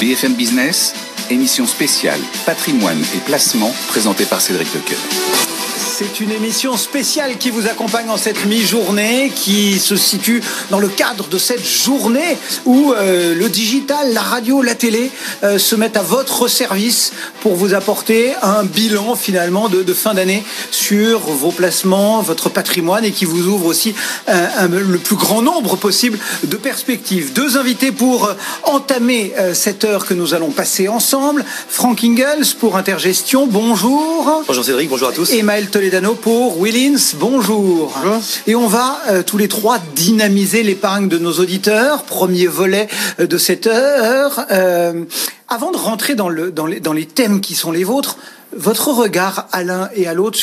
BFM 0.00 0.34
Business, 0.34 0.94
émission 1.28 1.66
spéciale 1.66 2.20
Patrimoine 2.46 3.02
et 3.16 3.18
placement 3.18 3.72
présentée 3.88 4.26
par 4.26 4.40
Cédric 4.40 4.72
Lequel. 4.72 5.47
C'est 5.98 6.20
une 6.20 6.30
émission 6.30 6.76
spéciale 6.76 7.38
qui 7.38 7.50
vous 7.50 7.66
accompagne 7.66 8.08
en 8.08 8.16
cette 8.16 8.44
mi-journée, 8.46 9.32
qui 9.34 9.80
se 9.80 9.96
situe 9.96 10.40
dans 10.70 10.78
le 10.78 10.86
cadre 10.86 11.26
de 11.26 11.38
cette 11.38 11.66
journée 11.66 12.36
où 12.66 12.92
euh, 12.92 13.34
le 13.34 13.48
digital, 13.48 14.12
la 14.12 14.20
radio, 14.20 14.62
la 14.62 14.76
télé 14.76 15.10
euh, 15.42 15.58
se 15.58 15.74
mettent 15.74 15.96
à 15.96 16.02
votre 16.02 16.46
service 16.46 17.12
pour 17.40 17.56
vous 17.56 17.74
apporter 17.74 18.32
un 18.42 18.62
bilan 18.62 19.16
finalement 19.16 19.68
de, 19.68 19.82
de 19.82 19.92
fin 19.92 20.14
d'année 20.14 20.44
sur 20.70 21.18
vos 21.18 21.50
placements, 21.50 22.22
votre 22.22 22.48
patrimoine 22.48 23.04
et 23.04 23.10
qui 23.10 23.24
vous 23.24 23.48
ouvre 23.48 23.66
aussi 23.66 23.92
euh, 24.28 24.46
un- 24.56 24.68
le 24.68 24.98
plus 24.98 25.16
grand 25.16 25.42
nombre 25.42 25.74
possible 25.74 26.16
de 26.44 26.56
perspectives. 26.56 27.32
Deux 27.32 27.56
invités 27.56 27.90
pour 27.90 28.30
entamer 28.62 29.32
cette 29.52 29.82
heure 29.84 30.06
que 30.06 30.14
nous 30.14 30.32
allons 30.32 30.50
passer 30.52 30.86
ensemble. 30.86 31.44
Frank 31.68 32.04
Ingalls 32.04 32.46
pour 32.60 32.76
Intergestion, 32.76 33.48
bonjour. 33.48 34.44
Bonjour 34.46 34.64
Cédric, 34.64 34.88
bonjour 34.90 35.08
à 35.08 35.12
tous. 35.12 35.32
Et 35.32 35.42
Maël 35.42 35.68
Pour 36.20 36.62
Willins, 36.62 37.14
bonjour. 37.18 37.98
Et 38.46 38.54
on 38.54 38.66
va 38.66 38.98
euh, 39.08 39.22
tous 39.22 39.38
les 39.38 39.48
trois 39.48 39.78
dynamiser 39.94 40.62
l'épargne 40.62 41.08
de 41.08 41.16
nos 41.16 41.32
auditeurs. 41.32 42.02
Premier 42.02 42.46
volet 42.46 42.88
euh, 43.20 43.26
de 43.26 43.38
cette 43.38 43.66
heure. 43.66 44.44
Euh, 44.50 45.04
avant 45.48 45.70
de 45.70 45.78
rentrer 45.78 46.14
dans, 46.14 46.28
le, 46.28 46.50
dans, 46.50 46.66
les, 46.66 47.06
thèmes 47.06 47.40
qui 47.40 47.54
sont 47.54 47.72
les 47.72 47.84
vôtres, 47.84 48.18
votre 48.54 48.88
regard 48.88 49.48
à 49.50 49.62
l'un 49.64 49.88
et 49.94 50.06
à 50.06 50.12
l'autre 50.12 50.36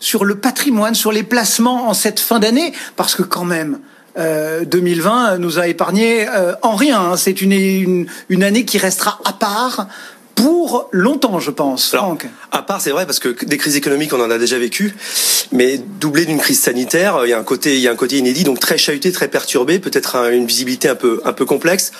sur, 0.00 0.24
le 0.24 0.34
patrimoine, 0.34 0.96
sur 0.96 1.12
les 1.12 1.22
placements 1.22 1.88
en 1.88 1.94
cette 1.94 2.18
fin 2.18 2.40
d'année, 2.40 2.72
parce 2.96 3.14
que 3.14 3.22
quand 3.22 3.44
même. 3.44 3.78
euh, 4.18 4.64
2020 4.64 5.38
nous 5.38 5.60
a 5.60 5.68
épargné 5.68 6.26
en 6.62 6.74
rien. 6.74 7.00
hein. 7.12 7.16
C'est 7.16 7.42
une 7.42 8.08
année 8.42 8.64
qui 8.64 8.78
restera 8.78 9.20
à 9.24 9.34
part 9.34 9.86
pour 10.44 10.88
longtemps, 10.92 11.38
je 11.38 11.50
pense. 11.50 11.92
Alors, 11.92 12.06
Franck. 12.06 12.26
à 12.50 12.62
part, 12.62 12.80
c'est 12.80 12.90
vrai, 12.90 13.04
parce 13.06 13.18
que 13.18 13.28
des 13.44 13.56
crises 13.58 13.76
économiques, 13.76 14.12
on 14.14 14.20
en 14.22 14.30
a 14.30 14.38
déjà 14.38 14.58
vécu, 14.58 14.94
mais 15.52 15.78
doublé 15.78 16.24
d'une 16.24 16.38
crise 16.38 16.60
sanitaire, 16.60 17.20
il 17.24 17.30
y 17.30 17.32
a 17.32 17.38
un 17.38 17.42
côté, 17.44 17.74
il 17.74 17.80
y 17.80 17.88
a 17.88 17.90
un 17.92 17.96
côté 17.96 18.16
inédit, 18.16 18.44
donc 18.44 18.58
très 18.58 18.78
chahuté, 18.78 19.12
très 19.12 19.28
perturbé, 19.28 19.78
peut-être 19.78 20.16
un- 20.16 20.30
une 20.30 20.46
visibilité 20.46 20.88
un 20.88 20.94
peu, 20.94 21.20
un 21.24 21.32
peu 21.34 21.44
complexe. 21.44 21.92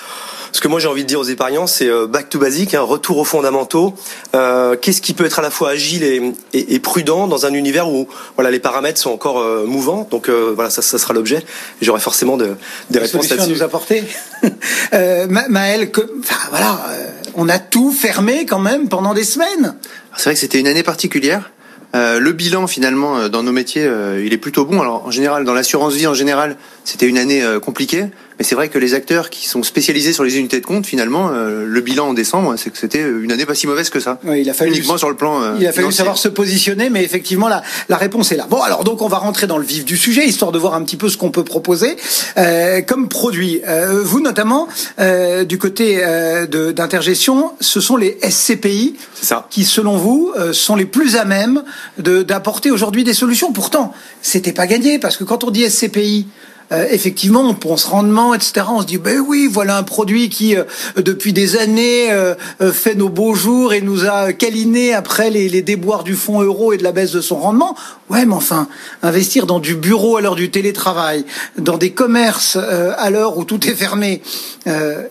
Ce 0.53 0.59
que 0.59 0.67
moi 0.67 0.81
j'ai 0.81 0.89
envie 0.89 1.03
de 1.03 1.07
dire 1.07 1.19
aux 1.19 1.23
épargnants, 1.23 1.65
c'est 1.65 1.87
euh, 1.87 2.07
back 2.07 2.27
to 2.27 2.37
basic, 2.37 2.73
un 2.73 2.81
retour 2.81 3.17
aux 3.19 3.23
fondamentaux. 3.23 3.93
Euh, 4.35 4.75
Qu'est-ce 4.75 5.01
qui 5.01 5.13
peut 5.13 5.23
être 5.23 5.39
à 5.39 5.41
la 5.41 5.49
fois 5.49 5.69
agile 5.69 6.03
et, 6.03 6.21
et- 6.51 6.73
et 6.75 6.79
prudent 6.81 7.27
dans 7.27 7.45
un 7.45 7.53
univers 7.53 7.87
où 7.87 8.09
voilà 8.35 8.51
les 8.51 8.59
paramètres 8.59 8.99
sont 8.99 9.11
encore 9.11 9.39
euh, 9.39 9.63
mouvants? 9.65 10.05
Donc 10.11 10.27
euh, 10.27 10.51
voilà, 10.53 10.69
ça, 10.69 10.81
ça 10.81 10.97
sera 10.97 11.13
l'objet. 11.13 11.37
Et 11.81 11.85
J'aurai 11.85 12.01
forcément 12.01 12.35
de- 12.35 12.47
des 12.47 12.53
des 12.89 12.99
réponses 12.99 13.31
à 13.31 13.47
nous 13.47 13.63
apporter. 13.63 14.03
euh, 14.93 15.25
Ma- 15.29 15.47
Maël, 15.47 15.89
que, 15.89 16.01
enfin, 16.19 16.35
voilà, 16.49 16.81
euh, 16.89 17.07
on 17.35 17.47
a 17.47 17.57
tout 17.59 17.93
fermé 17.93 18.30
quand 18.47 18.59
même 18.59 18.89
pendant 18.89 19.13
des 19.13 19.23
semaines. 19.23 19.75
C'est 20.17 20.25
vrai 20.25 20.33
que 20.33 20.39
c'était 20.39 20.59
une 20.59 20.67
année 20.67 20.83
particulière. 20.83 21.51
Euh, 21.93 22.19
le 22.19 22.31
bilan 22.31 22.67
finalement 22.67 23.17
euh, 23.17 23.27
dans 23.27 23.43
nos 23.43 23.51
métiers, 23.51 23.83
euh, 23.83 24.23
il 24.25 24.33
est 24.33 24.37
plutôt 24.37 24.65
bon. 24.65 24.81
Alors 24.81 25.05
en 25.05 25.11
général, 25.11 25.43
dans 25.43 25.53
l'assurance 25.53 25.93
vie 25.93 26.07
en 26.07 26.13
général, 26.13 26.55
c'était 26.85 27.07
une 27.07 27.17
année 27.17 27.43
compliquée. 27.61 28.05
Mais 28.41 28.45
c'est 28.45 28.55
vrai 28.55 28.69
que 28.69 28.79
les 28.79 28.95
acteurs 28.95 29.29
qui 29.29 29.47
sont 29.47 29.61
spécialisés 29.61 30.13
sur 30.13 30.23
les 30.23 30.39
unités 30.39 30.59
de 30.59 30.65
compte, 30.65 30.87
finalement, 30.87 31.29
euh, 31.31 31.63
le 31.67 31.81
bilan 31.81 32.07
en 32.07 32.13
décembre, 32.15 32.55
c'est 32.57 32.71
que 32.71 32.77
c'était 32.79 33.03
une 33.07 33.31
année 33.31 33.45
pas 33.45 33.53
si 33.53 33.67
mauvaise 33.67 33.91
que 33.91 33.99
ça. 33.99 34.17
Oui, 34.23 34.41
il 34.41 34.49
a 34.49 34.53
fallu, 34.55 34.71
Uniquement 34.71 34.97
sur 34.97 35.09
le 35.09 35.15
plan. 35.15 35.43
euh, 35.43 35.57
il 35.59 35.67
a 35.67 35.71
fallu 35.71 35.83
financier. 35.83 35.97
savoir 35.97 36.17
se 36.17 36.27
positionner, 36.27 36.89
mais 36.89 37.03
effectivement 37.03 37.47
la, 37.47 37.61
la 37.87 37.97
réponse 37.97 38.31
est 38.31 38.37
là. 38.37 38.47
Bon, 38.49 38.59
alors 38.63 38.83
donc 38.83 39.03
on 39.03 39.07
va 39.07 39.19
rentrer 39.19 39.45
dans 39.45 39.59
le 39.59 39.63
vif 39.63 39.85
du 39.85 39.95
sujet, 39.95 40.25
histoire 40.25 40.51
de 40.51 40.57
voir 40.57 40.73
un 40.73 40.81
petit 40.83 40.97
peu 40.97 41.07
ce 41.07 41.17
qu'on 41.17 41.29
peut 41.29 41.43
proposer 41.43 41.97
euh, 42.39 42.81
comme 42.81 43.09
produit. 43.09 43.61
Euh, 43.67 44.01
vous 44.03 44.21
notamment, 44.21 44.67
euh, 44.99 45.43
du 45.43 45.59
côté 45.59 45.99
euh, 46.01 46.47
d'intergestion, 46.73 47.51
ce 47.59 47.79
sont 47.79 47.95
les 47.95 48.17
SCPI 48.27 48.95
C'est 49.13 49.27
ça. 49.27 49.45
qui, 49.51 49.65
selon 49.65 49.97
vous, 49.97 50.33
euh, 50.35 50.51
sont 50.51 50.75
les 50.75 50.85
plus 50.85 51.15
à 51.15 51.25
même 51.25 51.61
de- 51.99 52.23
d'apporter 52.23 52.71
aujourd'hui 52.71 53.03
des 53.03 53.13
solutions. 53.13 53.53
Pourtant, 53.53 53.93
c'était 54.23 54.51
pas 54.51 54.65
gagné 54.65 54.97
parce 54.97 55.15
que 55.15 55.23
quand 55.25 55.43
on 55.43 55.51
dit 55.51 55.63
SCPI, 55.69 56.25
euh, 56.71 56.85
effectivement, 56.89 57.41
on 57.41 57.53
pense 57.53 57.85
rendement, 57.85 58.33
etc. 58.33 58.65
On 58.69 58.81
se 58.81 58.85
dit, 58.85 58.97
ben 58.97 59.19
oui, 59.19 59.49
voilà 59.51 59.77
un 59.77 59.83
produit 59.83 60.29
qui, 60.29 60.55
euh, 60.55 60.63
depuis 60.97 61.33
des 61.33 61.57
années, 61.57 62.11
euh, 62.11 62.35
fait 62.71 62.95
nos 62.95 63.09
beaux 63.09 63.35
jours 63.35 63.73
et 63.73 63.81
nous 63.81 64.05
a 64.05 64.33
câliné 64.33 64.93
après 64.93 65.29
les, 65.29 65.49
les 65.49 65.61
déboires 65.61 66.03
du 66.03 66.15
fonds 66.15 66.41
euro 66.41 66.73
et 66.73 66.77
de 66.77 66.83
la 66.83 66.91
baisse 66.91 67.11
de 67.11 67.21
son 67.21 67.37
rendement. 67.37 67.75
Ouais, 68.09 68.25
mais 68.25 68.33
enfin, 68.33 68.67
investir 69.03 69.45
dans 69.45 69.59
du 69.59 69.75
bureau 69.75 70.17
à 70.17 70.21
l'heure 70.21 70.35
du 70.35 70.49
télétravail, 70.49 71.25
dans 71.57 71.77
des 71.77 71.91
commerces 71.91 72.57
à 72.57 73.09
l'heure 73.09 73.37
où 73.37 73.45
tout 73.45 73.65
est 73.67 73.73
fermé, 73.73 74.21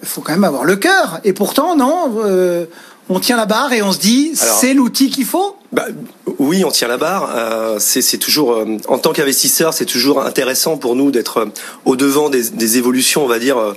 faut 0.02 0.20
quand 0.20 0.32
même 0.32 0.44
avoir 0.44 0.64
le 0.64 0.76
cœur. 0.76 1.20
Et 1.24 1.32
pourtant, 1.32 1.76
non. 1.76 2.12
On 3.10 3.20
tient 3.20 3.36
la 3.36 3.46
barre 3.46 3.72
et 3.72 3.82
on 3.82 3.92
se 3.92 3.98
dit, 3.98 4.32
c'est 4.34 4.72
l'outil 4.72 5.10
qu'il 5.10 5.26
faut. 5.26 5.56
Bah, 5.72 5.86
oui, 6.38 6.64
on 6.64 6.70
tient 6.70 6.88
la 6.88 6.96
barre. 6.96 7.30
Euh, 7.36 7.76
c'est 7.78 8.18
toujours, 8.18 8.54
euh, 8.54 8.76
en 8.88 8.98
tant 8.98 9.12
qu'investisseur, 9.12 9.74
c'est 9.74 9.84
toujours 9.84 10.22
intéressant 10.22 10.76
pour 10.78 10.96
nous 10.96 11.10
d'être 11.10 11.38
euh, 11.38 11.46
au 11.84 11.96
devant 11.96 12.30
des, 12.30 12.50
des 12.50 12.78
évolutions, 12.78 13.22
on 13.24 13.28
va 13.28 13.38
dire, 13.38 13.56
euh, 13.58 13.74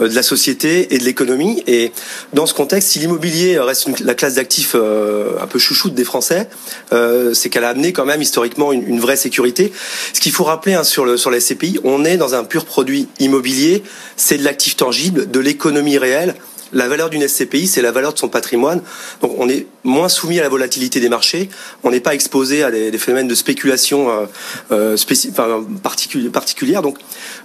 euh, 0.00 0.08
de 0.08 0.14
la 0.14 0.22
société 0.22 0.94
et 0.94 0.98
de 0.98 1.04
l'économie. 1.04 1.62
Et 1.66 1.92
dans 2.32 2.46
ce 2.46 2.54
contexte, 2.54 2.88
si 2.90 2.98
l'immobilier 2.98 3.58
reste 3.58 3.86
une- 3.86 3.96
la 4.06 4.14
classe 4.14 4.34
d'actifs 4.34 4.72
euh, 4.74 5.32
un 5.42 5.46
peu 5.46 5.58
chouchoute 5.58 5.94
des 5.94 6.04
Français, 6.04 6.48
euh, 6.94 7.34
c'est 7.34 7.50
qu'elle 7.50 7.64
a 7.64 7.68
amené 7.70 7.92
quand 7.92 8.06
même 8.06 8.22
historiquement 8.22 8.72
une, 8.72 8.86
une 8.88 9.00
vraie 9.00 9.16
sécurité. 9.16 9.72
Ce 10.14 10.20
qu'il 10.20 10.32
faut 10.32 10.44
rappeler 10.44 10.74
hein, 10.74 10.84
sur 10.84 11.04
le 11.04 11.16
sur 11.18 11.30
la 11.30 11.40
SCPI, 11.40 11.78
on 11.84 12.04
est 12.06 12.16
dans 12.16 12.34
un 12.34 12.44
pur 12.44 12.64
produit 12.64 13.08
immobilier. 13.20 13.82
C'est 14.16 14.38
de 14.38 14.44
l'actif 14.44 14.76
tangible, 14.76 15.30
de 15.30 15.40
l'économie 15.40 15.98
réelle. 15.98 16.34
La 16.74 16.88
valeur 16.88 17.08
d'une 17.08 17.26
SCPI, 17.26 17.68
c'est 17.68 17.82
la 17.82 17.92
valeur 17.92 18.12
de 18.12 18.18
son 18.18 18.28
patrimoine. 18.28 18.82
Donc 19.22 19.36
on 19.38 19.48
est 19.48 19.66
moins 19.84 20.08
soumis 20.08 20.40
à 20.40 20.42
la 20.42 20.48
volatilité 20.48 20.98
des 20.98 21.08
marchés. 21.08 21.48
On 21.84 21.92
n'est 21.92 22.00
pas 22.00 22.14
exposé 22.14 22.64
à 22.64 22.72
des, 22.72 22.98
phénomènes 22.98 23.28
de 23.28 23.34
spéculation 23.36 24.10
euh, 24.10 24.26
euh, 24.72 24.96
enfin, 25.30 25.64
particuli- 25.84 26.30
particulières. 26.30 26.82
Donc 26.82 26.98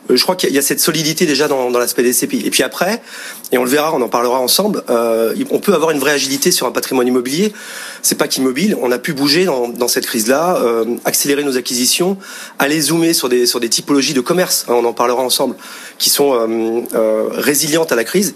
euh, 0.09 0.16
je 0.16 0.23
crois 0.23 0.35
qu'il 0.35 0.51
y 0.51 0.57
a- 0.57 0.63
cette 0.63 0.79
solidité 0.79 1.28
déjà 1.28 1.47
dans, 1.47 1.69
l'aspect 1.69 2.01
des 2.01 2.12
SCPI. 2.12 2.41
Et 2.44 2.50
puis 2.50 2.63
après, 2.63 3.03
et 3.51 3.59
on 3.59 3.63
le 3.63 3.69
verra, 3.69 3.94
on 3.94 4.01
en 4.01 4.09
parlera 4.09 4.39
ensemble, 4.39 4.84
euh, 4.89 5.35
on 5.51 5.59
peut 5.59 5.75
avoir 5.75 5.91
une 5.91 6.00
vraie 6.00 6.13
agilité 6.13 6.50
sur 6.50 6.66
un 6.66 6.72
patrimoine 6.72 7.07
immobilier. 7.07 7.53
C'est 8.01 8.18
pas 8.18 8.28
qu'immobile. 8.28 8.75
On 8.81 8.91
a 8.91 8.97
pu 8.97 9.13
bouger 9.13 9.45
dans, 9.45 9.88
cette 9.88 10.07
crise-là, 10.07 10.59
accélérer 11.06 11.44
nos 11.44 11.57
acquisitions, 11.57 12.18
aller 12.57 12.81
zoomer 12.81 13.13
sur 13.13 13.29
des, 13.29 13.69
typologies 13.69 14.13
de 14.13 14.22
commerce, 14.22 14.66
hein, 14.68 14.73
on 14.75 14.85
en 14.85 14.94
parlera 14.94 15.22
ensemble, 15.22 15.56
qui 15.97 16.09
sont 16.09 16.88
résilientes 17.34 17.91
à 17.91 17.95
la 17.95 18.03
crise. 18.03 18.34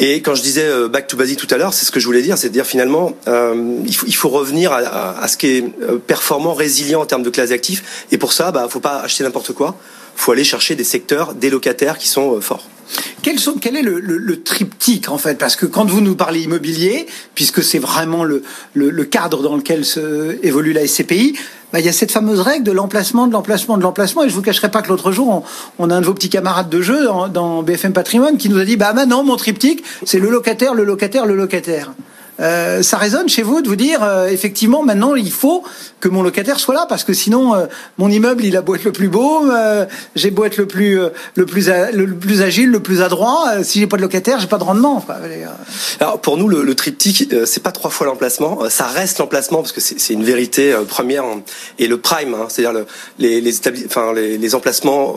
Et 0.00 0.22
quand 0.22 0.34
je 0.34 0.42
disais 0.42 0.64
euh, 0.64 0.88
back 0.88 1.08
to 1.08 1.16
basic 1.16 1.38
tout 1.38 1.52
à 1.52 1.56
l'heure, 1.58 1.74
c'est 1.74 1.84
ce 1.84 1.90
que 1.90 1.98
je 2.00 2.06
voulais 2.06 2.22
dire, 2.22 2.38
c'est 2.38 2.48
de 2.48 2.52
dire 2.52 2.66
finalement, 2.66 3.12
euh, 3.26 3.80
il, 3.84 3.94
faut, 3.96 4.06
il 4.06 4.14
faut 4.14 4.28
revenir 4.28 4.72
à, 4.72 4.78
à- 4.78 5.20
à 5.22 5.28
ce 5.28 5.36
qui 5.36 5.46
est 5.48 5.64
euh, 5.82 5.98
performant, 5.98 6.54
résilient 6.54 7.00
en 7.00 7.06
termes 7.06 7.22
de 7.24 7.30
classe 7.30 7.50
d'actifs. 7.50 8.06
Et 8.12 8.18
pour 8.18 8.32
ça, 8.32 8.52
bah, 8.52 8.66
faut 8.70 8.80
pas 8.80 9.00
acheter 9.00 9.24
n'importe 9.24 9.52
quoi. 9.52 9.76
faut 10.14 10.32
aller 10.32 10.44
chercher 10.44 10.74
des 10.76 10.84
secteurs, 10.84 11.34
des 11.34 11.50
locataires 11.50 11.98
qui 11.98 12.08
sont 12.08 12.36
euh, 12.36 12.40
forts. 12.40 12.68
Quel, 13.22 13.38
sont- 13.38 13.56
quel 13.60 13.76
est 13.76 13.82
le, 13.82 13.98
le- 14.00 14.16
le 14.18 14.42
triptyque 14.42 15.08
en 15.10 15.18
fait? 15.18 15.36
Parce 15.36 15.56
que 15.56 15.66
quand 15.66 15.84
vous 15.84 16.00
nous 16.00 16.14
parlez 16.14 16.40
immobilier, 16.42 17.06
puisque 17.34 17.62
c'est 17.64 17.78
vraiment 17.80 18.22
le, 18.24 18.42
le- 18.74 19.04
cadre 19.04 19.42
dans 19.42 19.56
lequel 19.56 19.84
se, 19.84 20.38
évolue 20.44 20.72
la 20.72 20.86
SCPI, 20.86 21.36
bah, 21.72 21.80
il 21.80 21.86
y 21.86 21.88
a 21.88 21.92
cette 21.92 22.12
fameuse 22.12 22.40
règle 22.40 22.64
de 22.64 22.72
l'emplacement, 22.72 23.26
de 23.26 23.32
l'emplacement, 23.32 23.76
de 23.76 23.82
l'emplacement. 23.82 24.24
Et 24.24 24.28
je 24.28 24.34
vous 24.34 24.42
cacherai 24.42 24.70
pas 24.70 24.82
que 24.82 24.88
l'autre 24.88 25.12
jour, 25.12 25.44
on, 25.78 25.90
a 25.90 25.94
un 25.94 26.00
de 26.00 26.06
vos 26.06 26.14
petits 26.14 26.30
camarades 26.30 26.68
de 26.68 26.80
jeu 26.80 27.04
dans, 27.04 27.28
dans 27.28 27.62
BFM 27.62 27.92
Patrimoine 27.92 28.36
qui 28.38 28.48
nous 28.48 28.58
a 28.58 28.64
dit 28.64 28.76
bah 28.76 28.92
maintenant 28.92 29.22
mon 29.22 29.36
triptyque, 29.36 29.84
c'est 30.04 30.18
le 30.18 30.30
locataire, 30.30 30.74
le 30.74 30.84
locataire, 30.84 31.26
le 31.26 31.34
locataire. 31.34 31.92
Euh, 32.40 32.82
ça 32.82 32.98
résonne 32.98 33.28
chez 33.28 33.42
vous 33.42 33.62
de 33.62 33.68
vous 33.68 33.74
dire 33.74 34.02
euh, 34.04 34.28
effectivement 34.28 34.84
maintenant 34.84 35.16
il 35.16 35.32
faut 35.32 35.64
que 35.98 36.08
mon 36.08 36.22
locataire 36.22 36.60
soit 36.60 36.74
là 36.74 36.86
parce 36.88 37.02
que 37.02 37.12
sinon 37.12 37.54
euh, 37.56 37.66
mon 37.98 38.08
immeuble 38.10 38.44
il 38.44 38.56
a 38.56 38.62
beau 38.62 38.76
être 38.76 38.84
le 38.84 38.92
plus 38.92 39.08
beau, 39.08 39.50
euh, 39.50 39.86
j'ai 40.14 40.30
beau 40.30 40.44
être 40.44 40.56
le 40.56 40.66
plus 40.66 41.00
euh, 41.00 41.08
le 41.34 41.46
plus 41.46 41.68
le 41.92 42.14
plus 42.14 42.42
agile, 42.42 42.70
le 42.70 42.80
plus 42.80 43.02
adroit, 43.02 43.64
si 43.64 43.80
j'ai 43.80 43.88
pas 43.88 43.96
de 43.96 44.02
locataire 44.02 44.38
j'ai 44.38 44.46
pas 44.46 44.58
de 44.58 44.62
rendement. 44.64 45.00
Quoi. 45.00 45.16
Alors 45.98 46.20
pour 46.20 46.36
nous, 46.36 46.46
le, 46.48 46.62
le 46.62 46.74
triptyque, 46.76 47.34
c'est 47.44 47.62
pas 47.62 47.72
trois 47.72 47.90
fois 47.90 48.06
l'emplacement, 48.06 48.70
ça 48.70 48.86
reste 48.86 49.18
l'emplacement 49.18 49.58
parce 49.58 49.72
que 49.72 49.80
c'est 49.80 50.12
une 50.12 50.24
vérité 50.24 50.76
première 50.88 51.24
hein, 51.24 51.42
et 51.80 51.88
le 51.88 51.98
prime, 51.98 52.34
hein, 52.34 52.46
c'est-à-dire 52.48 52.72
le- 52.72 52.86
les 53.18 53.40
les, 53.40 53.54
enfin, 53.86 54.12
les, 54.14 54.38
les 54.38 54.54
emplacements 54.54 55.16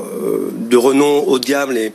de 0.56 0.78
renom 0.78 1.24
haut 1.28 1.38
de 1.38 1.46
gamme, 1.46 1.72
les, 1.72 1.94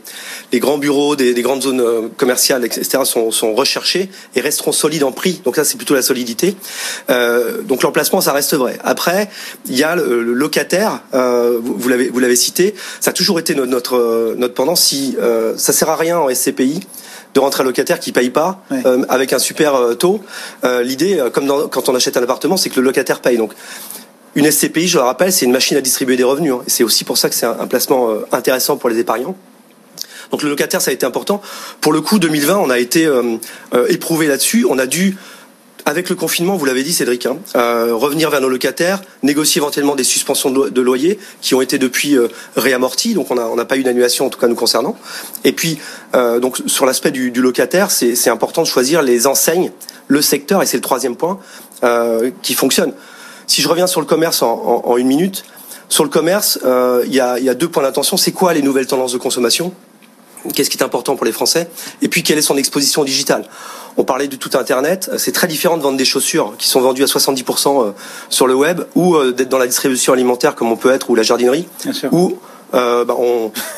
les 0.53 0.59
grands 0.59 0.77
bureaux 0.77 1.15
des, 1.17 1.33
des 1.33 1.41
grandes 1.41 1.63
zones 1.63 2.09
commerciales, 2.15 2.63
etc. 2.63 2.99
sont, 3.03 3.31
sont 3.31 3.53
recherchés 3.53 4.09
et 4.35 4.41
resteront 4.41 4.71
solides 4.71 5.03
en 5.03 5.11
Donc 5.45 5.55
ça, 5.55 5.63
c'est 5.63 5.77
plutôt 5.77 5.93
la 5.95 6.01
solidité. 6.01 6.55
Euh, 7.09 7.61
donc 7.61 7.83
l'emplacement, 7.83 8.21
ça 8.21 8.31
reste 8.33 8.53
vrai. 8.55 8.77
Après, 8.83 9.29
il 9.65 9.75
y 9.77 9.83
a 9.83 9.95
le, 9.95 10.21
le 10.23 10.33
locataire. 10.33 11.01
euh, 11.13 11.59
vous 11.61 11.89
l'avez 11.89 12.09
vous 12.09 12.19
l'avez 12.19 12.35
cité. 12.35 12.75
Ça 12.99 13.09
a 13.11 13.13
toujours 13.13 13.39
été 13.39 13.55
notre 13.55 13.67
notre, 13.71 13.95
euh, 13.97 14.35
notre 14.37 14.53
pendant. 14.53 14.75
Si 14.75 15.15
euh, 15.19 15.53
ça 15.57 15.73
sert 15.73 15.89
à 15.89 15.95
rien 15.95 16.17
en 16.19 16.29
SCPI 16.33 16.79
de 17.33 17.39
rentrer 17.39 17.63
un 17.63 17.65
locataire 17.65 17.99
qui 17.99 18.11
paye 18.11 18.29
pas 18.29 18.61
Ouais. 18.71 18.81
euh, 18.85 19.03
avec 19.09 19.33
un 19.33 19.39
super 19.39 19.73
taux. 19.99 20.21
Euh, 20.63 20.81
L'idée, 20.83 21.21
comme 21.33 21.45
dans- 21.45 21.67
quand 21.67 21.89
on 21.89 21.95
achète 21.95 22.15
un 22.17 22.23
appartement, 22.23 22.57
c'est 22.57 22.69
que 22.69 22.79
le 22.79 22.85
locataire 22.85 23.19
paye. 23.21 23.37
Donc 23.37 23.51
une 24.35 24.45
SCPI, 24.45 24.87
je 24.87 24.97
le 24.97 25.03
rappelle, 25.03 25.31
c'est 25.33 25.45
une 25.45 25.51
machine 25.51 25.77
à 25.77 25.81
distribuer 25.81 26.15
des 26.15 26.23
revenus. 26.23 26.53
hein. 26.53 26.61
et 26.67 26.69
c'est 26.69 26.83
aussi 26.83 27.03
pour 27.03 27.17
ça 27.17 27.27
que 27.29 27.35
c'est 27.35 27.45
un, 27.45 27.57
un 27.59 27.67
placement 27.67 28.09
intéressant 28.31 28.77
pour 28.77 28.89
les 28.89 28.99
épargnants. 28.99 29.35
Donc 30.31 30.43
le 30.43 30.49
locataire, 30.49 30.81
ça 30.81 30.91
a 30.91 30.93
été 30.93 31.05
important. 31.05 31.41
Pour 31.81 31.93
le 31.93 32.01
coup, 32.01 32.19
2020, 32.19 32.57
on 32.57 32.69
a 32.69 32.79
été 32.79 33.05
euh, 33.05 33.37
euh, 33.73 33.87
éprouvé 33.89 34.27
là-dessus. 34.27 34.65
On 34.69 34.77
a 34.77 34.85
dû 34.85 35.17
avec 35.87 36.09
le 36.09 36.15
confinement, 36.15 36.57
vous 36.57 36.65
l'avez 36.65 36.83
dit 36.83 36.91
Cédric, 36.91 37.25
hein, 37.25 37.37
euh, 37.55 37.95
revenir 37.95 38.29
vers 38.29 38.41
nos 38.41 38.49
locataires, 38.49 39.01
négocier 39.23 39.59
éventuellement 39.59 39.95
des 39.95 40.03
suspensions 40.03 40.49
de, 40.49 40.55
lo 40.55 40.69
de 40.69 40.81
loyer 40.81 41.17
qui 41.39 41.55
ont 41.55 41.61
été 41.61 41.79
depuis 41.79 42.17
euh, 42.17 42.27
réamorties, 42.57 43.13
donc 43.13 43.31
on 43.31 43.55
n'a 43.55 43.65
pas 43.65 43.77
eu 43.77 43.83
d'annulation 43.83 44.25
en 44.25 44.29
tout 44.29 44.37
cas 44.37 44.47
nous 44.47 44.55
concernant. 44.55 44.97
Et 45.45 45.53
puis 45.53 45.79
sur 46.65 46.85
l'aspect 46.85 47.11
du, 47.11 47.31
locataire, 47.31 47.89
c'est 47.91 48.29
important 48.29 48.63
de 48.63 48.67
choisir 48.67 49.01
les 49.01 49.27
enseignes, 49.27 49.71
le 50.09 50.21
secteur, 50.21 50.61
et 50.61 50.65
c'est 50.65 50.75
le 50.75 50.81
troisième 50.81 51.15
point, 51.15 51.39
qui 52.41 52.53
fonctionne. 52.53 52.91
Si 53.45 53.61
je 53.61 53.69
reviens 53.69 53.87
sur 53.87 54.01
le 54.01 54.07
commerce 54.07 54.41
en, 54.41 54.97
une 54.97 55.07
minute, 55.07 55.45
sur 55.87 56.03
le 56.03 56.09
commerce, 56.09 56.59
il 57.05 57.13
y 57.13 57.21
a, 57.21 57.39
y, 57.39 57.49
a, 57.49 57.53
deux 57.53 57.69
points 57.69 57.83
d'attention. 57.83 58.17
C'est 58.17 58.31
quoi 58.31 58.53
les 58.53 58.61
nouvelles 58.61 58.87
tendances 58.87 59.13
de 59.13 59.17
consommation? 59.17 59.73
Qu'est-ce 60.53 60.69
qui 60.69 60.77
est 60.77 60.83
important 60.83 61.15
pour 61.15 61.25
les 61.25 61.31
Français 61.31 61.69
Et 62.01 62.07
puis 62.07 62.23
quelle 62.23 62.37
est 62.37 62.43
son 62.43 62.57
exposition 62.57 63.03
digitale 63.03 63.45
on 63.99 64.03
parlait 64.03 64.27
du 64.27 64.37
tout 64.37 64.51
Internet. 64.53 65.09
C'est 65.17 65.31
très 65.31 65.47
différent 65.47 65.75
de 65.75 65.81
vendre 65.81 65.97
des 65.97 66.05
chaussures 66.05 66.53
qui 66.59 66.67
sont 66.67 66.81
vendues 66.81 67.01
à 67.01 67.07
70% 67.07 67.93
sur 68.29 68.45
le 68.45 68.53
web 68.53 68.81
ou 68.93 69.17
d'être 69.31 69.49
dans 69.49 69.57
la 69.57 69.65
distribution 69.65 70.13
alimentaire 70.13 70.53
comme 70.53 70.71
on 70.71 70.75
peut 70.75 70.91
être 70.91 71.09
ou 71.09 71.15
la 71.15 71.23
jardinerie. 71.23 71.67
Ou 72.11 72.37
euh, 72.73 73.05
bah, 73.05 73.15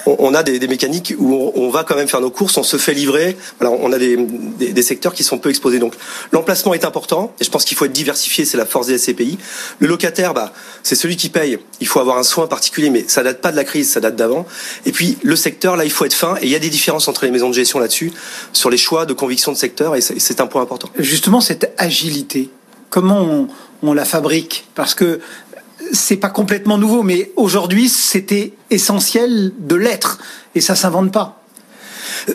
on, 0.06 0.34
a 0.34 0.44
des, 0.44 0.68
mécaniques 0.68 1.14
où 1.18 1.52
on, 1.56 1.70
va 1.70 1.84
quand 1.84 1.96
même 1.96 2.08
faire 2.08 2.22
nos 2.22 2.32
courses, 2.32 2.58
on 2.58 2.64
se 2.64 2.78
fait 2.78 2.94
livrer. 2.94 3.38
On 3.62 3.92
a 3.92 3.98
des, 3.98 4.18
des, 4.18 4.74
des 4.74 4.82
secteurs 4.82 5.14
qui 5.14 5.24
sont 5.24 5.38
peu 5.38 5.50
exposés. 5.50 5.80
Donc 5.80 5.94
l'emplacement 6.32 6.74
est 6.74 6.86
important 6.86 7.34
et 7.40 7.44
je 7.44 7.50
pense 7.50 7.66
qu'il 7.66 7.78
faut 7.78 7.86
être 7.86 7.92
diversifié, 7.92 8.46
c'est 8.46 8.58
la 8.58 8.66
force 8.66 8.88
des 8.88 8.98
SCPI. 8.98 9.38
Le 9.80 9.88
locataire, 9.88 10.34
bah, 10.34 10.54
c'est 10.84 10.96
celui 10.96 11.18
qui 11.18 11.30
paye. 11.30 11.60
Il 11.80 11.88
faut 11.88 12.00
avoir 12.00 12.18
un 12.18 12.24
soin 12.24 12.48
particulier, 12.48 12.90
mais 12.90 13.06
ça 13.08 13.24
date 13.24 13.42
pas 13.42 13.52
de 13.52 13.56
la 13.56 13.64
crise, 13.64 13.92
ça 13.92 14.00
date 14.00 14.16
d'avant. 14.16 14.46
Et 14.86 14.92
puis 14.92 15.18
le 15.24 15.36
secteur, 15.36 15.76
là, 15.76 15.86
il 15.86 15.92
faut 15.92 16.06
être 16.06 16.14
fin 16.14 16.36
et 16.42 16.46
il 16.46 16.50
y 16.50 16.56
a 16.56 16.60
des 16.60 16.70
différences 16.70 17.08
entre 17.08 17.26
les 17.26 17.32
maisons 17.32 17.50
de 17.50 17.54
gestion 17.54 17.80
là-dessus, 17.80 18.12
sur 18.54 18.70
les 18.70 18.78
choix 18.78 19.06
de 19.06 19.14
conviction 19.14 19.52
de 19.52 19.58
secteur 19.58 19.96
et 19.96 20.02
c'est 20.02 20.42
un 20.42 20.48
point 20.48 20.62
important. 20.62 20.90
Justement, 20.98 21.42
cette 21.42 21.74
agilité, 21.78 22.50
comment 22.90 23.22
on, 23.22 23.48
on 23.84 23.94
la 23.94 24.06
fabrique? 24.06 24.66
Parce 24.76 24.96
que 24.96 25.20
c'est 25.92 26.18
pas 26.18 26.30
complètement 26.30 26.78
nouveau, 26.78 27.04
mais 27.04 27.32
aujourd'hui, 27.36 27.90
c'était 27.90 28.54
essentiel 28.70 29.52
de 29.58 29.76
l'être, 29.76 30.20
et 30.56 30.62
ça 30.62 30.76
s'invente 30.76 31.12
pas. 31.12 31.36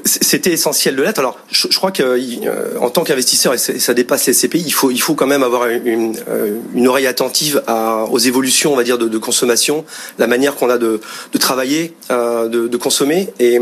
C'était 0.05 0.53
essentiel 0.53 0.97
de 0.97 1.03
l'être. 1.03 1.19
Alors, 1.19 1.39
je, 1.51 1.67
crois 1.77 1.91
que 1.91 2.03
euh, 2.03 2.79
en 2.81 2.91
tant 2.91 3.03
qu'investisseur, 3.03 3.55
et 3.55 3.59
ça 3.59 3.95
dépasse 3.95 4.27
les 4.27 4.33
CPI, 4.33 4.63
il 4.65 4.73
faut, 4.73 4.91
il 4.91 5.01
faut 5.01 5.15
quand 5.15 5.27
même 5.27 5.43
avoir 5.43 5.69
une, 5.69 6.17
euh, 6.29 6.87
oreille 6.87 7.07
attentive 7.07 7.63
aux 8.11 8.19
évolutions, 8.19 8.73
on 8.73 8.77
va 8.77 8.85
dire, 8.85 8.99
de, 8.99 9.19
consommation, 9.19 9.85
la 10.19 10.27
manière 10.27 10.55
qu'on 10.55 10.71
a 10.71 10.79
de, 10.79 11.01
travailler, 11.39 11.95
euh, 12.11 12.49
de, 12.49 12.77
consommer. 12.77 13.33
Et 13.41 13.59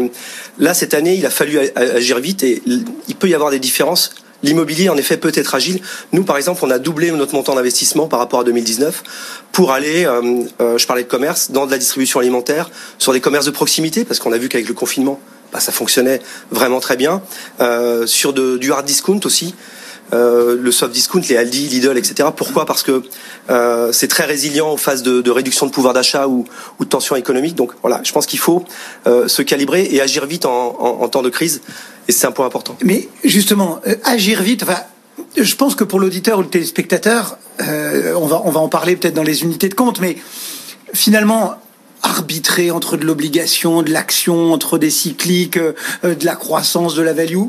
là, 0.58 0.74
cette 0.74 0.94
année, 0.94 1.14
il 1.14 1.26
a 1.26 1.30
fallu 1.30 1.58
agir 1.76 2.18
vite, 2.18 2.42
et 2.42 2.62
il 2.66 3.16
peut 3.16 3.28
y 3.28 3.34
avoir 3.34 3.50
des 3.50 3.60
différences 3.60 4.14
L'immobilier, 4.42 4.88
en 4.88 4.96
effet, 4.96 5.16
peut 5.16 5.32
être 5.34 5.54
agile. 5.54 5.80
Nous, 6.12 6.24
par 6.24 6.36
exemple, 6.36 6.60
on 6.64 6.70
a 6.70 6.78
doublé 6.78 7.10
notre 7.10 7.34
montant 7.34 7.54
d'investissement 7.54 8.08
par 8.08 8.18
rapport 8.18 8.40
à 8.40 8.44
2019 8.44 9.02
pour 9.52 9.72
aller, 9.72 10.04
euh, 10.04 10.44
euh, 10.60 10.78
je 10.78 10.86
parlais 10.86 11.04
de 11.04 11.08
commerce, 11.08 11.50
dans 11.50 11.66
de 11.66 11.70
la 11.70 11.78
distribution 11.78 12.20
alimentaire, 12.20 12.70
sur 12.98 13.12
des 13.12 13.20
commerces 13.20 13.46
de 13.46 13.50
proximité, 13.50 14.04
parce 14.04 14.18
qu'on 14.18 14.32
a 14.32 14.38
vu 14.38 14.48
qu'avec 14.48 14.68
le 14.68 14.74
confinement, 14.74 15.20
bah, 15.52 15.60
ça 15.60 15.72
fonctionnait 15.72 16.20
vraiment 16.50 16.80
très 16.80 16.96
bien. 16.96 17.22
Euh, 17.60 18.06
sur 18.06 18.32
de, 18.32 18.56
du 18.56 18.72
hard 18.72 18.86
discount 18.86 19.20
aussi. 19.24 19.54
Euh, 20.12 20.58
le 20.60 20.70
soft 20.72 20.92
discount, 20.92 21.22
les 21.28 21.36
Aldi, 21.36 21.68
Lidl, 21.68 21.96
etc. 21.96 22.28
Pourquoi? 22.36 22.66
Parce 22.66 22.82
que 22.82 23.02
euh, 23.48 23.92
c'est 23.92 24.08
très 24.08 24.24
résilient 24.24 24.68
en 24.68 24.76
phase 24.76 25.02
de, 25.02 25.22
de 25.22 25.30
réduction 25.30 25.64
de 25.64 25.70
pouvoir 25.70 25.94
d'achat 25.94 26.28
ou, 26.28 26.44
ou, 26.78 26.84
de 26.84 26.88
tension 26.88 27.16
économique. 27.16 27.54
Donc 27.54 27.72
voilà, 27.80 28.00
je 28.04 28.12
pense 28.12 28.26
qu'il 28.26 28.38
faut 28.38 28.62
euh, 29.06 29.26
se 29.26 29.40
calibrer 29.40 29.88
et 29.90 30.02
agir 30.02 30.26
vite 30.26 30.44
en 30.44 31.08
temps 31.08 31.22
de 31.22 31.30
crise. 31.30 31.62
Et 32.08 32.12
c'est 32.12 32.26
un 32.26 32.32
point 32.32 32.46
important. 32.46 32.76
Mais 32.84 33.08
justement, 33.24 33.80
euh, 33.86 33.94
agir 34.04 34.42
vite, 34.42 34.62
enfin, 34.62 34.80
je 35.36 35.54
pense 35.54 35.74
que 35.74 35.84
pour 35.84 36.00
l'auditeur 36.00 36.38
ou 36.38 36.42
le 36.42 36.48
téléspectateur, 36.48 37.38
euh, 37.60 38.14
on, 38.14 38.26
va, 38.26 38.42
on 38.44 38.50
va 38.50 38.60
en 38.60 38.68
parler 38.68 38.96
peut-être 38.96 39.14
dans 39.14 39.22
les 39.22 39.42
unités 39.42 39.68
de 39.68 39.74
compte, 39.74 40.00
mais 40.00 40.16
finalement, 40.94 41.54
arbitrer 42.02 42.70
entre 42.70 42.96
de 42.96 43.04
l'obligation, 43.04 43.82
de 43.82 43.90
l'action, 43.90 44.52
entre 44.52 44.78
des 44.78 44.90
cycliques, 44.90 45.56
euh, 45.56 45.74
de 46.02 46.24
la 46.24 46.34
croissance, 46.34 46.94
de 46.94 47.02
la 47.02 47.12
value, 47.12 47.46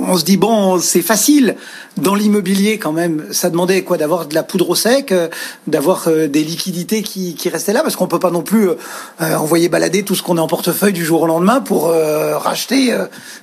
on 0.00 0.16
se 0.16 0.24
dit 0.24 0.36
bon, 0.36 0.78
c'est 0.78 1.02
facile. 1.02 1.56
Dans 1.96 2.14
l'immobilier, 2.14 2.78
quand 2.78 2.92
même, 2.92 3.26
ça 3.32 3.50
demandait 3.50 3.82
quoi 3.82 3.98
D'avoir 3.98 4.26
de 4.26 4.34
la 4.34 4.42
poudre 4.42 4.70
au 4.70 4.74
sec, 4.74 5.12
euh, 5.12 5.28
d'avoir 5.66 6.08
euh, 6.08 6.26
des 6.26 6.42
liquidités 6.42 7.02
qui, 7.02 7.34
qui, 7.34 7.48
restaient 7.48 7.72
là, 7.72 7.82
parce 7.82 7.96
qu'on 7.96 8.06
peut 8.06 8.18
pas 8.18 8.30
non 8.30 8.42
plus 8.42 8.70
euh, 8.70 8.76
envoyer 9.36 9.68
balader 9.68 10.02
tout 10.02 10.14
ce 10.14 10.22
qu'on 10.22 10.38
a 10.38 10.40
en 10.40 10.46
portefeuille 10.46 10.94
du 10.94 11.04
jour 11.04 11.22
au 11.22 11.26
lendemain 11.26 11.60
pour 11.60 11.88
racheter 11.88 12.96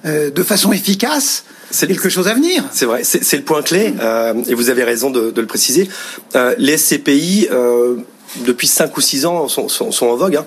de 0.06 0.44
façon 0.44 0.72
efficace. 0.72 1.44
C'est 1.72 1.88
quelque 1.88 2.10
chose 2.10 2.28
à 2.28 2.34
venir. 2.34 2.64
C'est 2.72 2.86
vrai, 2.86 3.04
c'est 3.04 3.38
le 3.38 3.44
point 3.44 3.62
clé, 3.62 3.94
et 4.48 4.54
vous 4.54 4.70
avez 4.70 4.84
raison 4.84 5.12
de, 5.12 5.32
de 5.32 5.42
le 5.42 5.48
préciser. 5.48 5.90
les 6.58 6.78
SCPI, 6.78 7.48
depuis 8.46 8.68
5 8.68 8.96
ou 8.96 9.02
6 9.02 9.26
ans, 9.26 9.48
sont, 9.48 9.68
sont, 9.70 9.92
sont 9.92 10.08
en 10.08 10.16
vogue. 10.16 10.38
Hein. 10.38 10.46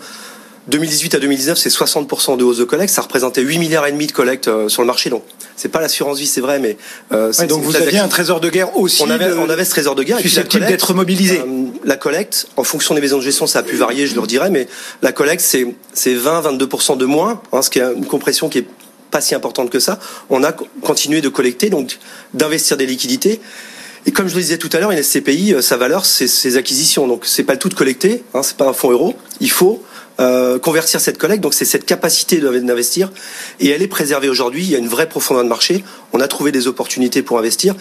2018 0.68 1.16
à 1.16 1.18
2019, 1.18 1.58
c'est 1.58 1.68
60% 1.68 2.36
de 2.36 2.44
hausse 2.44 2.58
de 2.58 2.64
collecte. 2.64 2.92
Ça 2.92 3.02
représentait 3.02 3.42
8 3.42 3.58
milliards 3.58 3.86
et 3.86 3.92
demi 3.92 4.06
de 4.06 4.12
collecte 4.12 4.46
euh, 4.46 4.68
sur 4.68 4.82
le 4.82 4.86
marché. 4.86 5.10
Donc, 5.10 5.24
c'est 5.56 5.68
pas 5.68 5.80
l'assurance 5.80 6.18
vie, 6.18 6.26
c'est 6.26 6.40
vrai, 6.40 6.60
mais 6.60 6.76
euh, 7.12 7.32
ouais, 7.36 7.46
donc 7.46 7.62
vous 7.62 7.74
aviez 7.74 7.98
un 7.98 8.08
trésor 8.08 8.40
de 8.40 8.48
guerre 8.48 8.76
aussi. 8.76 9.02
On 9.02 9.10
avait, 9.10 9.30
de... 9.30 9.34
on 9.34 9.50
avait 9.50 9.64
ce 9.64 9.70
trésor 9.70 9.96
de 9.96 10.04
guerre. 10.04 10.20
Susceptible 10.20 10.66
d'être 10.66 10.94
mobilisé. 10.94 11.40
Euh, 11.40 11.64
la 11.84 11.96
collecte, 11.96 12.46
en 12.56 12.62
fonction 12.62 12.94
des 12.94 13.00
maisons 13.00 13.18
de 13.18 13.22
gestion, 13.22 13.48
ça 13.48 13.60
a 13.60 13.62
pu 13.64 13.74
varier, 13.74 14.06
je 14.06 14.14
leur 14.14 14.28
dirais, 14.28 14.50
mais 14.50 14.68
la 15.02 15.10
collecte, 15.10 15.42
c'est 15.42 15.66
c'est 15.92 16.14
20-22% 16.14 16.96
de 16.96 17.04
moins, 17.06 17.42
hein, 17.52 17.62
ce 17.62 17.68
qui 17.68 17.80
est 17.80 17.94
une 17.96 18.06
compression 18.06 18.48
qui 18.48 18.58
est 18.58 18.66
pas 19.10 19.20
si 19.20 19.34
importante 19.34 19.68
que 19.68 19.80
ça. 19.80 19.98
On 20.30 20.44
a 20.44 20.52
continué 20.52 21.20
de 21.20 21.28
collecter, 21.28 21.70
donc 21.70 21.98
d'investir 22.34 22.76
des 22.76 22.86
liquidités. 22.86 23.40
Et 24.06 24.10
comme 24.10 24.26
je 24.28 24.34
le 24.34 24.40
disais 24.40 24.58
tout 24.58 24.70
à 24.72 24.78
l'heure, 24.78 24.90
une 24.90 25.02
SCPI, 25.02 25.56
sa 25.60 25.76
valeur, 25.76 26.06
c'est 26.06 26.26
ses 26.26 26.56
acquisitions. 26.56 27.06
Donc 27.06 27.26
c'est 27.26 27.44
pas 27.44 27.52
le 27.52 27.58
tout 27.58 27.68
de 27.68 27.74
collecter, 27.74 28.22
hein, 28.34 28.42
c'est 28.42 28.56
pas 28.56 28.68
un 28.68 28.72
fonds 28.72 28.90
euro. 28.90 29.14
Il 29.40 29.50
faut 29.50 29.82
euh, 30.20 30.58
convertir 30.58 31.00
cette 31.00 31.18
collecte. 31.18 31.42
Donc 31.42 31.54
c'est 31.54 31.64
cette 31.64 31.86
capacité 31.86 32.38
d'investir 32.38 33.10
et 33.60 33.70
elle 33.70 33.82
est 33.82 33.88
préservée 33.88 34.28
aujourd'hui. 34.28 34.62
Il 34.62 34.70
y 34.70 34.74
a 34.74 34.78
une 34.78 34.88
vraie 34.88 35.08
profondeur 35.08 35.44
de 35.44 35.48
marché. 35.48 35.84
On 36.12 36.20
a 36.20 36.28
trouvé 36.28 36.52
des 36.52 36.66
opportunités 36.66 37.22
pour 37.22 37.38
investir 37.38 37.74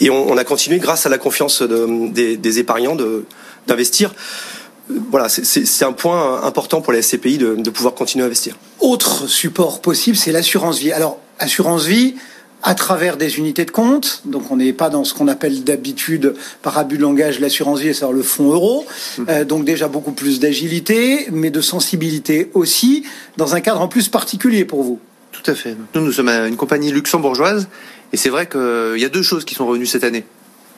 et 0.00 0.10
on, 0.10 0.30
on 0.30 0.36
a 0.36 0.44
continué 0.44 0.78
grâce 0.78 1.06
à 1.06 1.08
la 1.08 1.18
confiance 1.18 1.62
de, 1.62 2.10
des, 2.10 2.36
des, 2.36 2.58
épargnants 2.58 2.96
d'investir. 3.66 4.14
Voilà, 5.10 5.28
c'est 5.28 5.84
un 5.84 5.92
point 5.92 6.42
important 6.44 6.80
pour 6.80 6.92
les 6.92 7.02
SCPI 7.02 7.38
de, 7.38 7.54
de 7.56 7.70
pouvoir 7.70 7.94
continuer 7.94 8.22
à 8.22 8.26
investir. 8.26 8.56
Autre 8.80 9.26
support 9.26 9.80
possible, 9.80 10.16
c'est 10.16 10.30
l'assurance 10.30 10.78
vie. 10.78 10.92
Alors, 10.92 11.18
assurance 11.38 11.84
vie, 11.84 12.14
à 12.62 12.74
travers 12.74 13.16
des 13.16 13.38
unités 13.38 13.64
de 13.64 13.70
compte. 13.70 14.22
Donc 14.24 14.50
on 14.50 14.56
n'est 14.56 14.72
pas 14.72 14.88
dans 14.88 15.04
ce 15.04 15.14
qu'on 15.14 15.28
appelle 15.28 15.64
d'habitude 15.64 16.34
par 16.62 16.78
abus 16.78 16.96
de 16.96 17.02
langage 17.02 17.40
l'assurance 17.40 17.80
vie, 17.80 17.94
c'est-à-dire 17.94 18.16
le 18.16 18.22
fonds 18.22 18.52
euro. 18.52 18.84
Mmh. 19.18 19.22
Euh, 19.28 19.44
donc 19.44 19.64
déjà 19.64 19.88
beaucoup 19.88 20.12
plus 20.12 20.40
d'agilité, 20.40 21.28
mais 21.30 21.50
de 21.50 21.60
sensibilité 21.60 22.50
aussi, 22.54 23.04
dans 23.36 23.54
un 23.54 23.60
cadre 23.60 23.80
en 23.80 23.88
plus 23.88 24.08
particulier 24.08 24.64
pour 24.64 24.82
vous. 24.82 24.98
Tout 25.32 25.50
à 25.50 25.54
fait. 25.54 25.76
Nous, 25.94 26.00
nous 26.00 26.12
sommes 26.12 26.28
une 26.28 26.56
compagnie 26.56 26.90
luxembourgeoise, 26.90 27.68
et 28.12 28.16
c'est 28.16 28.30
vrai 28.30 28.48
qu'il 28.48 28.96
y 28.96 29.04
a 29.04 29.08
deux 29.08 29.22
choses 29.22 29.44
qui 29.44 29.54
sont 29.54 29.66
revenues 29.66 29.86
cette 29.86 30.04
année. 30.04 30.24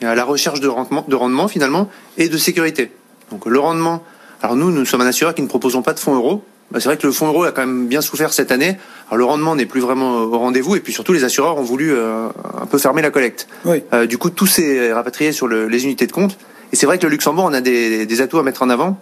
Il 0.01 0.05
y 0.05 0.07
a 0.07 0.15
la 0.15 0.23
recherche 0.23 0.59
de 0.59 0.67
rendement, 0.67 1.05
de 1.07 1.15
rendement 1.15 1.47
finalement, 1.47 1.89
et 2.17 2.29
de 2.29 2.37
sécurité. 2.37 2.91
Donc 3.31 3.45
le 3.45 3.59
rendement, 3.59 4.03
alors 4.41 4.55
nous, 4.55 4.71
nous 4.71 4.85
sommes 4.85 5.01
un 5.01 5.07
assureur 5.07 5.35
qui 5.35 5.41
ne 5.41 5.47
proposons 5.47 5.81
pas 5.81 5.93
de 5.93 5.99
fonds 5.99 6.15
euros, 6.15 6.43
c'est 6.75 6.85
vrai 6.85 6.97
que 6.97 7.07
le 7.07 7.13
fonds 7.13 7.27
euro 7.27 7.43
a 7.43 7.51
quand 7.51 7.65
même 7.65 7.87
bien 7.87 8.01
souffert 8.01 8.31
cette 8.31 8.51
année. 8.51 8.77
Alors 9.07 9.17
le 9.17 9.25
rendement 9.25 9.55
n'est 9.55 9.65
plus 9.65 9.81
vraiment 9.81 10.17
au 10.17 10.37
rendez-vous 10.37 10.75
et 10.75 10.79
puis 10.79 10.93
surtout 10.93 11.13
les 11.13 11.23
assureurs 11.23 11.57
ont 11.57 11.63
voulu 11.63 11.91
euh, 11.91 12.27
un 12.61 12.65
peu 12.67 12.77
fermer 12.77 13.01
la 13.01 13.09
collecte. 13.09 13.47
Oui. 13.65 13.83
Euh, 13.93 14.05
du 14.05 14.17
coup, 14.17 14.29
tout 14.29 14.45
s'est 14.45 14.93
rapatrié 14.93 15.31
sur 15.31 15.47
le, 15.47 15.67
les 15.67 15.85
unités 15.85 16.05
de 16.05 16.11
compte. 16.11 16.37
Et 16.71 16.75
c'est 16.75 16.85
vrai 16.85 16.99
que 16.99 17.07
le 17.07 17.11
Luxembourg, 17.11 17.45
on 17.49 17.53
a 17.53 17.61
des, 17.61 18.05
des 18.05 18.21
atouts 18.21 18.37
à 18.37 18.43
mettre 18.43 18.61
en 18.61 18.69
avant. 18.69 18.99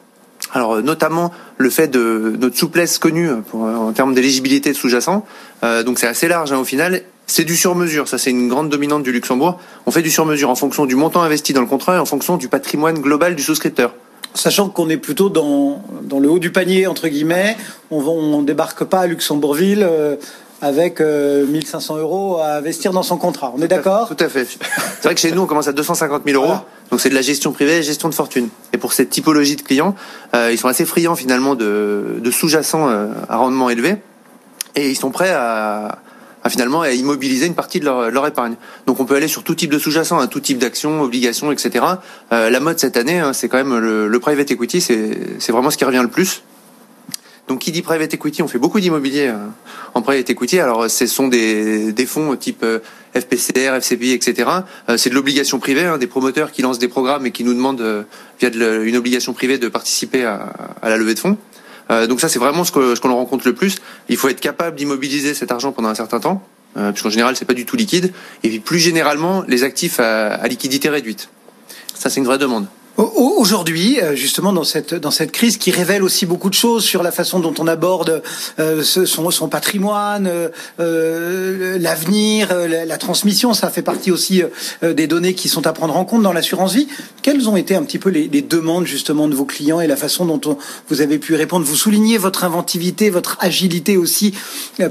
Alors 0.54 0.76
euh, 0.76 0.82
notamment 0.82 1.34
le 1.58 1.70
fait 1.70 1.88
de 1.88 2.36
notre 2.40 2.58
souplesse 2.58 3.00
connue 3.00 3.30
pour, 3.50 3.64
en 3.64 3.92
termes 3.92 4.14
d'éligibilité 4.14 4.72
de 4.72 4.76
sous-jacent. 4.76 5.26
Euh, 5.64 5.84
donc 5.84 6.00
c'est 6.00 6.08
assez 6.08 6.28
large 6.28 6.52
hein, 6.54 6.60
au 6.60 6.64
final. 6.64 7.02
C'est 7.30 7.44
du 7.44 7.58
sur-mesure, 7.58 8.08
ça 8.08 8.18
c'est 8.18 8.30
une 8.30 8.48
grande 8.48 8.70
dominante 8.70 9.04
du 9.04 9.12
Luxembourg. 9.12 9.60
On 9.86 9.92
fait 9.92 10.02
du 10.02 10.10
sur-mesure 10.10 10.50
en 10.50 10.56
fonction 10.56 10.86
du 10.86 10.96
montant 10.96 11.22
investi 11.22 11.52
dans 11.52 11.60
le 11.60 11.68
contrat 11.68 11.98
et 11.98 12.00
en 12.00 12.06
fonction 12.06 12.38
du 12.38 12.48
patrimoine 12.48 13.00
global 13.00 13.36
du 13.36 13.44
souscripteur 13.44 13.94
sachant 14.38 14.70
qu'on 14.70 14.90
est 14.90 14.98
plutôt 14.98 15.30
dans, 15.30 15.82
dans 16.04 16.20
le 16.20 16.30
haut 16.30 16.40
du 16.40 16.52
panier, 16.52 16.88
entre 16.88 17.08
guillemets. 17.08 17.58
On 17.92 18.42
ne 18.42 18.46
débarque 18.46 18.84
pas 18.84 19.02
à 19.02 19.08
Luxembourgville 19.08 19.84
euh, 19.84 20.16
avec 20.62 21.02
euh, 21.02 21.46
1500 21.46 21.98
euros 21.98 22.38
à 22.40 22.56
investir 22.56 22.92
dans 22.92 23.04
son 23.04 23.18
contrat. 23.18 23.54
On 23.56 23.62
est 23.62 23.68
d'accord? 23.68 24.08
Tout 24.08 24.24
à 24.24 24.30
fait. 24.30 24.46
C'est 24.46 25.04
vrai 25.04 25.16
que 25.16 25.22
chez 25.22 25.32
nous, 25.32 25.42
on 25.42 25.46
commence 25.46 25.68
à 25.68 25.74
250 25.74 26.24
000 26.26 26.36
euros. 26.36 26.48
Voilà. 26.48 26.66
Donc 26.90 27.02
c'est 27.02 27.10
de 27.10 27.16
la 27.16 27.22
gestion 27.22 27.52
privée 27.52 27.78
et 27.78 27.84
gestion 27.84 28.10
de 28.10 28.16
fortune. 28.16 28.50
Et 28.74 28.78
pour 28.78 28.94
cette 28.94 29.10
typologie 29.10 29.56
de 29.56 29.62
clients, 29.62 29.96
euh, 30.36 30.52
ils 30.52 30.58
sont 30.58 30.68
assez 30.68 30.86
friands 30.86 31.16
finalement 31.16 31.56
de, 31.56 32.20
de 32.20 32.32
sous-jacents 32.32 32.90
euh, 32.90 33.08
à 33.30 33.38
rendement 33.38 33.70
élevé. 33.70 33.98
Et 34.76 34.90
ils 34.90 34.96
sont 34.96 35.12
prêts 35.12 35.32
à, 35.32 36.00
finalement 36.50 36.82
à 36.82 36.92
immobiliser 36.92 37.46
une 37.46 37.56
partie 37.56 37.80
de 37.80 37.86
leur, 37.86 38.12
leur 38.12 38.26
épargne. 38.28 38.56
Donc 38.86 39.00
on 39.00 39.06
peut 39.06 39.16
aller 39.16 39.28
sur 39.28 39.44
tout 39.44 39.56
type 39.56 39.72
de 39.72 39.80
sous-jacent, 39.80 40.20
hein, 40.20 40.28
tout 40.28 40.40
type 40.40 40.58
d'actions, 40.58 41.02
obligations, 41.02 41.52
etc. 41.52 41.86
Euh, 42.32 42.50
la 42.50 42.60
mode 42.60 42.80
cette 42.80 42.98
année, 42.98 43.20
hein, 43.20 43.34
c'est 43.34 43.50
quand 43.50 43.58
même 43.58 43.78
le, 43.78 44.08
le 44.08 44.20
private 44.20 44.52
equity, 44.52 44.82
c'est 44.82 45.52
vraiment 45.52 45.70
ce 45.70 45.78
qui 45.78 45.86
revient 45.86 46.02
le 46.02 46.10
plus. 46.10 46.44
Donc 47.48 47.60
qui 47.60 47.72
dit 47.72 47.82
private 47.82 48.14
equity, 48.14 48.42
on 48.42 48.48
fait 48.48 48.60
beaucoup 48.60 48.82
d'immobilier 48.82 49.28
euh, 49.28 49.38
en 49.94 50.02
private 50.02 50.30
equity. 50.30 50.60
Alors 50.60 50.90
ce 50.90 51.08
sont 51.08 51.30
des, 51.30 51.94
des 51.94 52.06
fonds 52.06 52.36
type 52.36 52.62
euh, 52.64 52.80
FPCR, 53.16 53.74
FCPI, 53.76 54.12
etc. 54.12 54.50
Euh, 54.90 54.98
c'est 54.98 55.10
de 55.10 55.16
l'obligation 55.16 55.58
privée, 55.60 55.86
hein, 55.86 55.98
des 55.98 56.08
promoteurs 56.08 56.52
qui 56.52 56.62
lancent 56.62 56.80
des 56.80 56.90
programmes 56.90 57.26
et 57.26 57.32
qui 57.32 57.46
nous 57.46 57.54
demandent 57.54 58.06
via 58.40 58.50
de 58.50 58.84
une 58.84 58.98
obligation 58.98 59.34
privée 59.34 59.58
de 59.58 59.70
participer 59.70 60.26
à, 60.26 60.54
à 60.82 60.90
la 60.90 60.98
levée 60.98 61.14
de 61.14 61.20
fonds. 61.20 61.38
Donc 61.90 62.20
ça 62.20 62.30
c'est 62.30 62.40
vraiment 62.40 62.64
ce 62.64 62.72
qu'on 62.72 62.96
ce 62.96 63.08
rencontre 63.08 63.48
le 63.48 63.54
plus. 63.54 63.78
Il 64.10 64.18
faut 64.18 64.30
être 64.30 64.42
capable 64.42 64.76
d'immobiliser 64.76 65.34
cet 65.34 65.52
argent 65.52 65.72
pendant 65.72 65.90
un 65.90 65.96
certain 65.96 66.20
temps, 66.20 66.44
puisqu'en 66.76 67.10
général 67.10 67.36
c'est 67.36 67.46
pas 67.46 67.54
du 67.54 67.66
tout 67.66 67.76
liquide. 67.76 68.14
Et 68.44 68.50
puis 68.50 68.60
plus 68.60 68.80
généralement 68.80 69.44
les 69.48 69.64
actifs 69.64 70.00
à, 70.00 70.34
à 70.34 70.48
liquidité 70.48 70.90
réduite. 70.90 71.30
Ça 71.94 72.10
c'est 72.10 72.20
une 72.20 72.26
vraie 72.26 72.38
demande. 72.38 72.68
Aujourd'hui, 72.98 74.00
euh, 74.02 74.16
justement, 74.16 74.52
dans 74.52 74.64
cette 74.64 74.96
dans 74.96 75.12
cette 75.12 75.32
crise 75.32 75.58
qui 75.58 75.70
révèle 75.70 76.02
aussi 76.02 76.26
beaucoup 76.26 76.50
de 76.50 76.56
choses 76.56 76.84
sur 76.84 77.04
la 77.04 77.12
façon 77.12 77.40
dont 77.40 77.54
on 77.60 77.68
aborde 77.68 78.24
euh, 78.58 78.82
son, 78.82 79.30
son 79.30 79.48
patrimoine, 79.50 80.28
euh, 80.80 81.78
l'avenir, 81.80 82.50
la, 82.68 82.98
transmission, 82.98 83.54
ça 83.54 83.70
fait 83.70 83.84
partie 83.84 84.12
aussi 84.12 84.42
des 84.82 85.06
données 85.06 85.36
qui 85.36 85.48
sont 85.48 85.68
à 85.68 85.74
prendre 85.74 85.96
en 85.96 86.06
compte 86.06 86.24
dans 86.24 86.34
l'assurance 86.34 86.74
vie. 86.74 86.88
Quelles 87.22 87.48
ont 87.48 87.56
été 87.56 87.76
un 87.76 87.84
petit 87.84 88.00
peu 88.00 88.10
les, 88.10 88.28
demandes 88.42 88.88
justement 88.88 89.28
de 89.28 89.36
vos 89.36 89.46
clients 89.46 89.80
et 89.80 89.86
la 89.86 89.96
façon 89.96 90.26
dont 90.26 90.42
on, 90.46 90.58
vous 90.90 91.02
avez 91.02 91.20
pu 91.20 91.36
répondre? 91.36 91.66
Vous 91.66 91.76
soulignez 91.76 92.18
votre 92.18 92.44
inventivité, 92.44 93.12
votre 93.12 93.38
agilité 93.40 93.98
aussi, 93.98 94.34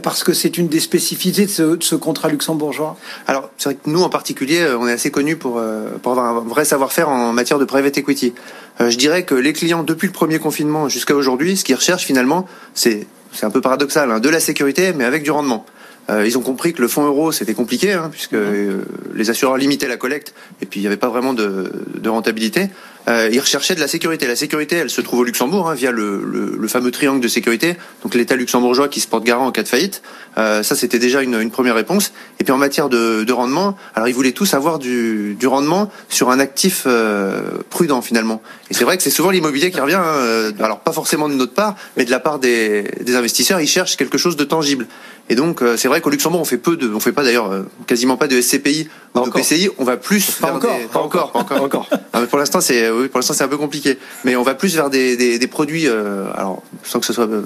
parce 0.04 0.22
que 0.22 0.32
c'est 0.32 0.56
une 0.58 0.68
des 0.68 0.80
spécificités 0.80 1.46
de 1.46 1.50
ce, 1.50 1.62
de 1.76 1.82
ce 1.82 1.96
contrat 1.96 2.28
luxembourgeois. 2.28 2.96
Alors, 3.26 3.50
c'est 3.58 3.70
vrai 3.70 3.74
que 3.82 3.90
nous 3.90 4.02
en 4.02 4.08
particulier, 4.08 4.64
on 4.78 4.86
est 4.86 4.92
assez 4.92 5.10
connus 5.10 5.36
pour 5.36 5.60
pour 6.02 6.12
avoir 6.12 6.36
un 6.36 6.40
vrai 6.40 6.64
savoir-faire 6.64 7.08
en 7.08 7.32
matière 7.32 7.58
de 7.58 7.64
private 7.64 7.95
equity. 7.98 8.34
Euh, 8.80 8.90
je 8.90 8.98
dirais 8.98 9.24
que 9.24 9.34
les 9.34 9.52
clients, 9.52 9.82
depuis 9.82 10.06
le 10.06 10.12
premier 10.12 10.38
confinement 10.38 10.88
jusqu'à 10.88 11.14
aujourd'hui, 11.14 11.56
ce 11.56 11.64
qu'ils 11.64 11.76
recherchent 11.76 12.04
finalement, 12.04 12.46
c'est 12.74 13.06
un 13.42 13.50
peu 13.50 13.60
paradoxal, 13.60 14.10
hein, 14.10 14.20
de 14.20 14.28
la 14.28 14.40
sécurité, 14.40 14.92
mais 14.92 15.04
avec 15.04 15.22
du 15.22 15.30
rendement. 15.30 15.66
Euh, 16.08 16.24
ils 16.24 16.38
ont 16.38 16.42
compris 16.42 16.72
que 16.72 16.80
le 16.80 16.88
fonds 16.88 17.04
euro 17.04 17.32
c'était 17.32 17.54
compliqué 17.54 17.92
hein, 17.92 18.10
puisque 18.12 18.34
mhm. 18.34 18.38
euh, 18.38 18.82
les 19.14 19.28
assureurs 19.28 19.56
limitaient 19.56 19.88
la 19.88 19.96
collecte 19.96 20.34
et 20.62 20.66
puis 20.66 20.78
il 20.78 20.84
n'y 20.84 20.86
avait 20.86 20.96
pas 20.96 21.08
vraiment 21.08 21.34
de, 21.34 21.72
de 21.94 22.08
rentabilité. 22.08 22.68
Euh, 23.08 23.28
ils 23.32 23.38
recherchaient 23.38 23.74
de 23.74 23.80
la 23.80 23.88
sécurité. 23.88 24.26
La 24.26 24.36
sécurité, 24.36 24.76
elle 24.76 24.90
se 24.90 25.00
trouve 25.00 25.20
au 25.20 25.24
Luxembourg 25.24 25.70
hein, 25.70 25.74
via 25.74 25.92
le, 25.92 26.22
le, 26.24 26.56
le, 26.58 26.68
fameux 26.68 26.90
triangle 26.90 27.20
de 27.20 27.28
sécurité, 27.28 27.76
donc 28.02 28.14
l'État 28.14 28.34
luxembourgeois 28.34 28.88
qui 28.88 29.00
se 29.00 29.06
porte 29.06 29.22
garant 29.24 29.46
en 29.46 29.52
cas 29.52 29.62
de 29.62 29.68
faillite. 29.68 30.02
Euh, 30.38 30.62
ça 30.62 30.74
c'était 30.74 30.98
déjà 30.98 31.22
une, 31.22 31.40
une, 31.40 31.50
première 31.50 31.76
réponse. 31.76 32.12
Et 32.40 32.44
puis 32.44 32.52
en 32.52 32.58
matière 32.58 32.88
de, 32.88 33.22
de, 33.22 33.32
rendement, 33.32 33.76
alors 33.94 34.08
ils 34.08 34.14
voulaient 34.14 34.32
tous 34.32 34.54
avoir 34.54 34.78
du, 34.78 35.36
du 35.38 35.46
rendement 35.46 35.90
sur 36.08 36.30
un 36.30 36.40
actif 36.40 36.82
euh, 36.86 37.42
prudent 37.70 38.02
finalement. 38.02 38.42
Et 38.70 38.74
c'est 38.74 38.84
vrai 38.84 38.96
que 38.96 39.02
c'est 39.02 39.10
souvent 39.10 39.30
l'immobilier 39.30 39.70
qui 39.70 39.80
revient. 39.80 39.94
Hein, 39.94 40.52
alors 40.58 40.80
pas 40.80 40.92
forcément 40.92 41.28
de 41.28 41.34
notre 41.34 41.54
part, 41.54 41.76
mais 41.96 42.04
de 42.04 42.10
la 42.10 42.18
part 42.18 42.40
des, 42.40 42.90
des 43.00 43.14
investisseurs, 43.14 43.60
ils 43.60 43.68
cherchent 43.68 43.96
quelque 43.96 44.18
chose 44.18 44.36
de 44.36 44.44
tangible. 44.44 44.86
Et 45.28 45.34
donc 45.36 45.62
c'est 45.76 45.88
vrai 45.88 46.00
qu'au 46.00 46.10
Luxembourg 46.10 46.40
on 46.40 46.44
fait 46.44 46.58
peu 46.58 46.76
de, 46.76 46.92
on 46.92 47.00
fait 47.00 47.12
pas 47.12 47.24
d'ailleurs 47.24 47.64
quasiment 47.86 48.16
pas 48.16 48.28
de 48.28 48.40
SCPI 48.40 48.88
de 49.24 49.30
PCI. 49.30 49.70
On 49.78 49.84
va 49.84 49.96
plus 49.96 50.32
pas 50.32 50.52
encore, 50.52 50.78
pas 50.92 51.00
encore, 51.00 51.32
pas 51.32 51.38
encore, 51.40 51.62
encore. 51.62 51.88
mais 52.14 52.26
pour 52.26 52.38
l'instant 52.38 52.60
c'est 52.60 52.90
oui, 52.90 53.08
pour 53.08 53.18
l'instant 53.18 53.34
c'est 53.34 53.44
un 53.44 53.48
peu 53.48 53.56
compliqué. 53.56 53.98
Mais 54.24 54.36
on 54.36 54.42
va 54.42 54.54
plus 54.54 54.74
vers 54.74 54.90
des, 54.90 55.16
des, 55.16 55.38
des 55.38 55.46
produits, 55.46 55.86
euh, 55.86 56.26
alors 56.34 56.62
sans 56.84 57.00
que 57.00 57.06
ce 57.06 57.12
soit 57.12 57.28
euh, 57.28 57.42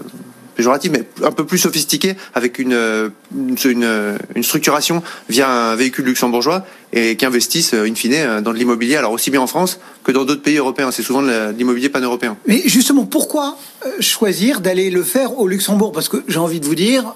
péjoratif, 0.57 0.91
mais 0.93 1.05
un 1.25 1.31
peu 1.31 1.47
plus 1.47 1.59
sophistiqué, 1.59 2.15
avec 2.35 2.59
une, 2.59 3.11
une, 3.35 4.19
une, 4.35 4.43
structuration 4.43 5.03
via 5.29 5.49
un 5.49 5.77
véhicule 5.77 6.05
luxembourgeois 6.05 6.67
et 6.93 7.17
qui 7.17 7.25
investissent 7.25 7.73
in 7.73 7.95
fine 7.95 8.41
dans 8.43 8.53
de 8.53 8.59
l'immobilier, 8.59 8.97
alors 8.97 9.12
aussi 9.12 9.31
bien 9.31 9.41
en 9.41 9.47
France 9.47 9.79
que 10.05 10.12
dans 10.12 10.25
d'autres 10.25 10.43
pays 10.43 10.57
européens. 10.57 10.91
C'est 10.91 11.03
souvent 11.03 11.23
de 11.23 11.53
l'immobilier 11.57 11.89
pan-européen. 11.89 12.37
Mais 12.47 12.62
justement, 12.67 13.07
pourquoi 13.07 13.57
choisir 14.00 14.61
d'aller 14.61 14.91
le 14.91 15.03
faire 15.03 15.39
au 15.39 15.47
Luxembourg? 15.47 15.93
Parce 15.93 16.09
que 16.09 16.19
j'ai 16.29 16.39
envie 16.39 16.61
de 16.61 16.67
vous 16.67 16.75
dire, 16.75 17.15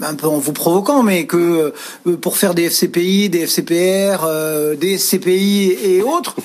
un 0.00 0.14
peu 0.14 0.26
en 0.26 0.38
vous 0.38 0.52
provoquant, 0.52 1.02
mais 1.02 1.26
que 1.26 1.72
pour 2.20 2.38
faire 2.38 2.54
des 2.54 2.64
FCPI, 2.70 3.28
des 3.28 3.40
FCPR, 3.40 4.26
des 4.78 4.98
SCPI 4.98 5.76
et 5.82 6.02
autres, 6.02 6.36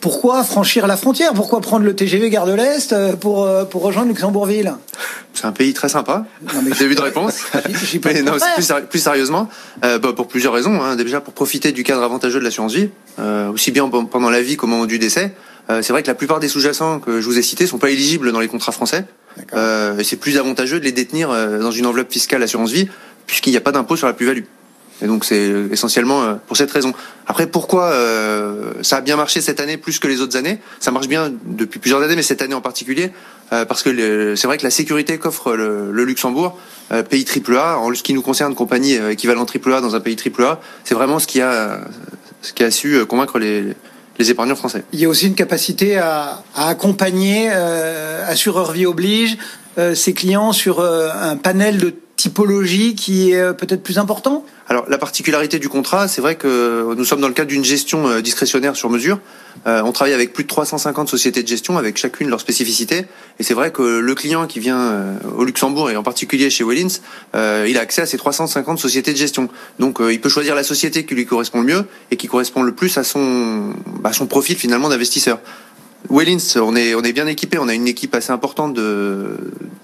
pourquoi 0.00 0.44
franchir 0.44 0.86
la 0.86 0.96
frontière? 0.96 1.34
Pourquoi 1.34 1.60
prendre 1.60 1.84
le 1.84 1.94
TGV 1.94 2.30
Gare 2.30 2.46
de 2.46 2.54
l'Est 2.54 2.92
euh, 2.92 3.14
pour, 3.16 3.44
euh, 3.44 3.64
pour 3.64 3.82
rejoindre 3.82 4.08
Luxembourgville? 4.08 4.74
C'est 5.34 5.44
un 5.44 5.52
pays 5.52 5.74
très 5.74 5.88
sympa. 5.88 6.24
J'ai 6.78 6.86
eu 6.86 6.94
de 6.94 7.00
réponse. 7.00 7.42
mais 8.04 8.22
non, 8.22 8.32
plus, 8.56 8.72
plus, 8.88 8.98
sérieusement, 8.98 9.48
euh, 9.84 9.98
bah, 9.98 10.12
pour 10.14 10.26
plusieurs 10.26 10.52
raisons. 10.52 10.82
Hein. 10.82 10.96
Déjà 10.96 11.20
pour 11.20 11.34
profiter 11.34 11.72
du 11.72 11.82
cadre 11.84 12.02
avantageux 12.02 12.38
de 12.38 12.44
l'assurance 12.44 12.74
vie, 12.74 12.88
euh, 13.18 13.50
aussi 13.50 13.70
bien 13.70 13.88
pendant 13.88 14.30
la 14.30 14.42
vie 14.42 14.56
qu'au 14.56 14.66
moment 14.66 14.86
du 14.86 14.98
décès. 14.98 15.34
Euh, 15.68 15.82
c'est 15.82 15.92
vrai 15.92 16.02
que 16.02 16.08
la 16.08 16.14
plupart 16.14 16.40
des 16.40 16.48
sous-jacents 16.48 16.98
que 16.98 17.20
je 17.20 17.26
vous 17.26 17.38
ai 17.38 17.42
cités 17.42 17.66
sont 17.66 17.78
pas 17.78 17.90
éligibles 17.90 18.32
dans 18.32 18.40
les 18.40 18.48
contrats 18.48 18.72
français. 18.72 19.04
Euh, 19.54 20.02
c'est 20.02 20.16
plus 20.16 20.38
avantageux 20.38 20.80
de 20.80 20.84
les 20.84 20.92
détenir 20.92 21.28
dans 21.60 21.70
une 21.70 21.86
enveloppe 21.86 22.12
fiscale 22.12 22.42
assurance 22.42 22.72
vie 22.72 22.88
puisqu'il 23.26 23.50
n'y 23.50 23.56
a 23.56 23.60
pas 23.60 23.72
d'impôt 23.72 23.96
sur 23.96 24.06
la 24.06 24.12
plus-value. 24.12 24.44
Et 25.02 25.06
donc 25.06 25.24
c'est 25.24 25.50
essentiellement 25.70 26.22
euh, 26.22 26.34
pour 26.46 26.56
cette 26.56 26.70
raison. 26.70 26.92
Après, 27.26 27.46
pourquoi 27.46 27.84
euh, 27.84 28.72
ça 28.82 28.98
a 28.98 29.00
bien 29.00 29.16
marché 29.16 29.40
cette 29.40 29.60
année 29.60 29.76
plus 29.76 29.98
que 29.98 30.08
les 30.08 30.20
autres 30.20 30.36
années? 30.36 30.58
Ça 30.78 30.90
marche 30.90 31.08
bien 31.08 31.32
depuis 31.46 31.78
plusieurs 31.78 32.02
années, 32.02 32.16
mais 32.16 32.22
cette 32.22 32.42
année 32.42 32.54
en 32.54 32.60
particulier, 32.60 33.12
euh, 33.52 33.64
parce 33.64 33.82
que 33.82 34.34
c'est 34.36 34.46
vrai 34.46 34.58
que 34.58 34.64
la 34.64 34.70
sécurité 34.70 35.18
qu'offre 35.18 35.54
le, 35.54 36.04
Luxembourg, 36.04 36.58
euh, 36.92 37.02
pays 37.02 37.24
AAA, 37.24 37.78
en 37.78 37.94
ce 37.94 38.02
qui 38.02 38.12
nous 38.12 38.22
concerne, 38.22 38.54
compagnie 38.54 38.98
euh, 38.98 39.12
équivalent 39.12 39.46
AAA 39.46 39.80
dans 39.80 39.94
un 39.96 40.00
pays 40.00 40.16
AAA, 40.16 40.60
c'est 40.84 40.94
vraiment 40.94 41.18
ce 41.18 41.26
qui 41.26 41.40
a, 41.40 41.80
ce 42.42 42.52
qui 42.52 42.62
a 42.62 42.70
su 42.70 43.04
convaincre 43.06 43.38
les, 43.38 43.74
Il 44.92 45.00
y 45.00 45.04
a 45.04 45.08
aussi 45.08 45.26
une 45.26 45.34
capacité 45.34 45.98
à, 45.98 46.42
à 46.54 46.68
accompagner, 46.68 47.48
assureur 47.50 48.72
vie 48.72 48.86
oblige, 48.86 49.38
ses 49.94 50.12
clients 50.12 50.52
sur 50.52 50.80
un 50.80 51.36
panel 51.36 51.78
de 51.78 51.94
typologie 52.20 52.94
qui 52.94 53.32
est 53.32 53.54
peut-être 53.54 53.82
plus 53.82 53.98
important? 53.98 54.44
Alors 54.70 54.84
la 54.88 54.98
particularité 54.98 55.58
du 55.58 55.68
contrat, 55.68 56.06
c'est 56.06 56.20
vrai 56.20 56.36
que 56.36 56.94
nous 56.96 57.04
sommes 57.04 57.20
dans 57.20 57.26
le 57.26 57.34
cadre 57.34 57.48
d'une 57.48 57.64
gestion 57.64 58.08
euh, 58.08 58.20
discrétionnaire 58.20 58.76
sur 58.76 58.88
mesure. 58.88 59.18
Euh, 59.66 59.82
on 59.84 59.90
travaille 59.90 60.12
avec 60.12 60.32
plus 60.32 60.44
de 60.44 60.48
350 60.48 61.08
sociétés 61.08 61.42
de 61.42 61.48
gestion, 61.48 61.76
avec 61.76 61.96
chacune 61.96 62.28
leur 62.28 62.40
spécificité. 62.40 63.06
Et 63.40 63.42
c'est 63.42 63.54
vrai 63.54 63.72
que 63.72 63.82
le 63.82 64.14
client 64.14 64.46
qui 64.46 64.60
vient 64.60 64.78
euh, 64.78 65.14
au 65.36 65.42
Luxembourg 65.42 65.90
et 65.90 65.96
en 65.96 66.04
particulier 66.04 66.50
chez 66.50 66.62
Wellins, 66.62 67.00
il 67.34 67.78
a 67.78 67.80
accès 67.80 68.02
à 68.02 68.06
ces 68.06 68.16
350 68.16 68.78
sociétés 68.78 69.12
de 69.12 69.18
gestion. 69.18 69.48
Donc 69.80 69.98
il 70.00 70.20
peut 70.20 70.28
choisir 70.28 70.54
la 70.54 70.62
société 70.62 71.04
qui 71.04 71.16
lui 71.16 71.26
correspond 71.26 71.62
le 71.62 71.66
mieux 71.66 71.84
et 72.12 72.16
qui 72.16 72.28
correspond 72.28 72.62
le 72.62 72.72
plus 72.72 72.96
à 72.96 73.02
son, 73.02 73.72
à 74.04 74.12
son 74.12 74.28
profil 74.28 74.56
finalement 74.56 74.88
d'investisseur. 74.88 75.40
Wellins, 76.08 76.38
on 76.56 76.76
est, 76.76 76.94
on 76.94 77.02
est 77.02 77.12
bien 77.12 77.26
équipé. 77.26 77.58
On 77.58 77.68
a 77.68 77.74
une 77.74 77.88
équipe 77.88 78.14
assez 78.14 78.30
importante 78.30 78.72
de, 78.72 79.36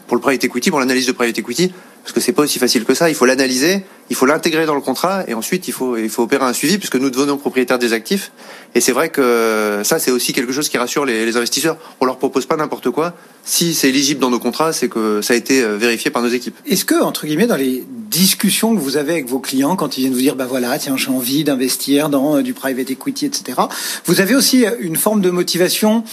pour 0.06 0.16
le 0.16 0.20
private 0.20 0.44
equity, 0.44 0.70
pour 0.70 0.80
l'analyse 0.80 1.06
de 1.06 1.12
private 1.12 1.38
equity, 1.38 1.72
parce 2.06 2.14
que 2.14 2.20
c'est 2.20 2.32
pas 2.32 2.42
aussi 2.42 2.60
facile 2.60 2.84
que 2.84 2.94
ça. 2.94 3.08
Il 3.08 3.16
faut 3.16 3.26
l'analyser, 3.26 3.82
il 4.10 4.14
faut 4.14 4.26
l'intégrer 4.26 4.64
dans 4.64 4.76
le 4.76 4.80
contrat, 4.80 5.24
et 5.26 5.34
ensuite 5.34 5.66
il 5.66 5.72
faut, 5.72 5.96
il 5.96 6.08
faut 6.08 6.22
opérer 6.22 6.44
un 6.44 6.52
suivi, 6.52 6.78
puisque 6.78 6.94
nous 6.94 7.10
devenons 7.10 7.36
propriétaires 7.36 7.80
des 7.80 7.92
actifs. 7.92 8.30
Et 8.76 8.80
c'est 8.80 8.92
vrai 8.92 9.08
que 9.08 9.80
ça, 9.82 9.98
c'est 9.98 10.12
aussi 10.12 10.32
quelque 10.32 10.52
chose 10.52 10.68
qui 10.68 10.78
rassure 10.78 11.04
les, 11.04 11.36
investisseurs. 11.36 11.76
On 12.00 12.04
leur 12.04 12.18
propose 12.18 12.46
pas 12.46 12.54
n'importe 12.54 12.90
quoi. 12.90 13.14
Si 13.42 13.74
c'est 13.74 13.88
éligible 13.88 14.20
dans 14.20 14.30
nos 14.30 14.38
contrats, 14.38 14.72
c'est 14.72 14.88
que 14.88 15.20
ça 15.20 15.34
a 15.34 15.36
été 15.36 15.64
euh, 15.64 15.76
vérifié 15.76 16.12
par 16.12 16.22
nos 16.22 16.28
équipes. 16.28 16.54
Est-ce 16.64 16.84
que, 16.84 16.94
entre 17.02 17.26
guillemets, 17.26 17.48
dans 17.48 17.56
les 17.56 17.84
discussions 17.88 18.72
que 18.76 18.80
vous 18.80 18.96
avez 18.96 19.10
avec 19.10 19.26
vos 19.26 19.40
clients, 19.40 19.74
quand 19.74 19.98
ils 19.98 20.02
viennent 20.02 20.12
vous 20.12 20.20
dire, 20.20 20.36
bah 20.36 20.46
voilà, 20.48 20.78
tiens, 20.78 20.96
j'ai 20.96 21.10
envie 21.10 21.42
d'investir 21.42 22.08
dans 22.08 22.36
euh, 22.36 22.42
du 22.42 22.54
private 22.54 22.88
equity, 22.88 23.26
etc., 23.26 23.62
vous 24.04 24.20
avez 24.20 24.36
aussi 24.36 24.64
une 24.78 24.94
forme 24.94 25.22
de 25.22 25.30
motivation 25.30 26.04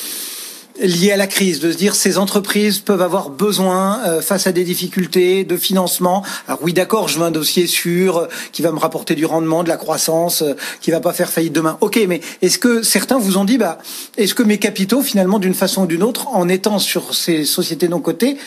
lié 0.82 1.12
à 1.12 1.18
la 1.18 1.28
crise, 1.28 1.60
de 1.60 1.72
se 1.72 1.78
dire 1.78 1.96
ces 1.96 2.18
entreprises 2.18 2.80
peuvent 2.80 3.02
avoir 3.02 3.30
besoin 3.30 4.00
euh, 4.06 4.22
face 4.22 4.48
à 4.48 4.52
des 4.52 4.64
difficultés 4.64 5.44
de 5.44 5.58
financement. 5.58 6.24
Alors 6.48 6.60
oui, 6.64 6.74
d'accord, 6.74 7.08
je 7.08 7.20
veux 7.20 7.26
un 7.26 7.32
dossier 7.32 7.68
sûr 7.68 8.18
euh, 8.18 8.28
qui 8.52 8.62
va 8.62 8.72
me 8.72 8.80
rapporter 8.80 9.16
du 9.16 9.26
rendement, 9.26 9.64
de 9.64 9.70
la 9.70 9.78
croissance, 9.78 10.42
euh, 10.42 10.54
qui 10.82 10.92
va 10.92 11.00
pas 11.00 11.14
faire 11.14 11.30
faillite 11.30 11.54
demain. 11.54 11.78
Ok, 11.82 12.00
mais 12.08 12.22
est-ce 12.42 12.58
que 12.58 12.82
certains 12.82 13.20
vous 13.20 13.38
ont 13.38 13.46
dit, 13.46 13.58
bah, 13.58 13.78
est-ce 14.18 14.34
que 14.34 14.44
mes 14.44 14.58
capitaux, 14.58 15.02
finalement, 15.02 15.40
d'une 15.40 15.54
façon 15.54 15.84
ou 15.84 15.88
d'une 15.88 16.04
autre, 16.04 16.28
en 16.30 16.50
étant 16.50 16.80
sur 16.80 17.14
ces 17.14 17.46
sociétés 17.46 17.88
non 17.88 18.00
cotées, 18.00 18.38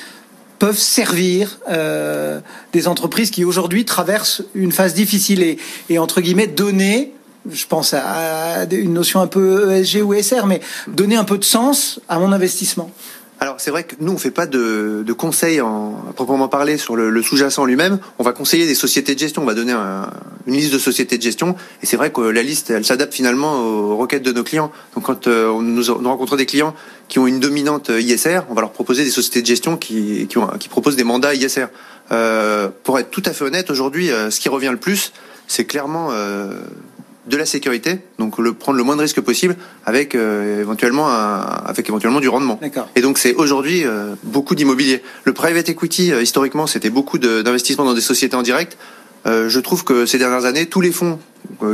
peuvent 0.58 0.78
servir 0.78 1.58
euh, 1.68 2.40
des 2.72 2.88
entreprises 2.88 3.30
qui 3.30 3.44
aujourd'hui 3.44 3.84
traversent 3.84 4.42
une 4.54 4.72
phase 4.72 4.94
difficile 4.94 5.42
et, 5.42 5.58
et 5.90 5.98
entre 5.98 6.20
guillemets 6.20 6.46
donner 6.46 7.12
je 7.50 7.66
pense 7.66 7.94
à 7.94 8.64
une 8.70 8.94
notion 8.94 9.20
un 9.20 9.26
peu 9.26 9.72
ESG 9.72 10.02
ou 10.02 10.14
SR, 10.14 10.46
mais 10.46 10.60
donner 10.88 11.16
un 11.16 11.24
peu 11.24 11.38
de 11.38 11.44
sens 11.44 12.00
à 12.08 12.18
mon 12.18 12.32
investissement. 12.32 12.90
Alors 13.38 13.56
c'est 13.58 13.70
vrai 13.70 13.84
que 13.84 13.96
nous 14.00 14.12
on 14.12 14.16
fait 14.16 14.30
pas 14.30 14.46
de, 14.46 15.02
de 15.06 15.12
conseils 15.12 15.60
en 15.60 16.02
à 16.08 16.14
proprement 16.14 16.48
parler 16.48 16.78
sur 16.78 16.96
le, 16.96 17.22
sous-jacent 17.22 17.66
lui-même. 17.66 17.98
On 18.18 18.24
va 18.24 18.32
conseiller 18.32 18.66
des 18.66 18.74
sociétés 18.74 19.14
de 19.14 19.18
gestion. 19.18 19.42
On 19.42 19.44
va 19.44 19.52
donner 19.52 19.74
une 20.46 20.54
liste 20.54 20.72
de 20.72 20.78
sociétés 20.78 21.18
de 21.18 21.22
gestion. 21.22 21.54
Et 21.82 21.86
c'est 21.86 21.98
vrai 21.98 22.10
que 22.10 22.22
la 22.22 22.42
liste 22.42 22.70
elle 22.70 22.86
s'adapte 22.86 23.12
finalement 23.12 23.60
aux 23.60 23.98
requêtes 23.98 24.22
de 24.22 24.32
nos 24.32 24.42
clients. 24.42 24.72
Donc 24.94 25.04
quand 25.04 25.26
euh, 25.26 25.48
on 25.48 25.60
nous, 25.60 25.84
rencontrons 25.84 26.36
des 26.36 26.46
clients 26.46 26.74
qui 27.08 27.18
ont 27.18 27.26
une 27.26 27.38
dominante 27.38 27.90
ISR, 27.90 28.40
on 28.48 28.54
va 28.54 28.62
leur 28.62 28.72
proposer 28.72 29.04
des 29.04 29.10
sociétés 29.10 29.42
de 29.42 29.46
gestion 29.46 29.76
qui 29.76 30.26
proposent 30.70 30.96
des 30.96 31.04
mandats 31.04 31.34
ISR. 31.34 31.66
Euh, 32.12 32.68
pour 32.84 32.98
être 32.98 33.10
tout 33.10 33.22
à 33.24 33.32
fait 33.32 33.44
honnête, 33.44 33.70
aujourd'hui, 33.70 34.10
euh, 34.10 34.30
ce 34.30 34.40
qui 34.40 34.48
revient 34.48 34.70
le 34.70 34.76
plus, 34.76 35.12
c'est 35.46 35.64
clairement 35.64 36.10
de 37.26 37.36
la 37.36 37.46
sécurité, 37.46 37.98
donc 38.18 38.38
le, 38.38 38.52
prendre 38.52 38.78
le 38.78 38.84
moins 38.84 38.96
de 38.96 39.02
risques 39.02 39.20
possible 39.20 39.56
avec 39.84 40.14
euh, 40.14 40.60
éventuellement 40.60 41.10
un, 41.10 41.40
avec 41.40 41.88
éventuellement 41.88 42.20
du 42.20 42.28
rendement. 42.28 42.60
Et 42.94 43.00
donc 43.00 43.18
c'est 43.18 43.34
aujourd'hui 43.34 43.84
euh, 43.84 44.14
beaucoup 44.22 44.54
d'immobilier. 44.54 45.02
Le 45.24 45.32
private 45.32 45.68
equity 45.68 46.12
euh, 46.12 46.22
historiquement 46.22 46.66
c'était 46.66 46.90
beaucoup 46.90 47.18
d'investissements 47.18 47.84
dans 47.84 47.94
des 47.94 48.00
sociétés 48.00 48.36
en 48.36 48.42
direct. 48.42 48.76
je 49.26 49.60
trouve 49.60 49.82
que 49.82 50.06
ces 50.06 50.18
dernières 50.18 50.44
années 50.44 50.66
tous 50.66 50.80
les 50.80 50.92
fonds 50.92 51.18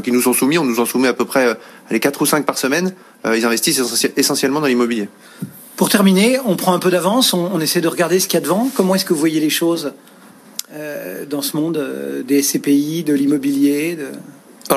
qui 0.03 0.13
nous 0.13 0.23
sont 0.23 0.33
soumis, 0.33 0.59
on 0.59 0.65
nous 0.65 0.81
en 0.81 0.87
soumet 0.87 1.09
à 1.09 1.13
peu 1.13 1.27
près 1.27 1.57
les 1.91 2.01
4 2.01 2.23
ou 2.23 2.27
5 2.27 2.47
par 2.47 2.57
semaine, 2.57 2.95
ils 3.27 3.45
investissent 3.45 3.81
essentiellement 4.17 4.61
dans 4.61 4.67
l'immobilier. 4.67 5.09
Pour 5.77 5.89
terminer, 5.89 6.39
on 6.47 6.57
prend 6.57 6.73
un 6.73 6.79
peu 6.79 6.91
d'avance, 6.91 7.35
on, 7.35 7.51
on, 7.53 7.61
essaie 7.61 7.81
de 7.81 7.89
regarder 7.89 8.21
ce 8.21 8.29
qu'il 8.29 8.39
y 8.39 8.43
a 8.43 8.45
devant. 8.45 8.71
Comment 8.75 8.95
est-ce 8.95 9.05
que 9.05 9.13
vous 9.13 9.21
voyez 9.21 9.41
les 9.41 9.51
choses 9.51 9.93
dans 11.29 11.43
ce 11.43 11.57
monde 11.57 12.25
des 12.27 12.43
SCPI, 12.43 13.05
de 13.05 13.13
l'immobilier 13.13 13.97
de... 13.97 14.09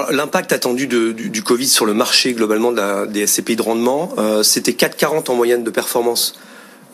L'impact 0.10 0.52
attendu 0.52 0.88
de, 0.88 1.12
du, 1.12 1.44
Covid 1.44 1.68
sur 1.68 1.86
le 1.86 1.94
marché 1.94 2.34
globalement 2.34 2.74
des 3.06 3.28
SCPI 3.28 3.56
de 3.56 3.62
rendement, 3.62 4.14
euh, 4.18 4.44
c'était 4.44 4.72
4,40 4.72 5.32
en 5.32 5.36
moyenne 5.36 5.64
de 5.64 5.70
performance 5.70 6.34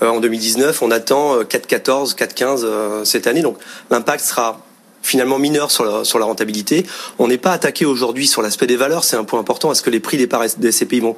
euh, 0.03 0.09
en 0.09 0.19
2019. 0.19 0.81
On 0.81 0.91
attend 0.91 1.41
4,14, 1.41 2.11
euh, 2.11 3.01
4,15 3.03 3.05
cette 3.05 3.27
année. 3.27 3.41
Donc 3.41 3.57
l'impact 3.89 4.23
sera 4.23 4.59
finalement 5.01 5.39
mineur 5.39 5.71
sur 5.71 5.83
la, 5.83 6.03
sur 6.03 6.19
la 6.19 6.25
rentabilité. 6.25 6.85
On 7.19 7.27
n'est 7.27 7.37
pas 7.37 7.51
attaqué 7.51 7.85
aujourd'hui 7.85 8.27
sur 8.27 8.41
l'aspect 8.41 8.67
des 8.67 8.75
valeurs, 8.75 9.03
c'est 9.03 9.15
un 9.15 9.23
point 9.23 9.39
important. 9.39 9.71
Est-ce 9.71 9.81
que 9.81 9.89
les 9.89 9.99
prix 9.99 10.17
des 10.17 10.27
parts 10.27 10.43
des 10.57 10.71
SCPI 10.71 10.99
vont, 10.99 11.15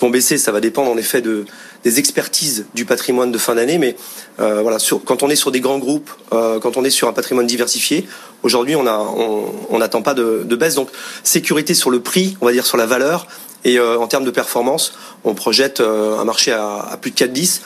vont 0.00 0.10
baisser? 0.10 0.38
Ça 0.38 0.52
va 0.52 0.60
dépendre 0.60 0.90
en 0.90 0.96
effet 0.96 1.20
de, 1.20 1.44
des 1.84 1.98
expertises 1.98 2.66
du 2.74 2.84
patrimoine 2.84 3.30
de 3.30 3.38
fin 3.38 3.54
d'année. 3.54 3.78
Mais 3.78 3.96
euh, 4.40 4.60
voilà, 4.62 4.78
quand 5.04 5.22
on 5.22 5.30
est 5.30 5.36
sur 5.36 5.52
des 5.52 5.60
grands 5.60 5.78
groupes, 5.78 6.10
euh, 6.32 6.58
quand 6.58 6.76
on 6.76 6.84
est 6.84 6.90
sur 6.90 7.08
un 7.08 7.12
patrimoine 7.12 7.46
diversifié, 7.46 8.08
aujourd'hui 8.42 8.74
on 8.74 8.82
n'attend 8.82 9.98
on, 9.98 10.02
pas 10.02 10.14
de, 10.14 10.56
baisse. 10.56 10.74
Donc 10.74 10.88
sécurité 11.22 11.74
sur 11.74 11.90
le 11.90 12.00
prix, 12.00 12.36
on 12.40 12.46
va 12.46 12.52
dire 12.52 12.66
sur 12.66 12.76
la 12.76 12.86
valeur. 12.86 13.28
Et 13.64 13.78
euh, 13.78 13.98
en 13.98 14.06
termes 14.06 14.24
de 14.24 14.30
performance, 14.30 14.94
on 15.24 15.34
projette 15.34 15.80
un 15.80 16.24
marché 16.24 16.52
à, 16.52 16.98
plus 17.00 17.10
de 17.12 17.16
4,10 17.16 17.60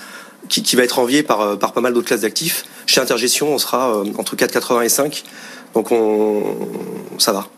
qui, 0.48 0.62
qui 0.62 0.76
va 0.76 0.82
être 0.82 0.98
envié 0.98 1.22
par, 1.22 1.58
par 1.58 1.72
pas 1.72 1.80
mal 1.80 1.92
d'autres 1.92 2.08
classes 2.08 2.22
d'actifs. 2.22 2.64
Chez 2.86 3.00
Intergestion, 3.00 3.52
on 3.52 3.58
sera 3.58 4.02
entre 4.18 4.36
4,80 4.36 4.84
et 4.84 4.88
5. 4.88 5.24
Donc 5.74 5.92
on, 5.92 6.42
ça 7.18 7.32
va. 7.32 7.48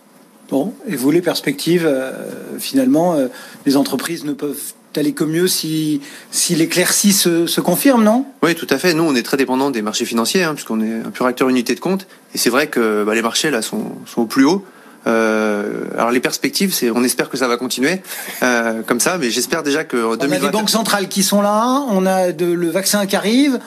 Bon, 0.50 0.74
et 0.86 0.96
vous, 0.96 1.10
les 1.10 1.22
perspectives, 1.22 1.86
euh, 1.86 2.12
finalement, 2.58 3.14
euh, 3.14 3.28
les 3.64 3.76
entreprises 3.76 4.24
ne 4.24 4.32
peuvent 4.32 4.74
aller 4.96 5.12
que 5.12 5.24
mieux 5.24 5.48
si, 5.48 6.02
si 6.30 6.54
l'éclaircie 6.54 7.14
se, 7.14 7.46
se, 7.46 7.60
confirme, 7.62 8.04
non? 8.04 8.26
Oui, 8.42 8.54
tout 8.54 8.66
à 8.68 8.76
fait. 8.76 8.92
Nous, 8.92 9.02
on 9.02 9.14
est 9.14 9.22
très 9.22 9.38
dépendant 9.38 9.70
des 9.70 9.80
marchés 9.80 10.04
financiers, 10.04 10.42
hein, 10.42 10.52
puisqu'on 10.52 10.82
est 10.82 11.06
un 11.06 11.10
pur 11.10 11.24
acteur 11.24 11.48
unité 11.48 11.74
de 11.74 11.80
compte. 11.80 12.06
Et 12.34 12.38
c'est 12.38 12.50
vrai 12.50 12.66
que 12.66 13.02
bah, 13.04 13.14
les 13.14 13.22
marchés, 13.22 13.50
là, 13.50 13.62
sont, 13.62 13.92
sont 14.06 14.22
au 14.22 14.26
plus 14.26 14.44
haut. 14.44 14.62
Euh, 15.06 15.86
alors 15.94 16.10
les 16.10 16.20
perspectives, 16.20 16.72
c'est, 16.72 16.90
on 16.90 17.02
espère 17.02 17.28
que 17.28 17.36
ça 17.36 17.48
va 17.48 17.56
continuer 17.56 18.02
euh, 18.42 18.82
comme 18.82 19.00
ça, 19.00 19.18
mais 19.18 19.30
j'espère 19.30 19.62
déjà 19.62 19.84
que 19.84 19.96
en 19.96 20.16
2020... 20.16 20.26
On 20.26 20.32
a 20.32 20.38
des 20.38 20.52
banques 20.52 20.70
centrales 20.70 21.08
qui 21.08 21.22
sont 21.22 21.42
là, 21.42 21.84
on 21.90 22.06
a 22.06 22.32
de, 22.32 22.46
le 22.46 22.70
vaccin 22.70 23.06
qui 23.06 23.16
arrive. 23.16 23.58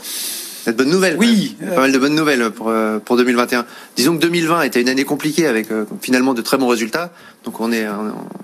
De 0.66 0.72
bonnes 0.72 0.90
nouvelles. 0.90 1.16
Oui. 1.20 1.56
Pas 1.60 1.82
mal 1.82 1.92
de 1.92 1.98
bonnes 2.00 2.16
nouvelles 2.16 2.50
pour, 2.50 2.70
euh, 2.70 2.98
pour 2.98 3.18
2021. 3.18 3.66
Disons 3.96 4.16
que 4.16 4.22
2020 4.22 4.64
était 4.64 4.82
une 4.82 4.90
année 4.90 5.04
compliquée 5.04 5.46
avec 5.46 5.72
euh, 5.72 5.86
finalement 6.02 6.34
de 6.34 6.42
très 6.42 6.58
bons 6.58 6.68
résultats. 6.68 7.12
Donc 7.44 7.60
on, 7.60 7.72
est, 7.72 7.86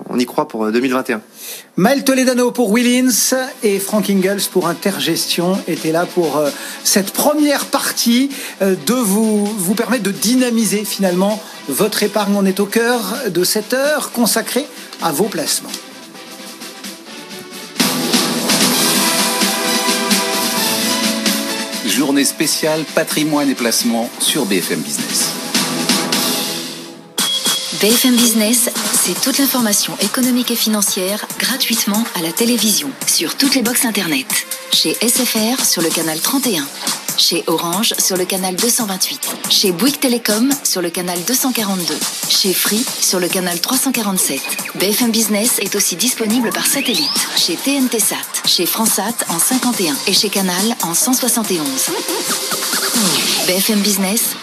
on 0.10 0.20
y 0.20 0.26
croit 0.26 0.48
pour 0.48 0.72
2021. 0.72 1.16
Euh, 1.16 1.20
Maël 1.78 2.04
Toledano 2.04 2.52
pour 2.52 2.76
Willins 2.76 3.10
et 3.64 3.80
Frank 3.80 4.10
Ingels 4.10 4.44
pour 4.52 4.68
Intergestion 4.68 5.58
étaient 5.68 5.92
là 5.92 6.06
pour 6.06 6.44
cette 6.84 7.12
première 7.12 7.66
partie 7.66 8.30
de 8.62 8.94
vous, 8.94 9.46
vous 9.46 9.74
permettre 9.74 10.04
de 10.04 10.12
dynamiser 10.12 10.86
finalement 10.86 11.42
votre 11.70 12.04
épargne. 12.04 12.36
On 12.38 12.46
est 12.46 12.60
au 12.60 12.66
cœur 12.66 13.16
de 13.30 13.44
cette 13.44 13.74
heure 13.74 14.12
consacrée 14.12 14.66
à 15.02 15.12
vos 15.12 15.26
placements. 15.26 15.70
Journée 22.12 22.26
spéciale 22.26 22.84
patrimoine 22.94 23.50
et 23.50 23.56
placement 23.56 24.10
sur 24.20 24.46
BFM 24.46 24.82
Business. 24.82 25.30
BFM 27.80 28.18
Business, 28.18 28.70
c'est 28.92 29.22
toute 29.22 29.38
l'information 29.38 29.94
économique 30.02 30.52
et 30.52 30.58
financière 30.58 31.26
gratuitement 31.40 32.04
à 32.16 32.22
la 32.22 32.34
télévision, 32.34 32.90
sur 33.08 33.38
toutes 33.38 33.56
les 33.56 33.62
boxes 33.62 33.86
Internet. 33.86 34.28
Chez 34.74 34.94
SFR 34.96 35.64
sur 35.64 35.82
le 35.82 35.88
canal 35.88 36.20
31. 36.20 36.68
Chez 37.18 37.44
Orange 37.48 37.94
sur 37.98 38.18
le 38.18 38.26
canal 38.26 38.56
228. 38.56 39.36
Chez 39.50 39.72
Bouygues 39.72 40.00
Télécom 40.00 40.50
sur 40.64 40.82
le 40.82 40.90
canal 40.90 41.18
242. 41.26 41.98
Chez 42.30 42.54
Free 42.54 42.84
sur 43.00 43.20
le 43.20 43.28
canal 43.28 43.60
347. 43.60 44.42
BFM 44.76 45.12
Business 45.12 45.60
est 45.60 45.76
aussi 45.76 45.96
disponible 45.96 46.50
par 46.52 46.66
satellite. 46.66 47.10
Chez 47.38 47.56
TNT 47.56 48.00
Sat, 48.00 48.16
chez 48.46 48.66
Fransat 48.66 49.16
en 49.30 49.40
51 49.40 49.96
et 50.08 50.14
chez 50.14 50.30
Canal 50.30 50.76
en 50.84 50.94
171. 50.94 51.66
BFM 53.48 53.80
Business, 53.80 54.36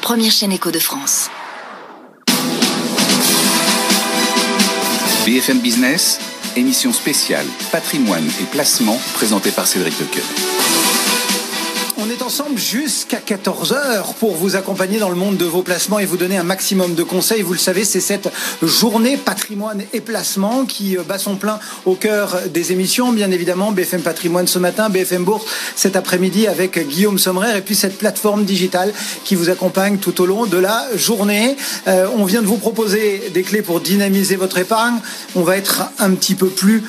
première 0.00 0.32
chaîne 0.32 0.52
éco 0.52 0.70
de 0.70 0.78
France. 0.78 1.28
BFM 5.26 5.60
Business, 5.60 6.18
émission 6.56 6.92
spéciale 6.92 7.46
patrimoine 7.70 8.28
et 8.40 8.44
placement 8.44 8.98
présentée 9.14 9.52
par 9.52 9.66
Cédric 9.66 9.98
Lecoeur. 10.00 10.61
On 12.04 12.10
est 12.10 12.22
ensemble 12.22 12.58
jusqu'à 12.58 13.18
14h 13.18 14.14
pour 14.18 14.34
vous 14.34 14.56
accompagner 14.56 14.98
dans 14.98 15.08
le 15.08 15.14
monde 15.14 15.36
de 15.36 15.44
vos 15.44 15.62
placements 15.62 16.00
et 16.00 16.04
vous 16.04 16.16
donner 16.16 16.36
un 16.36 16.42
maximum 16.42 16.96
de 16.96 17.04
conseils. 17.04 17.42
Vous 17.42 17.52
le 17.52 17.60
savez, 17.60 17.84
c'est 17.84 18.00
cette 18.00 18.28
journée 18.60 19.16
patrimoine 19.16 19.82
et 19.92 20.00
placement 20.00 20.64
qui 20.64 20.96
bat 21.06 21.18
son 21.18 21.36
plein 21.36 21.60
au 21.86 21.94
cœur 21.94 22.40
des 22.52 22.72
émissions. 22.72 23.12
Bien 23.12 23.30
évidemment, 23.30 23.70
BFM 23.70 24.00
Patrimoine 24.02 24.48
ce 24.48 24.58
matin, 24.58 24.88
BFM 24.88 25.22
Bourse 25.22 25.44
cet 25.76 25.94
après-midi 25.94 26.48
avec 26.48 26.88
Guillaume 26.88 27.20
Sommerer 27.20 27.56
et 27.56 27.60
puis 27.60 27.76
cette 27.76 27.98
plateforme 27.98 28.44
digitale 28.44 28.92
qui 29.24 29.36
vous 29.36 29.48
accompagne 29.48 29.98
tout 29.98 30.20
au 30.20 30.26
long 30.26 30.46
de 30.46 30.58
la 30.58 30.84
journée. 30.96 31.56
Euh, 31.86 32.08
on 32.16 32.24
vient 32.24 32.42
de 32.42 32.48
vous 32.48 32.58
proposer 32.58 33.30
des 33.32 33.44
clés 33.44 33.62
pour 33.62 33.80
dynamiser 33.80 34.34
votre 34.34 34.58
épargne. 34.58 34.96
On 35.36 35.42
va 35.42 35.56
être 35.56 35.82
un 36.00 36.10
petit 36.14 36.34
peu 36.34 36.48
plus 36.48 36.82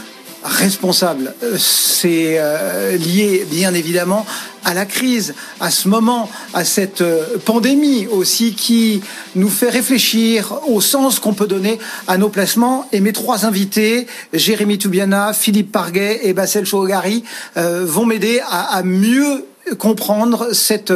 responsable. 0.44 1.34
Euh, 1.44 1.56
c'est 1.58 2.36
euh, 2.38 2.98
lié 2.98 3.46
bien 3.50 3.74
évidemment 3.74 4.26
à 4.66 4.74
la 4.74 4.86
crise, 4.86 5.36
à 5.60 5.72
ce 5.72 5.88
moment, 5.88 6.30
à 6.54 6.64
cette 6.64 7.02
euh, 7.02 7.38
pandémie 7.44 8.08
aussi 8.08 8.54
qui 8.54 9.02
nous 9.36 9.50
fait 9.50 9.70
réfléchir 9.70 10.60
au 10.68 10.82
sens 10.82 11.20
qu'on 11.20 11.34
peut 11.34 11.48
donner 11.48 11.80
à 12.08 12.18
nos 12.18 12.30
placements. 12.30 12.88
Et 12.92 13.00
mes 13.00 13.14
trois 13.14 13.46
invités, 13.46 14.08
Jérémy 14.34 14.78
Toubiana, 14.78 15.34
Philippe 15.34 15.72
Parguet 15.72 16.22
et 16.24 16.34
Bassel 16.34 16.66
Chogari, 16.66 17.24
vont 17.56 18.06
m'aider 18.06 18.42
à, 18.50 18.76
à 18.76 18.84
mieux 18.84 19.46
comprendre 19.78 20.50
cette 20.54 20.94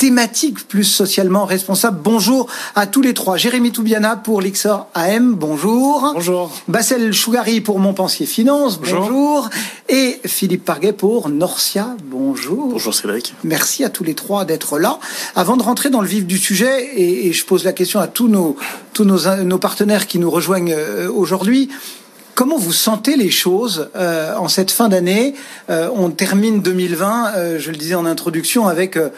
thématique 0.00 0.66
plus 0.66 0.84
socialement 0.84 1.44
responsable. 1.44 2.00
Bonjour 2.02 2.46
à 2.74 2.86
tous 2.86 3.02
les 3.02 3.12
trois. 3.12 3.36
Jérémy 3.36 3.70
Toubiana 3.70 4.16
pour 4.16 4.40
l'Ixor 4.40 4.86
AM, 4.94 5.34
bonjour. 5.34 6.12
Bonjour. 6.14 6.50
Bassel 6.68 7.12
Chougari 7.12 7.60
pour 7.60 7.78
Montpensier 7.78 8.24
Finance, 8.24 8.80
bonjour. 8.80 9.00
bonjour. 9.00 9.50
Et 9.90 10.18
Philippe 10.24 10.64
Parguet 10.64 10.94
pour 10.94 11.28
Norcia, 11.28 11.96
bonjour. 12.04 12.68
Bonjour 12.70 12.94
Cédric. 12.94 13.34
Merci 13.44 13.84
à 13.84 13.90
tous 13.90 14.02
les 14.02 14.14
trois 14.14 14.46
d'être 14.46 14.78
là. 14.78 14.98
Avant 15.36 15.58
de 15.58 15.62
rentrer 15.62 15.90
dans 15.90 16.00
le 16.00 16.08
vif 16.08 16.24
du 16.24 16.38
sujet, 16.38 16.82
et, 16.96 17.26
et 17.26 17.34
je 17.34 17.44
pose 17.44 17.64
la 17.64 17.74
question 17.74 18.00
à 18.00 18.06
tous 18.06 18.28
nos, 18.28 18.56
tous 18.94 19.04
nos, 19.04 19.18
nos 19.44 19.58
partenaires 19.58 20.06
qui 20.06 20.18
nous 20.18 20.30
rejoignent 20.30 20.72
euh, 20.74 21.10
aujourd'hui, 21.12 21.68
Comment 22.40 22.56
vous 22.56 22.72
sentez 22.72 23.16
les 23.16 23.30
choses 23.30 23.90
euh, 23.96 24.34
en 24.34 24.48
cette 24.48 24.70
fin 24.70 24.88
d'année? 24.88 25.34
Euh, 25.68 25.90
On 25.94 26.08
termine 26.08 26.62
2020, 26.62 27.34
euh, 27.36 27.58
je 27.58 27.70
le 27.70 27.76
disais 27.76 27.94
en 27.96 28.06
introduction, 28.06 28.66
avec 28.66 28.96
euh, 28.96 29.10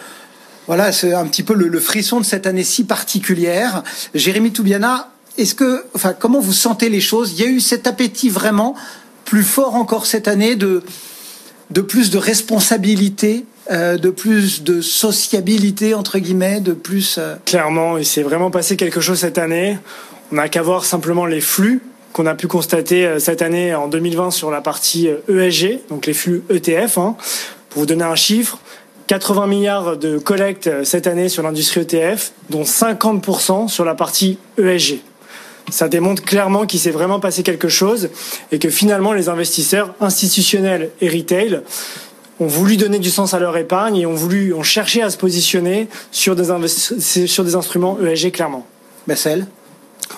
voilà, 0.66 0.92
c'est 0.92 1.12
un 1.12 1.26
petit 1.26 1.42
peu 1.42 1.54
le, 1.54 1.80
frisson 1.80 2.20
de 2.20 2.24
cette 2.24 2.46
année 2.46 2.64
si 2.64 2.84
particulière. 2.84 3.82
Jérémy 4.14 4.52
Toubiana, 4.52 5.10
est-ce 5.38 5.54
que, 5.54 5.84
enfin, 5.94 6.12
comment 6.12 6.40
vous 6.40 6.52
sentez 6.52 6.88
les 6.88 7.00
choses? 7.00 7.32
Il 7.32 7.44
y 7.44 7.46
a 7.46 7.50
eu 7.50 7.60
cet 7.60 7.86
appétit 7.86 8.28
vraiment 8.28 8.74
plus 9.24 9.44
fort 9.44 9.74
encore 9.74 10.06
cette 10.06 10.28
année 10.28 10.56
de 10.56 10.82
de 11.70 11.80
plus 11.80 12.10
de 12.10 12.18
responsabilité 12.18 13.46
euh, 13.70 13.96
de 13.96 14.10
plus 14.10 14.64
de 14.64 14.80
sociabilité 14.80 15.94
entre 15.94 16.18
guillemets, 16.18 16.60
de 16.60 16.72
plus. 16.72 17.16
Euh... 17.18 17.36
Clairement, 17.46 17.96
il 17.96 18.04
s'est 18.04 18.24
vraiment 18.24 18.50
passé 18.50 18.76
quelque 18.76 19.00
chose 19.00 19.20
cette 19.20 19.38
année. 19.38 19.78
On 20.32 20.34
n'a 20.34 20.48
qu'à 20.48 20.62
voir 20.62 20.84
simplement 20.84 21.26
les 21.26 21.40
flux 21.40 21.80
qu'on 22.12 22.26
a 22.26 22.34
pu 22.34 22.48
constater 22.48 23.06
euh, 23.06 23.18
cette 23.20 23.40
année 23.40 23.72
en 23.72 23.86
2020 23.86 24.32
sur 24.32 24.50
la 24.50 24.62
partie 24.62 25.08
ESG, 25.28 25.64
euh, 25.64 25.76
donc 25.90 26.06
les 26.06 26.12
flux 26.12 26.42
ETF. 26.50 26.98
Hein. 26.98 27.16
Pour 27.70 27.82
vous 27.82 27.86
donner 27.86 28.02
un 28.02 28.16
chiffre, 28.16 28.58
80 29.06 29.46
milliards 29.46 29.96
de 29.96 30.18
collectes 30.18 30.66
euh, 30.66 30.84
cette 30.84 31.06
année 31.06 31.28
sur 31.28 31.42
l'industrie 31.42 31.80
ETF, 31.80 32.32
dont 32.50 32.62
50% 32.62 33.68
sur 33.68 33.84
la 33.84 33.94
partie 33.94 34.38
ESG. 34.58 35.00
Ça 35.70 35.88
démontre 35.88 36.22
clairement 36.22 36.66
qu'il 36.66 36.80
s'est 36.80 36.90
vraiment 36.90 37.20
passé 37.20 37.42
quelque 37.42 37.68
chose 37.68 38.10
et 38.50 38.58
que 38.58 38.68
finalement 38.68 39.12
les 39.12 39.28
investisseurs 39.28 39.94
institutionnels 40.00 40.90
et 41.00 41.08
retail 41.08 41.62
ont 42.40 42.46
voulu 42.46 42.76
donner 42.76 42.98
du 42.98 43.10
sens 43.10 43.34
à 43.34 43.38
leur 43.38 43.56
épargne 43.56 43.96
et 43.96 44.06
ont 44.06 44.14
voulu 44.14 44.52
ont 44.52 44.62
cherché 44.62 45.02
à 45.02 45.10
se 45.10 45.16
positionner 45.16 45.88
sur 46.10 46.34
des, 46.34 46.50
instruments 46.50 47.98
ESG 48.00 48.32
clairement. 48.32 48.66
Bessel 49.06 49.46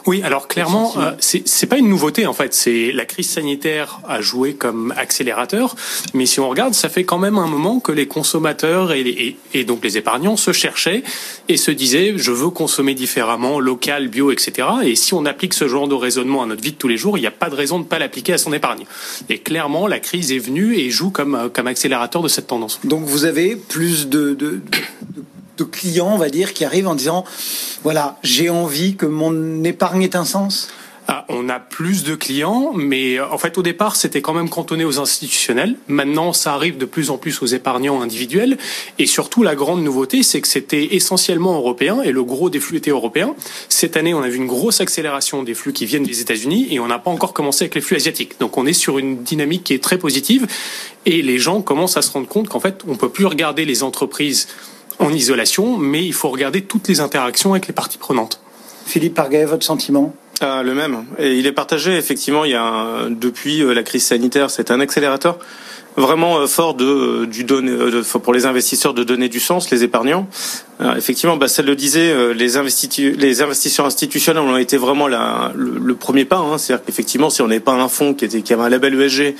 Oui, 0.07 0.23
alors 0.23 0.49
clairement, 0.49 0.95
euh, 0.99 1.13
c'est 1.19 1.67
pas 1.67 1.79
une 1.79 1.89
nouveauté 1.89 2.27
en 2.27 2.33
fait. 2.33 2.53
C'est 2.53 2.93
la 2.93 3.05
crise 3.05 3.31
sanitaire 3.31 4.01
a 4.07 4.21
joué 4.21 4.55
comme 4.55 4.93
accélérateur, 4.97 5.77
mais 6.13 6.27
si 6.27 6.41
on 6.41 6.49
regarde, 6.49 6.75
ça 6.75 6.89
fait 6.89 7.05
quand 7.05 7.19
même 7.19 7.39
un 7.39 7.47
moment 7.47 7.81
que 7.81 7.93
les 7.93 8.07
consommateurs 8.07 8.93
et, 8.93 9.37
et, 9.55 9.65
donc 9.65 9.83
les 9.83 9.97
épargnants 9.97 10.37
se 10.37 10.53
cherchaient 10.53 11.03
et 11.49 11.57
se 11.57 11.71
disaient 11.71 12.15
je 12.17 12.33
veux 12.33 12.51
consommer 12.51 12.95
différemment, 12.95 13.61
local, 13.61 14.09
bio, 14.09 14.31
etc. 14.31 14.69
Et 14.85 14.95
si 14.95 15.15
on 15.15 15.25
applique 15.25 15.55
ce 15.55 15.69
genre 15.69 15.89
de 15.89 15.95
raisonnement 15.95 16.43
à 16.43 16.47
notre 16.47 16.63
vie 16.63 16.73
de 16.73 16.77
tous 16.77 16.89
les 16.89 16.99
jours, 16.99 17.17
il 17.17 17.23
n'y 17.23 17.27
a 17.27 17.33
pas 17.33 17.49
de 17.49 17.55
raison 17.55 17.79
de 17.79 17.85
ne 17.85 17.89
pas 17.89 17.99
l'appliquer 17.99 18.35
à 18.35 18.39
son 18.39 18.53
épargne. 18.53 18.85
Et 19.29 19.39
clairement, 19.39 19.87
la 19.87 20.01
crise 20.01 20.33
est 20.33 20.39
venue 20.39 20.77
et 20.77 20.91
joue 20.91 21.11
comme 21.11 21.51
comme 21.53 21.67
accélérateur 21.67 22.23
de 22.23 22.29
cette 22.29 22.47
tendance. 22.47 22.81
Donc 22.85 23.05
vous 23.05 23.25
avez 23.25 23.57
plus 23.57 24.09
de, 24.09 24.35
de, 24.35 24.61
de 25.15 25.23
de 25.57 25.65
clients, 25.65 26.13
on 26.13 26.19
va 26.19 26.29
dire, 26.29 26.55
qui 26.55 26.65
arrivent 26.65 26.89
en 26.89 26.95
disant, 26.95 27.25
voilà, 27.83 28.19
j'ai 28.23 28.51
envie 28.51 28.97
que 28.97 29.07
mon 29.07 29.65
épargne 29.65 30.03
ait 30.03 30.17
un 30.17 30.25
sens 30.25 30.69
ah, 31.07 31.27
on 31.29 31.51
a 31.51 31.61
plus 31.61 32.03
de 32.03 32.15
clients, 32.15 32.73
mais 32.75 33.19
euh, 33.19 33.31
en 33.31 33.37
fait 33.37 33.59
au 33.59 33.63
départ 33.63 33.95
c'était 33.95 34.23
quand 34.23 34.33
même 34.33 34.49
cantonné 34.49 34.87
aux 34.87 35.01
institutionnels. 35.01 35.77
Maintenant 35.87 36.33
ça 36.33 36.55
arrive 36.55 36.79
de 36.79 36.87
plus 36.87 37.11
en 37.11 37.19
plus 37.19 37.43
aux 37.43 37.47
épargnants 37.47 38.01
individuels. 38.01 38.57
Et 38.99 39.05
surtout 39.05 39.43
la 39.43 39.55
grande 39.55 39.83
nouveauté 39.83 40.23
c'est 40.23 40.41
que 40.41 40.49
c'était 40.49 40.95
essentiellement 40.95 41.57
européen 41.57 42.01
et 42.01 42.11
le 42.11 42.25
gros 42.25 42.49
des 42.49 42.59
flux 42.59 42.79
était 42.79 42.91
européen. 42.91 43.35
Cette 43.69 43.99
année 43.99 44.15
on 44.15 44.23
a 44.23 44.29
vu 44.31 44.39
une 44.39 44.47
grosse 44.47 44.81
accélération 44.81 45.43
des 45.43 45.53
flux 45.53 45.75
qui 45.75 45.85
viennent 45.85 46.05
des 46.05 46.23
États-Unis 46.23 46.69
et 46.71 46.81
on 46.81 46.87
n'a 46.87 46.99
pas 46.99 47.11
encore 47.11 47.35
commencé 47.35 47.65
avec 47.65 47.75
les 47.75 47.83
flux 47.83 47.97
asiatiques. 47.97 48.41
Donc 48.41 48.57
on 48.57 48.65
est 48.65 48.73
sur 48.73 48.99
une 48.99 49.23
dynamique 49.23 49.65
qui 49.65 49.75
est 49.75 49.83
très 49.83 49.99
positive 49.99 50.47
et 51.05 51.21
les 51.21 51.39
gens 51.39 51.61
commencent 51.61 51.99
à 51.99 52.03
se 52.03 52.13
rendre 52.13 52.29
compte 52.29 52.49
qu'en 52.49 52.61
fait 52.61 52.81
on 52.89 52.97
peut 52.97 53.11
plus 53.11 53.27
regarder 53.27 53.67
les 53.67 53.83
entreprises 53.83 54.49
en 54.99 55.13
isolation, 55.13 55.77
mais 55.79 56.05
il 56.05 56.13
faut 56.13 56.31
regarder 56.31 56.63
toutes 56.63 56.89
les 56.89 57.01
interactions 57.01 57.53
avec 57.53 57.67
les 57.67 57.73
parties 57.73 57.99
prenantes. 57.99 58.41
Philippe 58.87 59.15
Parguet, 59.15 59.45
votre 59.45 59.65
sentiment? 59.65 60.15
Ah, 60.41 60.63
Le 60.63 60.75
même. 60.75 61.05
Et 61.19 61.39
il 61.39 61.47
est 61.47 61.53
partagé, 61.53 61.97
effectivement, 61.97 62.45
il 62.45 62.53
y 62.53 62.57
a 62.57 63.07
depuis 63.09 63.63
euh, 63.63 63.73
la 63.73 63.83
crise 63.83 64.05
sanitaire, 64.05 64.51
c'est 64.51 64.71
un 64.71 64.81
accélérateur 64.81 65.39
vraiment 65.97 66.39
euh, 66.41 66.49
fort 66.49 66.75
de, 66.75 66.85
euh, 66.85 67.27
du 67.27 67.45
donner, 67.45 67.73
pour 68.21 68.35
les 68.35 68.47
investisseurs 68.47 68.95
de 68.95 69.05
donner 69.05 69.29
du 69.29 69.39
sens, 69.39 69.71
les 69.71 69.85
épargnants. 69.85 70.29
effectivement, 70.97 71.37
bah, 71.37 71.47
ça 71.47 71.63
le 71.63 71.77
disait, 71.77 72.35
les, 72.35 72.49
les 73.17 73.43
investisseurs 73.43 73.87
institutionnels 73.87 74.43
ont 74.43 74.57
été 74.57 74.77
vraiment 74.77 75.07
la, 75.07 75.53
le, 75.55 75.95
premier 75.95 76.25
pas. 76.25 76.39
Hein. 76.39 76.59
C'est-à-dire 76.59 76.85
qu'effectivement, 76.85 77.31
si 77.31 77.43
on 77.43 77.47
n'avait 77.47 77.61
pas 77.61 77.73
un 77.75 77.89
fonds 77.89 78.13
qui, 78.13 78.25
était, 78.25 78.43
qui 78.43 78.53
avait 78.53 78.65
un 78.65 78.69
label 78.69 79.01
ESG, 79.01 79.37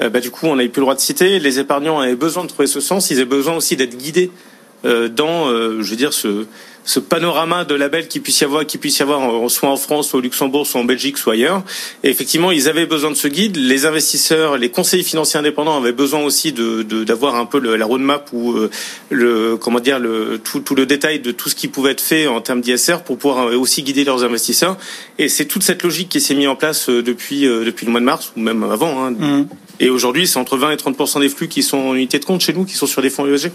bah, 0.00 0.20
du 0.20 0.30
coup, 0.30 0.46
on 0.46 0.56
n'avait 0.56 0.70
plus 0.70 0.80
le 0.80 0.84
droit 0.84 0.94
de 0.94 1.00
citer. 1.00 1.38
Les 1.40 1.58
épargnants 1.58 2.00
avaient 2.00 2.16
besoin 2.16 2.44
de 2.44 2.48
trouver 2.48 2.66
ce 2.66 2.80
sens. 2.80 3.10
Ils 3.10 3.18
avaient 3.18 3.26
besoin 3.26 3.56
aussi 3.56 3.76
d'être 3.76 3.96
guidés 3.96 4.30
euh, 4.30 4.47
dans, 4.84 5.48
euh, 5.48 5.82
je 5.82 5.90
veux 5.90 5.96
dire, 5.96 6.12
ce, 6.12 6.46
ce 6.84 7.00
panorama 7.00 7.64
de 7.64 7.74
labels 7.74 8.08
qui 8.08 8.20
puisse 8.20 8.40
y 8.40 8.44
avoir, 8.44 8.64
qui 8.64 8.78
puisse 8.78 8.98
y 8.98 9.02
avoir 9.02 9.50
soit 9.50 9.68
en 9.68 9.76
France, 9.76 10.08
soit 10.08 10.18
au 10.18 10.22
Luxembourg, 10.22 10.66
soit 10.66 10.80
en 10.80 10.84
Belgique, 10.84 11.18
soit 11.18 11.34
ailleurs. 11.34 11.62
Et 12.02 12.08
effectivement, 12.08 12.50
ils 12.50 12.68
avaient 12.68 12.86
besoin 12.86 13.10
de 13.10 13.16
ce 13.16 13.28
guide. 13.28 13.56
Les 13.56 13.84
investisseurs, 13.84 14.56
les 14.56 14.70
conseillers 14.70 15.02
financiers 15.02 15.38
indépendants 15.38 15.76
avaient 15.76 15.92
besoin 15.92 16.20
aussi 16.22 16.52
de 16.52 16.82
d'avoir 17.02 17.34
un 17.34 17.44
peu 17.44 17.58
le, 17.58 17.76
la 17.76 17.84
roadmap 17.84 18.30
ou 18.32 18.52
euh, 18.52 18.70
le 19.10 19.56
comment 19.56 19.80
dire 19.80 19.98
le 19.98 20.40
tout, 20.42 20.60
tout 20.60 20.74
le 20.74 20.86
détail 20.86 21.20
de 21.20 21.32
tout 21.32 21.48
ce 21.48 21.54
qui 21.54 21.68
pouvait 21.68 21.90
être 21.90 22.00
fait 22.00 22.26
en 22.26 22.40
termes 22.40 22.60
d'ISR 22.60 23.02
pour 23.04 23.18
pouvoir 23.18 23.52
aussi 23.58 23.82
guider 23.82 24.04
leurs 24.04 24.24
investisseurs. 24.24 24.78
Et 25.18 25.28
c'est 25.28 25.44
toute 25.44 25.62
cette 25.62 25.82
logique 25.82 26.08
qui 26.08 26.20
s'est 26.20 26.34
mise 26.34 26.48
en 26.48 26.56
place 26.56 26.88
depuis 26.88 27.42
depuis 27.42 27.84
le 27.84 27.92
mois 27.92 28.00
de 28.00 28.06
mars 28.06 28.32
ou 28.36 28.40
même 28.40 28.62
avant. 28.62 29.04
Hein. 29.04 29.10
Mmh. 29.10 29.46
Et 29.80 29.90
aujourd'hui, 29.90 30.26
c'est 30.26 30.38
entre 30.38 30.56
20 30.56 30.72
et 30.72 30.76
30% 30.76 31.20
des 31.20 31.28
flux 31.28 31.48
qui 31.48 31.62
sont 31.62 31.78
en 31.78 31.94
unité 31.94 32.18
de 32.18 32.24
compte 32.24 32.40
chez 32.40 32.52
nous, 32.52 32.64
qui 32.64 32.74
sont 32.74 32.86
sur 32.86 33.02
des 33.02 33.10
fonds 33.10 33.26
ESG. 33.26 33.52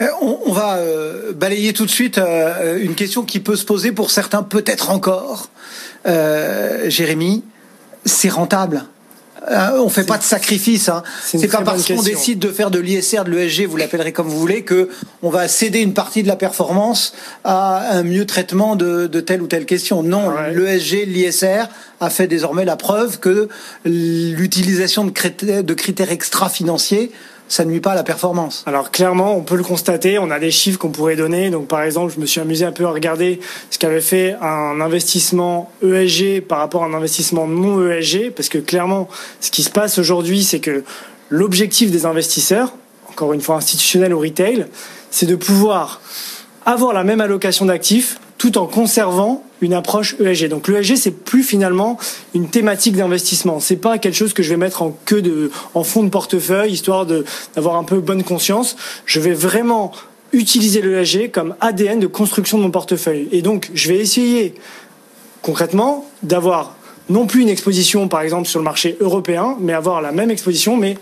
Euh, 0.00 0.06
on, 0.20 0.52
va 0.52 0.76
euh, 0.76 1.32
balayer 1.32 1.72
tout 1.72 1.86
de 1.86 1.90
suite 1.90 2.18
euh, 2.18 2.78
une 2.80 2.94
question 2.94 3.24
qui 3.24 3.40
peut 3.40 3.56
se 3.56 3.64
poser 3.64 3.92
pour 3.92 4.10
certains, 4.10 4.42
peut-être 4.42 4.90
encore. 4.90 5.48
Jérémy, 6.86 7.42
c'est 8.04 8.28
rentable 8.28 8.84
on 9.76 9.88
fait 9.88 10.04
pas 10.04 10.18
de 10.18 10.22
sacrifice. 10.22 10.88
Hein. 10.88 11.02
C'est 11.22 11.48
pas 11.48 11.62
parce 11.62 11.86
qu'on 11.86 12.02
décide 12.02 12.38
de 12.38 12.50
faire 12.50 12.70
de 12.70 12.78
l'ISR, 12.78 13.24
de 13.24 13.30
l'ESG, 13.30 13.66
vous 13.66 13.76
l'appellerez 13.76 14.12
comme 14.12 14.28
vous 14.28 14.38
voulez, 14.38 14.62
que 14.62 14.88
on 15.22 15.30
va 15.30 15.48
céder 15.48 15.80
une 15.80 15.94
partie 15.94 16.22
de 16.22 16.28
la 16.28 16.36
performance 16.36 17.14
à 17.44 17.96
un 17.96 18.02
mieux 18.02 18.26
traitement 18.26 18.76
de, 18.76 19.06
telle 19.20 19.42
ou 19.42 19.46
telle 19.46 19.66
question. 19.66 20.02
Non, 20.02 20.30
l'ESG, 20.30 21.06
l'ISR 21.06 21.68
a 22.00 22.10
fait 22.10 22.26
désormais 22.26 22.64
la 22.64 22.76
preuve 22.76 23.18
que 23.18 23.48
l'utilisation 23.84 25.04
de 25.04 25.10
critères, 25.10 25.62
de 25.62 25.74
critères 25.74 26.10
extra-financiers 26.10 27.12
ça 27.48 27.64
nuit 27.64 27.80
pas 27.80 27.92
à 27.92 27.94
la 27.94 28.02
performance. 28.02 28.64
Alors 28.66 28.90
clairement, 28.90 29.36
on 29.36 29.42
peut 29.42 29.56
le 29.56 29.62
constater, 29.62 30.18
on 30.18 30.30
a 30.30 30.38
des 30.38 30.50
chiffres 30.50 30.78
qu'on 30.78 30.90
pourrait 30.90 31.16
donner. 31.16 31.50
Donc 31.50 31.68
par 31.68 31.82
exemple, 31.82 32.12
je 32.14 32.20
me 32.20 32.26
suis 32.26 32.40
amusé 32.40 32.64
un 32.64 32.72
peu 32.72 32.86
à 32.86 32.90
regarder 32.90 33.40
ce 33.70 33.78
qu'avait 33.78 34.00
fait 34.00 34.36
un 34.40 34.80
investissement 34.80 35.70
ESG 35.82 36.40
par 36.40 36.58
rapport 36.58 36.84
à 36.84 36.86
un 36.86 36.94
investissement 36.94 37.46
non 37.46 37.86
ESG, 37.88 38.30
parce 38.30 38.48
que 38.48 38.58
clairement, 38.58 39.08
ce 39.40 39.50
qui 39.50 39.62
se 39.62 39.70
passe 39.70 39.98
aujourd'hui, 39.98 40.42
c'est 40.42 40.60
que 40.60 40.84
l'objectif 41.28 41.90
des 41.90 42.06
investisseurs, 42.06 42.72
encore 43.10 43.32
une 43.32 43.40
fois 43.40 43.56
institutionnels 43.56 44.14
ou 44.14 44.20
retail, 44.20 44.66
c'est 45.10 45.26
de 45.26 45.36
pouvoir 45.36 46.00
avoir 46.66 46.92
la 46.92 47.04
même 47.04 47.20
allocation 47.20 47.66
d'actifs 47.66 48.18
tout 48.44 48.58
en 48.58 48.66
conservant 48.66 49.42
une 49.62 49.72
approche 49.72 50.16
ESG. 50.20 50.48
Donc 50.50 50.68
l'ESG 50.68 50.96
c'est 50.96 51.10
plus 51.24 51.42
finalement 51.42 51.96
une 52.34 52.50
thématique 52.50 52.94
d'investissement. 52.94 53.58
C'est 53.58 53.76
pas 53.76 53.96
quelque 53.96 54.16
chose 54.16 54.34
que 54.34 54.42
je 54.42 54.50
vais 54.50 54.58
mettre 54.58 54.82
en 54.82 54.94
queue 55.06 55.22
de, 55.22 55.50
en 55.72 55.82
fond 55.82 56.02
de 56.02 56.10
portefeuille 56.10 56.70
histoire 56.70 57.06
d'avoir 57.06 57.76
un 57.76 57.84
peu 57.84 58.00
bonne 58.00 58.22
conscience. 58.22 58.76
Je 59.06 59.18
vais 59.18 59.32
vraiment 59.32 59.92
utiliser 60.34 60.82
l'ESG 60.82 61.30
comme 61.30 61.54
ADN 61.62 62.00
de 62.00 62.06
construction 62.06 62.58
de 62.58 62.64
mon 62.64 62.70
portefeuille. 62.70 63.30
Et 63.32 63.40
donc 63.40 63.70
je 63.72 63.88
vais 63.88 63.96
essayer 63.96 64.54
concrètement 65.40 66.04
d'avoir 66.22 66.76
non 67.08 67.26
plus 67.26 67.42
une 67.42 67.48
exposition 67.48 68.08
par 68.08 68.22
exemple 68.22 68.48
sur 68.48 68.60
le 68.60 68.64
marché 68.64 68.96
européen, 69.00 69.56
mais 69.60 69.72
avoir 69.72 70.00
la 70.00 70.12
même 70.12 70.30
exposition 70.30 70.76
mais 70.76 70.96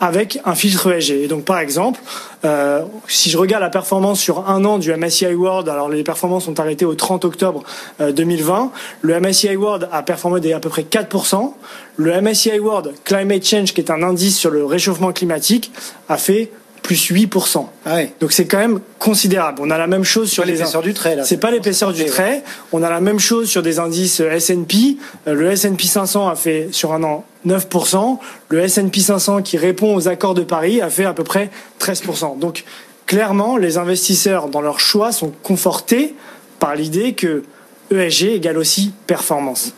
avec 0.00 0.38
un 0.44 0.54
filtre 0.54 0.92
ESG. 0.92 1.10
Et 1.10 1.28
donc, 1.28 1.44
par 1.44 1.58
exemple, 1.58 2.00
euh, 2.44 2.82
si 3.08 3.30
je 3.30 3.38
regarde 3.38 3.62
la 3.62 3.70
performance 3.70 4.20
sur 4.20 4.48
un 4.48 4.64
an 4.64 4.78
du 4.78 4.94
MSCI 4.94 5.34
World, 5.34 5.68
alors 5.68 5.88
les 5.88 6.04
performances 6.04 6.44
sont 6.44 6.60
arrêtées 6.60 6.84
au 6.84 6.94
30 6.94 7.24
octobre 7.24 7.64
2020, 7.98 8.62
euh, 8.62 8.66
le 9.02 9.20
MSCI 9.20 9.56
World 9.56 9.88
a 9.90 10.02
performé 10.02 10.52
à 10.52 10.60
peu 10.60 10.68
près 10.68 10.82
4%, 10.82 11.52
le 11.96 12.20
MSCI 12.20 12.60
World 12.60 12.92
Climate 13.04 13.44
Change, 13.44 13.74
qui 13.74 13.80
est 13.80 13.90
un 13.90 14.02
indice 14.02 14.38
sur 14.38 14.50
le 14.50 14.64
réchauffement 14.64 15.12
climatique, 15.12 15.72
a 16.08 16.16
fait 16.16 16.52
plus 16.82 17.10
8%. 17.10 17.66
Ah 17.86 17.98
Donc 18.20 18.32
c'est 18.32 18.46
quand 18.46 18.58
même 18.58 18.80
considérable. 18.98 19.60
On 19.62 19.70
a 19.70 19.78
la 19.78 19.86
même 19.86 20.04
chose 20.04 20.30
sur 20.30 20.44
les 20.44 20.52
l'épaisseur 20.52 20.82
du 20.82 20.94
trait. 20.94 21.16
C'est 21.24 21.38
pas 21.38 21.50
l'épaisseur 21.50 21.92
du 21.92 22.04
trait. 22.04 22.42
On 22.72 22.82
a 22.82 22.90
la 22.90 23.00
même 23.00 23.18
chose 23.18 23.48
sur 23.48 23.62
des 23.62 23.78
indices 23.78 24.20
S&P. 24.20 24.96
Euh, 25.26 25.34
le 25.34 25.50
S&P 25.50 25.86
500 25.86 26.28
a 26.28 26.36
fait 26.36 26.68
sur 26.72 26.92
un 26.92 27.02
an 27.02 27.24
9%. 27.46 28.18
Le 28.48 28.60
S&P 28.60 29.00
500 29.00 29.42
qui 29.42 29.56
répond 29.56 29.94
aux 29.94 30.08
accords 30.08 30.34
de 30.34 30.42
Paris 30.42 30.80
a 30.80 30.90
fait 30.90 31.04
à 31.04 31.12
peu 31.12 31.24
près 31.24 31.50
13%. 31.80 32.38
Donc 32.38 32.64
clairement, 33.06 33.56
les 33.56 33.78
investisseurs 33.78 34.48
dans 34.48 34.60
leur 34.60 34.80
choix 34.80 35.12
sont 35.12 35.32
confortés 35.42 36.14
par 36.58 36.74
l'idée 36.74 37.14
que 37.14 37.44
ESG 37.90 38.24
égale 38.34 38.58
aussi 38.58 38.92
performance. 39.06 39.72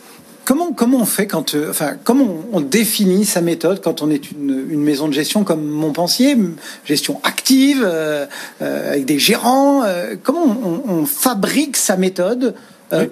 Comment, 0.51 0.73
comment 0.73 0.97
on 0.97 1.05
fait 1.05 1.27
quand, 1.27 1.55
euh, 1.55 1.69
enfin, 1.69 1.93
comment 2.03 2.27
on, 2.51 2.59
définit 2.59 3.23
sa 3.23 3.39
méthode 3.39 3.79
quand 3.81 4.01
on 4.01 4.11
est 4.11 4.31
une, 4.31 4.67
une 4.69 4.81
maison 4.81 5.07
de 5.07 5.13
gestion 5.13 5.45
comme 5.45 5.65
Montpensier, 5.65 6.35
gestion 6.83 7.21
active, 7.23 7.81
euh, 7.85 8.25
euh, 8.61 8.91
avec 8.91 9.05
des 9.05 9.17
gérants 9.17 9.85
Comment 10.23 10.43
on, 10.43 10.91
on, 10.91 11.05
fabrique 11.05 11.77
sa 11.77 11.95
méthode 11.95 12.53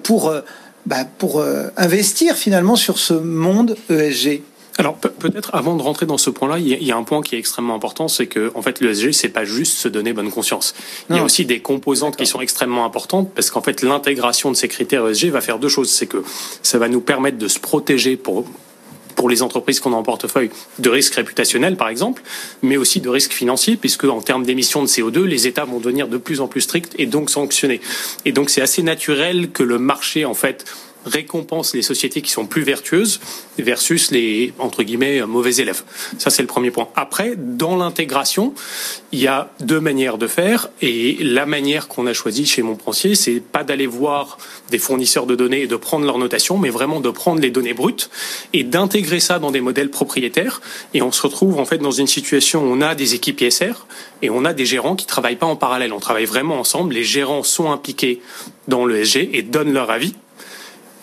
pour, 0.02 0.34
bah, 0.84 1.06
pour 1.16 1.42
investir 1.78 2.36
finalement 2.36 2.76
sur 2.76 2.98
ce 2.98 3.14
monde 3.14 3.74
ESG 3.88 4.42
alors 4.80 4.96
peut-être 4.96 5.54
avant 5.54 5.76
de 5.76 5.82
rentrer 5.82 6.06
dans 6.06 6.18
ce 6.18 6.30
point-là, 6.30 6.58
il 6.58 6.66
y, 6.66 6.90
a 6.90 6.96
un 6.96 7.02
point 7.02 7.20
qui 7.20 7.36
est 7.36 7.38
extrêmement 7.38 7.74
important, 7.74 8.08
c'est 8.08 8.26
que 8.26 8.50
en 8.54 8.62
fait 8.62 8.80
l'ESG 8.80 9.12
c'est 9.12 9.28
pas 9.28 9.44
juste 9.44 9.74
se 9.74 9.88
donner 9.88 10.12
bonne 10.12 10.30
conscience. 10.30 10.74
Il 11.10 11.16
y 11.16 11.18
a 11.18 11.24
aussi 11.24 11.44
des 11.44 11.60
composantes 11.60 12.16
qui 12.16 12.26
sont 12.26 12.40
extrêmement 12.40 12.84
importantes 12.84 13.30
parce 13.34 13.50
qu'en 13.50 13.60
fait 13.60 13.82
l'intégration 13.82 14.50
de 14.50 14.56
ces 14.56 14.68
critères 14.68 15.06
ESG 15.06 15.26
va 15.26 15.40
faire 15.40 15.58
deux 15.58 15.68
choses, 15.68 15.90
c'est 15.90 16.06
que 16.06 16.24
ça 16.62 16.78
va 16.78 16.88
nous 16.88 17.02
permettre 17.02 17.38
de 17.38 17.48
se 17.48 17.58
protéger 17.58 18.16
pour 18.16 18.46
pour 19.20 19.28
les 19.28 19.42
entreprises 19.42 19.80
qu'on 19.80 19.92
a 19.92 19.96
en 19.96 20.02
portefeuille 20.02 20.48
de 20.78 20.88
risques 20.88 21.14
réputationnels, 21.14 21.76
par 21.76 21.90
exemple, 21.90 22.22
mais 22.62 22.78
aussi 22.78 23.02
de 23.02 23.08
risques 23.10 23.34
financiers, 23.34 23.76
puisque 23.76 24.04
en 24.04 24.22
termes 24.22 24.46
d'émissions 24.46 24.82
de 24.82 24.88
CO2, 24.88 25.24
les 25.24 25.46
États 25.46 25.66
vont 25.66 25.78
devenir 25.78 26.08
de 26.08 26.16
plus 26.16 26.40
en 26.40 26.48
plus 26.48 26.62
stricts 26.62 26.94
et 26.98 27.04
donc 27.04 27.28
sanctionnés. 27.28 27.82
Et 28.24 28.32
donc 28.32 28.48
c'est 28.48 28.62
assez 28.62 28.82
naturel 28.82 29.50
que 29.50 29.62
le 29.62 29.78
marché, 29.78 30.24
en 30.24 30.32
fait, 30.32 30.64
récompense 31.06 31.74
les 31.74 31.82
sociétés 31.82 32.22
qui 32.22 32.30
sont 32.30 32.46
plus 32.46 32.62
vertueuses 32.62 33.20
versus 33.58 34.10
les 34.10 34.52
entre 34.58 34.82
guillemets 34.82 35.22
mauvais 35.22 35.56
élèves. 35.56 35.82
Ça 36.18 36.30
c'est 36.30 36.42
le 36.42 36.48
premier 36.48 36.70
point. 36.70 36.88
Après, 36.96 37.34
dans 37.36 37.76
l'intégration, 37.76 38.54
il 39.12 39.20
y 39.20 39.26
a 39.26 39.50
deux 39.60 39.80
manières 39.80 40.18
de 40.18 40.26
faire 40.26 40.68
et 40.82 41.16
la 41.20 41.46
manière 41.46 41.88
qu'on 41.88 42.06
a 42.06 42.12
choisie 42.12 42.46
chez 42.46 42.62
Montpensier, 42.62 43.14
c'est 43.14 43.40
pas 43.40 43.64
d'aller 43.64 43.86
voir 43.86 44.38
des 44.70 44.78
fournisseurs 44.78 45.26
de 45.26 45.34
données 45.34 45.62
et 45.62 45.66
de 45.66 45.76
prendre 45.76 46.04
leur 46.06 46.18
notation, 46.18 46.58
mais 46.58 46.70
vraiment 46.70 47.00
de 47.00 47.10
prendre 47.10 47.40
les 47.40 47.50
données 47.50 47.74
brutes 47.74 48.10
et 48.52 48.64
d'intégrer 48.64 49.20
ça 49.20 49.38
dans 49.38 49.50
des 49.50 49.60
modèles 49.60 49.90
propriétaires. 49.90 50.60
Et 50.94 51.02
on 51.02 51.12
se 51.12 51.22
retrouve 51.22 51.58
en 51.58 51.64
fait 51.64 51.78
dans 51.78 51.90
une 51.90 52.06
situation 52.06 52.62
où 52.62 52.72
on 52.72 52.80
a 52.80 52.94
des 52.94 53.14
équipes 53.14 53.40
ISR 53.40 53.72
et 54.22 54.30
on 54.30 54.44
a 54.44 54.52
des 54.52 54.66
gérants 54.66 54.96
qui 54.96 55.06
travaillent 55.06 55.36
pas 55.36 55.46
en 55.46 55.56
parallèle. 55.56 55.92
On 55.92 56.00
travaille 56.00 56.24
vraiment 56.24 56.58
ensemble. 56.58 56.94
Les 56.94 57.04
gérants 57.04 57.42
sont 57.42 57.70
impliqués 57.70 58.20
dans 58.68 58.84
le 58.84 59.04
SG 59.04 59.30
et 59.32 59.42
donnent 59.42 59.72
leur 59.72 59.90
avis 59.90 60.14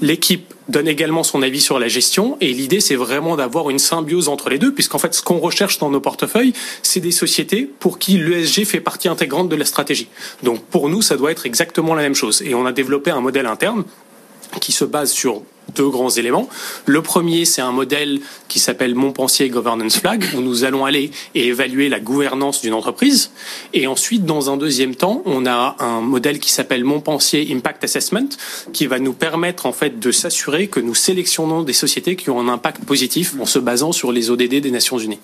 L'équipe 0.01 0.53
donne 0.69 0.87
également 0.87 1.23
son 1.23 1.41
avis 1.41 1.61
sur 1.61 1.79
la 1.79 1.87
gestion 1.87 2.37
et 2.41 2.53
l'idée 2.53 2.79
c'est 2.81 2.95
vraiment 2.95 3.35
d'avoir 3.35 3.69
une 3.69 3.79
symbiose 3.79 4.27
entre 4.27 4.49
les 4.49 4.59
deux 4.59 4.73
puisqu'en 4.73 4.97
fait 4.99 5.13
ce 5.13 5.21
qu'on 5.21 5.39
recherche 5.39 5.79
dans 5.79 5.89
nos 5.89 6.01
portefeuilles 6.01 6.53
c'est 6.83 6.99
des 6.99 7.11
sociétés 7.11 7.69
pour 7.79 7.97
qui 7.97 8.17
l'ESG 8.17 8.65
fait 8.65 8.81
partie 8.81 9.07
intégrante 9.07 9.49
de 9.49 9.55
la 9.55 9.65
stratégie. 9.65 10.09
Donc 10.43 10.63
pour 10.65 10.89
nous 10.89 11.01
ça 11.01 11.17
doit 11.17 11.31
être 11.31 11.45
exactement 11.45 11.95
la 11.95 12.03
même 12.03 12.15
chose 12.15 12.43
et 12.45 12.53
on 12.53 12.65
a 12.65 12.71
développé 12.71 13.11
un 13.11 13.21
modèle 13.21 13.45
interne 13.45 13.85
qui 14.59 14.71
se 14.71 14.85
base 14.85 15.11
sur 15.11 15.41
deux 15.75 15.89
grands 15.89 16.09
éléments. 16.09 16.47
Le 16.85 17.01
premier, 17.01 17.45
c'est 17.45 17.61
un 17.61 17.71
modèle 17.71 18.19
qui 18.47 18.59
s'appelle 18.59 18.95
Montpensier 18.95 19.49
Governance 19.49 19.97
Flag, 19.97 20.25
où 20.35 20.41
nous 20.41 20.63
allons 20.63 20.85
aller 20.85 21.11
et 21.35 21.47
évaluer 21.47 21.89
la 21.89 21.99
gouvernance 21.99 22.61
d'une 22.61 22.73
entreprise. 22.73 23.31
Et 23.73 23.87
ensuite, 23.87 24.25
dans 24.25 24.49
un 24.49 24.57
deuxième 24.57 24.95
temps, 24.95 25.21
on 25.25 25.45
a 25.45 25.75
un 25.79 26.01
modèle 26.01 26.39
qui 26.39 26.51
s'appelle 26.51 26.83
Montpensier 26.83 27.47
Impact 27.51 27.83
Assessment, 27.83 28.29
qui 28.73 28.87
va 28.87 28.99
nous 28.99 29.13
permettre 29.13 29.65
en 29.65 29.73
fait 29.73 29.99
de 29.99 30.11
s'assurer 30.11 30.67
que 30.67 30.79
nous 30.79 30.95
sélectionnons 30.95 31.63
des 31.63 31.73
sociétés 31.73 32.15
qui 32.15 32.29
ont 32.29 32.39
un 32.39 32.47
impact 32.47 32.85
positif 32.85 33.35
en 33.39 33.45
se 33.45 33.59
basant 33.59 33.91
sur 33.91 34.11
les 34.11 34.29
ODD 34.29 34.61
des 34.61 34.71
Nations 34.71 34.97
Unies. 34.97 35.19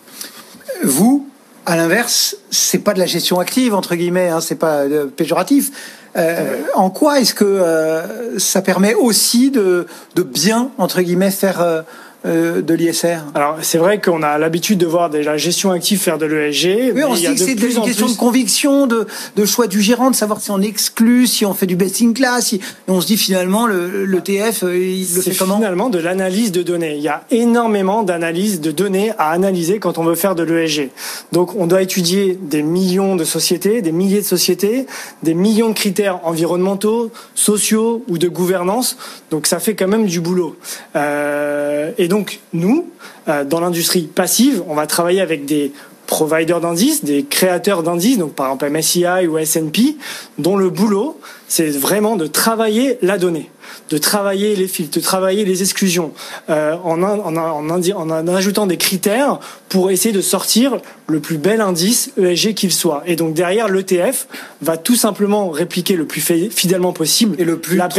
Vous, 0.83 1.27
à 1.65 1.77
l'inverse, 1.77 2.35
c'est 2.49 2.83
pas 2.83 2.93
de 2.93 2.99
la 2.99 3.05
gestion 3.05 3.39
active 3.39 3.73
entre 3.73 3.95
guillemets, 3.95 4.29
hein, 4.29 4.41
c'est 4.41 4.59
pas 4.59 4.81
euh, 4.81 5.07
péjoratif. 5.07 5.71
Euh, 6.15 6.61
en 6.75 6.89
quoi 6.91 7.19
est-ce 7.19 7.33
que 7.33 7.43
euh, 7.43 8.37
ça 8.37 8.61
permet 8.61 8.93
aussi 8.93 9.49
de, 9.49 9.87
de 10.15 10.23
bien 10.23 10.69
entre 10.77 11.01
guillemets 11.01 11.31
faire 11.31 11.61
euh, 11.61 11.81
de 12.25 12.73
l'ISR 12.73 13.19
Alors 13.35 13.57
c'est 13.61 13.77
vrai 13.77 13.99
qu'on 13.99 14.23
a 14.23 14.37
l'habitude 14.37 14.77
de 14.77 14.85
voir 14.85 15.09
la 15.09 15.37
gestion 15.37 15.71
active 15.71 15.99
faire 15.99 16.17
de 16.17 16.25
l'ESG. 16.25 16.93
Oui, 16.95 17.03
on 17.05 17.15
se 17.15 17.21
dit 17.21 17.33
que 17.33 17.39
c'est 17.39 17.51
une 17.53 17.83
question 17.83 18.07
de 18.07 18.15
conviction, 18.15 18.87
de, 18.87 19.07
de, 19.35 19.45
choix 19.45 19.67
du 19.67 19.81
gérant, 19.81 20.09
de 20.09 20.15
savoir 20.15 20.39
si 20.39 20.51
on 20.51 20.61
exclut, 20.61 21.27
si 21.27 21.45
on 21.45 21.53
fait 21.53 21.65
du 21.65 21.75
best 21.75 22.01
in 22.01 22.13
class. 22.13 22.53
et 22.53 22.61
on 22.87 23.01
se 23.01 23.07
dit 23.07 23.17
finalement 23.17 23.65
le, 23.67 24.05
le 24.05 24.21
TF, 24.21 24.63
euh, 24.63 24.77
il 24.77 25.07
le 25.15 25.21
fait 25.21 25.35
comment? 25.35 25.57
Finalement 25.57 25.89
de 25.89 25.99
l'analyse 25.99 26.51
de 26.51 26.63
données. 26.63 26.95
Il 26.95 27.03
y 27.03 27.09
a 27.09 27.23
énormément 27.31 28.03
d'analyses 28.03 28.61
de 28.61 28.71
données 28.71 29.11
à 29.17 29.31
analyser 29.31 29.79
quand 29.79 29.97
on 29.97 30.03
veut 30.03 30.15
faire 30.15 30.35
de 30.35 30.43
l'ESG. 30.43 30.89
Donc 31.31 31.55
on 31.55 31.67
doit 31.67 31.81
étudier 31.81 32.37
des 32.41 32.61
millions 32.61 33.15
de 33.15 33.23
sociétés, 33.23 33.81
des 33.81 33.91
milliers 33.91 34.21
de 34.21 34.25
sociétés, 34.25 34.85
des 35.23 35.33
millions 35.33 35.69
de 35.69 35.73
critères 35.73 36.21
environnementaux, 36.23 37.11
sociaux 37.35 38.03
ou 38.07 38.17
de 38.17 38.27
gouvernance. 38.27 38.97
Donc 39.31 39.47
ça 39.47 39.59
fait 39.59 39.75
quand 39.75 39.87
même 39.87 40.05
du 40.05 40.21
boulot. 40.21 40.55
Euh, 40.95 41.91
et 41.97 42.07
donc, 42.07 42.12
nous, 42.53 42.89
euh, 43.27 43.43
dans 43.43 43.59
l'industrie 43.59 44.03
passive, 44.03 44.63
on 44.67 44.75
va 44.75 44.87
travailler 44.87 45.21
avec 45.21 45.45
des 45.45 45.71
providers 46.07 46.59
d'indices, 46.59 47.03
des 47.03 47.23
créateurs 47.23 47.83
d'indices, 47.83 48.17
donc 48.17 48.33
par 48.33 48.47
exemple 48.47 48.69
MSCI 48.69 49.27
ou 49.27 49.37
S&P, 49.37 49.97
dont 50.37 50.57
le 50.57 50.69
boulot, 50.69 51.19
c'est 51.47 51.69
vraiment 51.69 52.15
de 52.15 52.27
travailler 52.27 52.97
la 53.01 53.17
donnée 53.17 53.49
de 53.89 53.97
travailler 53.97 54.55
les 54.55 54.67
filtres, 54.67 54.97
de 54.97 55.03
travailler 55.03 55.45
les 55.45 55.61
exclusions, 55.61 56.13
euh, 56.49 56.75
en, 56.83 57.01
en, 57.03 57.35
en, 57.35 57.69
en, 57.69 58.27
ajoutant 58.27 58.67
des 58.67 58.77
critères 58.77 59.39
pour 59.69 59.91
essayer 59.91 60.13
de 60.13 60.21
sortir 60.21 60.77
le 61.07 61.19
plus 61.19 61.37
bel 61.37 61.61
indice 61.61 62.11
ESG 62.17 62.53
qu'il 62.53 62.71
soit. 62.71 63.03
Et 63.05 63.15
donc 63.15 63.33
derrière, 63.33 63.67
l'ETF 63.69 64.27
va 64.61 64.77
tout 64.77 64.95
simplement 64.95 65.49
répliquer 65.49 65.95
le 65.95 66.05
plus 66.05 66.21
fidèlement 66.21 66.93
possible 66.93 67.35
et 67.39 67.43
le 67.43 67.57
plus 67.57 67.77
la 67.77 67.89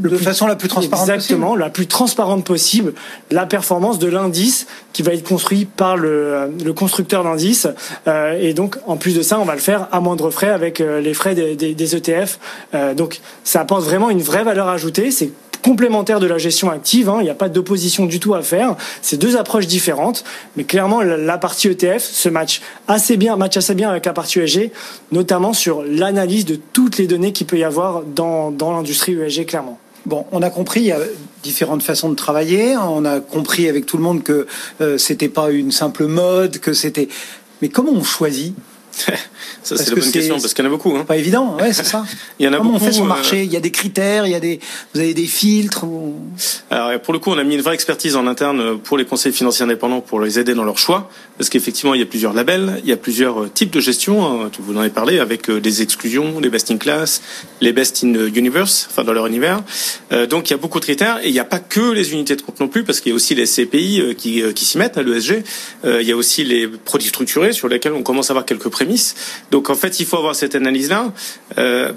le 0.00 0.10
de 0.10 0.16
façon 0.16 0.46
la 0.46 0.56
plus 0.56 0.68
transparente 0.68 1.08
exactement, 1.08 1.48
possible. 1.48 1.60
la 1.60 1.70
plus 1.70 1.86
transparente 1.86 2.44
possible, 2.44 2.94
la 3.30 3.46
performance 3.46 3.98
de 3.98 4.06
l'indice 4.06 4.66
qui 4.92 5.02
va 5.02 5.12
être 5.12 5.26
construit 5.26 5.64
par 5.64 5.96
le, 5.96 6.50
le 6.64 6.72
constructeur 6.72 7.24
d'indice. 7.24 7.66
Euh, 8.06 8.38
et 8.40 8.54
donc 8.54 8.76
en 8.86 8.96
plus 8.96 9.14
de 9.14 9.22
ça, 9.22 9.40
on 9.40 9.44
va 9.44 9.54
le 9.54 9.60
faire 9.60 9.88
à 9.92 10.00
moindre 10.00 10.30
frais 10.30 10.50
avec 10.50 10.80
euh, 10.80 11.00
les 11.00 11.14
frais 11.14 11.34
des, 11.34 11.56
des, 11.56 11.74
des 11.74 11.96
ETF. 11.96 12.38
Euh, 12.74 12.94
donc 12.94 13.20
ça 13.42 13.60
apporte 13.60 13.82
vraiment 13.82 14.10
une 14.10 14.22
vraie 14.22 14.44
valeur 14.44 14.68
ajoutée. 14.68 15.10
C'est 15.14 15.30
complémentaire 15.62 16.20
de 16.20 16.26
la 16.26 16.36
gestion 16.36 16.70
active. 16.70 17.08
Hein. 17.08 17.16
Il 17.20 17.24
n'y 17.24 17.30
a 17.30 17.34
pas 17.34 17.48
d'opposition 17.48 18.04
du 18.04 18.20
tout 18.20 18.34
à 18.34 18.42
faire. 18.42 18.76
C'est 19.00 19.16
deux 19.16 19.36
approches 19.36 19.66
différentes, 19.66 20.24
mais 20.56 20.64
clairement 20.64 21.00
la 21.00 21.38
partie 21.38 21.68
ETF 21.68 22.02
se 22.02 22.28
match 22.28 22.60
assez 22.86 23.16
bien, 23.16 23.36
match 23.36 23.56
assez 23.56 23.74
bien 23.74 23.88
avec 23.88 24.04
la 24.04 24.12
partie 24.12 24.40
ESG, 24.40 24.70
notamment 25.10 25.54
sur 25.54 25.82
l'analyse 25.82 26.44
de 26.44 26.56
toutes 26.56 26.98
les 26.98 27.06
données 27.06 27.32
qu'il 27.32 27.46
peut 27.46 27.58
y 27.58 27.64
avoir 27.64 28.02
dans, 28.02 28.50
dans 28.50 28.72
l'industrie 28.72 29.14
ESG, 29.14 29.46
clairement. 29.46 29.78
Bon, 30.04 30.26
on 30.32 30.42
a 30.42 30.50
compris, 30.50 30.80
il 30.80 30.86
y 30.86 30.92
a 30.92 30.98
différentes 31.42 31.82
façons 31.82 32.10
de 32.10 32.14
travailler. 32.14 32.76
On 32.76 33.06
a 33.06 33.20
compris 33.20 33.70
avec 33.70 33.86
tout 33.86 33.96
le 33.96 34.02
monde 34.02 34.22
que 34.22 34.46
euh, 34.82 34.98
c'était 34.98 35.30
pas 35.30 35.50
une 35.50 35.72
simple 35.72 36.04
mode, 36.04 36.58
que 36.58 36.74
c'était. 36.74 37.08
Mais 37.62 37.70
comment 37.70 37.92
on 37.92 38.04
choisit? 38.04 38.54
Ça, 39.62 39.76
c'est 39.76 39.88
la 39.88 39.94
bonne 39.96 40.10
question, 40.10 40.38
parce 40.40 40.54
qu'il 40.54 40.64
y 40.64 40.68
en 40.68 40.70
a 40.70 40.74
beaucoup. 40.74 40.94
Hein. 40.96 41.04
Pas 41.04 41.16
évident, 41.16 41.56
ouais, 41.58 41.72
c'est 41.72 41.84
ça. 41.84 42.04
il 42.38 42.46
y 42.46 42.48
en 42.48 42.52
a 42.52 42.58
Comment 42.58 42.72
beaucoup, 42.72 42.84
on 42.84 42.86
fait 42.86 42.92
son 42.92 43.04
euh, 43.04 43.08
marché? 43.08 43.44
Il 43.44 43.52
y 43.52 43.56
a 43.56 43.60
des 43.60 43.70
critères, 43.70 44.26
il 44.26 44.32
y 44.32 44.34
a 44.34 44.40
des, 44.40 44.60
vous 44.94 45.00
avez 45.00 45.14
des 45.14 45.26
filtres. 45.26 45.84
Ou... 45.84 46.14
Alors, 46.70 47.00
pour 47.00 47.12
le 47.12 47.18
coup, 47.18 47.30
on 47.30 47.38
a 47.38 47.44
mis 47.44 47.54
une 47.54 47.62
vraie 47.62 47.74
expertise 47.74 48.16
en 48.16 48.26
interne 48.26 48.78
pour 48.78 48.98
les 48.98 49.04
conseils 49.04 49.32
financiers 49.32 49.64
indépendants 49.64 50.00
pour 50.00 50.20
les 50.20 50.38
aider 50.38 50.54
dans 50.54 50.64
leur 50.64 50.78
choix, 50.78 51.10
parce 51.38 51.50
qu'effectivement, 51.50 51.94
il 51.94 52.00
y 52.00 52.02
a 52.02 52.06
plusieurs 52.06 52.32
labels, 52.32 52.80
il 52.84 52.90
y 52.90 52.92
a 52.92 52.96
plusieurs 52.96 53.44
euh, 53.44 53.50
types 53.52 53.70
de 53.70 53.80
gestion. 53.80 54.24
Hein, 54.24 54.50
vous 54.58 54.76
en 54.76 54.80
avez 54.80 54.90
parlé 54.90 55.18
avec 55.18 55.50
euh, 55.50 55.60
des 55.60 55.82
exclusions, 55.82 56.40
les 56.40 56.48
best 56.48 56.70
in 56.70 56.76
class, 56.76 57.22
les 57.60 57.72
best 57.72 58.04
in 58.04 58.14
universe, 58.34 58.88
enfin 58.90 59.04
dans 59.04 59.12
leur 59.12 59.26
univers. 59.26 59.62
Euh, 60.12 60.26
donc, 60.26 60.50
il 60.50 60.52
y 60.52 60.54
a 60.54 60.58
beaucoup 60.58 60.80
de 60.80 60.84
critères 60.84 61.18
et 61.22 61.28
il 61.28 61.32
n'y 61.32 61.40
a 61.40 61.44
pas 61.44 61.58
que 61.58 61.92
les 61.92 62.12
unités 62.12 62.36
de 62.36 62.42
compte 62.42 62.60
non 62.60 62.68
plus, 62.68 62.84
parce 62.84 63.00
qu'il 63.00 63.10
y 63.10 63.12
a 63.12 63.16
aussi 63.16 63.34
les 63.34 63.46
CPI 63.46 64.14
qui, 64.16 64.42
qui 64.54 64.64
s'y 64.64 64.78
mettent 64.78 64.98
à 64.98 65.02
l'ESG. 65.02 65.42
il 65.84 66.02
y 66.02 66.12
a 66.12 66.16
aussi 66.16 66.44
les 66.44 66.68
produits 66.68 67.08
structurés 67.08 67.52
sur 67.52 67.68
lesquels 67.68 67.92
on 67.92 68.02
commence 68.02 68.30
à 68.30 68.32
avoir 68.32 68.44
quelques 68.44 68.68
Donc 69.50 69.70
en 69.70 69.74
fait, 69.74 70.00
il 70.00 70.06
faut 70.06 70.16
avoir 70.16 70.34
cette 70.34 70.54
analyse-là. 70.54 71.12
Euh, 71.58 71.92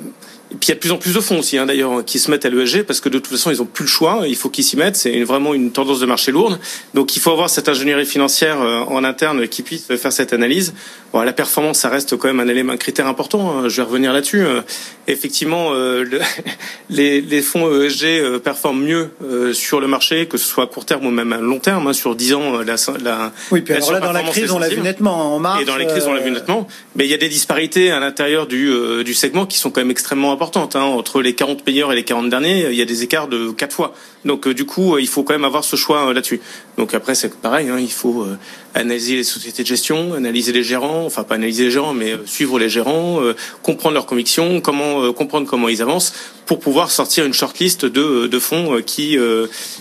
et 0.50 0.56
puis 0.56 0.68
il 0.68 0.70
y 0.70 0.72
a 0.72 0.76
de 0.76 0.80
plus 0.80 0.92
en 0.92 0.98
plus 0.98 1.14
de 1.14 1.20
fonds 1.20 1.40
aussi, 1.40 1.58
hein, 1.58 1.66
d'ailleurs, 1.66 2.06
qui 2.06 2.20
se 2.20 2.32
mettent 2.32 2.46
à 2.46 2.50
l'ESG 2.50 2.84
parce 2.84 3.02
que 3.02 3.10
de 3.10 3.20
toute 3.20 3.32
façon, 3.32 3.52
ils 3.52 3.58
n'ont 3.58 3.66
plus 3.66 3.84
le 3.84 3.90
choix. 3.90 4.24
Il 4.28 4.36
faut 4.38 4.50
qu'ils 4.50 4.64
s'y 4.64 4.78
mettent. 4.78 4.96
C'est 4.96 5.24
vraiment 5.24 5.54
une 5.54 5.72
tendance 5.72 6.00
de 6.00 6.06
marché 6.06 6.32
lourde. 6.32 6.58
Donc 6.94 7.18
il 7.18 7.20
faut 7.20 7.32
avoir 7.32 7.50
cette 7.50 7.68
ingénierie 7.68 8.06
financière 8.06 8.62
euh, 8.62 8.80
en 8.88 9.04
interne 9.04 9.48
qui 9.50 9.62
puisse 9.62 9.88
faire 9.88 10.14
cette 10.14 10.32
analyse. 10.32 10.74
Bon, 11.12 11.22
la 11.22 11.34
performance, 11.34 11.80
ça 11.80 11.90
reste 11.90 12.16
quand 12.16 12.30
même 12.30 12.40
un 12.40 12.48
élément, 12.48 12.72
un 12.72 12.78
critère 12.78 13.08
important. 13.08 13.52
Hein. 13.52 13.68
Je 13.68 13.78
vais 13.78 13.88
revenir 13.88 14.14
là-dessus. 14.14 14.42
Euh, 14.42 14.62
effectivement, 15.08 15.72
euh, 15.74 16.04
le, 16.04 16.22
les, 16.90 17.20
les, 17.20 17.42
fonds 17.42 17.70
ESG 17.82 18.40
performent 18.40 18.84
mieux 18.84 19.10
sur 19.54 19.82
le 19.82 19.88
marché, 19.88 20.28
que 20.28 20.38
ce 20.38 20.46
soit 20.46 20.64
à 20.64 20.68
court 20.68 20.86
terme 20.86 21.06
ou 21.06 21.12
même 21.12 21.34
à 21.34 21.40
long 21.40 21.60
terme. 21.60 21.88
Hein, 21.88 21.94
sur 21.94 22.16
10 22.16 22.34
ans, 22.36 22.62
la, 22.62 22.76
la 23.04 23.34
oui, 23.52 23.62
puis 23.62 23.74
alors 23.74 23.92
là, 23.92 24.00
dans 24.00 24.14
la 24.14 24.24
crise, 24.24 24.52
on 24.52 24.60
l'a 24.60 24.70
vu 24.70 24.80
nettement 24.80 25.36
en 25.36 25.40
mars. 25.40 25.62
Et 25.62 25.66
dans 25.66 25.76
les 25.76 25.88
crises, 25.88 26.08
on 26.08 26.14
l'a 26.14 26.22
vu 26.22 26.32
nettement. 26.32 26.68
Mais 26.96 27.06
il 27.06 27.12
y 27.12 27.14
a 27.14 27.18
des 27.18 27.30
disparités 27.30 27.92
à 27.92 28.00
l'intérieur 28.00 28.48
du, 28.48 28.72
du 29.04 29.14
segment 29.14 29.46
qui 29.46 29.58
sont 29.58 29.72
quand 29.72 29.82
même 29.82 29.92
extrêmement 29.92 30.37
Hein. 30.42 30.82
Entre 30.82 31.22
les 31.22 31.36
40 31.36 31.66
meilleurs 31.66 31.92
et 31.92 31.96
les 31.96 32.04
40 32.04 32.30
derniers, 32.30 32.68
il 32.70 32.76
y 32.76 32.82
a 32.82 32.86
des 32.86 33.04
écarts 33.04 33.28
de 33.28 33.52
4 33.52 33.74
fois. 33.74 33.94
Donc 34.26 34.48
euh, 34.48 34.54
du 34.54 34.66
coup, 34.66 34.96
euh, 34.96 35.02
il 35.02 35.08
faut 35.08 35.24
quand 35.24 35.34
même 35.34 35.46
avoir 35.46 35.64
ce 35.64 35.76
choix 35.76 36.08
euh, 36.08 36.14
là-dessus. 36.14 36.42
Donc 36.78 36.94
après, 36.94 37.16
c'est 37.16 37.34
pareil, 37.40 37.70
hein, 37.70 37.80
il 37.80 37.92
faut 37.92 38.28
analyser 38.76 39.16
les 39.16 39.24
sociétés 39.24 39.64
de 39.64 39.68
gestion, 39.68 40.14
analyser 40.14 40.52
les 40.52 40.64
gérants, 40.64 41.06
enfin 41.06 41.24
pas 41.24 41.36
analyser 41.36 41.66
les 41.66 41.72
gérants, 41.72 41.94
mais 41.94 42.14
suivre 42.26 42.60
les 42.60 42.70
gérants, 42.70 43.20
comprendre 43.64 43.96
leurs 43.96 44.06
convictions, 44.06 44.62
comment 44.62 45.12
comprendre 45.12 45.48
comment 45.48 45.70
ils 45.70 45.82
avancent, 45.82 46.14
pour 46.46 46.60
pouvoir 46.60 46.92
sortir 46.92 47.26
une 47.26 47.34
shortlist 47.34 47.86
de, 47.86 48.28
de 48.28 48.40
fonds 48.40 48.80
qui 48.86 49.18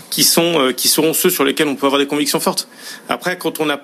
qui 0.08 0.24
sont 0.24 0.72
qui 0.74 0.88
seront 0.88 1.12
ceux 1.12 1.28
sur 1.28 1.44
lesquels 1.44 1.68
on 1.68 1.76
peut 1.76 1.84
avoir 1.84 2.00
des 2.00 2.06
convictions 2.06 2.40
fortes. 2.40 2.66
Après, 3.10 3.36
quand 3.36 3.60
on 3.60 3.66
n'a 3.66 3.82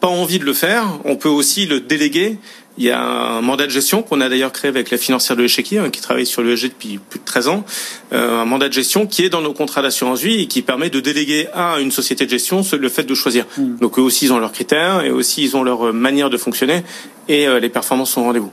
pas 0.00 0.08
envie 0.08 0.40
de 0.40 0.44
le 0.44 0.54
faire, 0.54 0.98
on 1.04 1.14
peut 1.14 1.28
aussi 1.28 1.66
le 1.66 1.78
déléguer 1.78 2.38
il 2.78 2.84
y 2.84 2.90
a 2.90 3.00
un 3.00 3.40
mandat 3.42 3.66
de 3.66 3.70
gestion 3.70 4.02
qu'on 4.02 4.20
a 4.20 4.28
d'ailleurs 4.28 4.52
créé 4.52 4.68
avec 4.68 4.90
la 4.90 4.98
financière 4.98 5.36
de 5.36 5.42
l'échiquier, 5.42 5.78
hein, 5.78 5.90
qui 5.90 6.00
travaille 6.00 6.26
sur 6.26 6.42
l'ESG 6.42 6.68
depuis 6.68 6.98
plus 6.98 7.18
de 7.18 7.24
13 7.24 7.48
ans. 7.48 7.64
Euh, 8.12 8.40
un 8.40 8.44
mandat 8.44 8.68
de 8.68 8.72
gestion 8.72 9.06
qui 9.06 9.24
est 9.24 9.28
dans 9.28 9.42
nos 9.42 9.52
contrats 9.52 9.82
d'assurance 9.82 10.20
vie 10.20 10.42
et 10.42 10.46
qui 10.46 10.62
permet 10.62 10.88
de 10.88 11.00
déléguer 11.00 11.48
à 11.54 11.80
une 11.80 11.90
société 11.90 12.24
de 12.24 12.30
gestion 12.30 12.62
le 12.78 12.88
fait 12.88 13.02
de 13.02 13.14
choisir. 13.14 13.46
Hmm. 13.56 13.76
Donc 13.80 13.98
eux 13.98 14.02
aussi, 14.02 14.26
ils 14.26 14.32
ont 14.32 14.38
leurs 14.38 14.52
critères 14.52 15.02
et 15.02 15.10
aussi, 15.10 15.42
ils 15.42 15.56
ont 15.56 15.62
leur 15.62 15.92
manière 15.92 16.30
de 16.30 16.36
fonctionner 16.36 16.84
et 17.28 17.46
euh, 17.46 17.60
les 17.60 17.68
performances 17.68 18.12
sont 18.12 18.22
au 18.22 18.24
rendez-vous. 18.24 18.52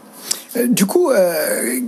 Euh, 0.58 0.68
du 0.68 0.86
coup, 0.86 1.12
euh, 1.12 1.80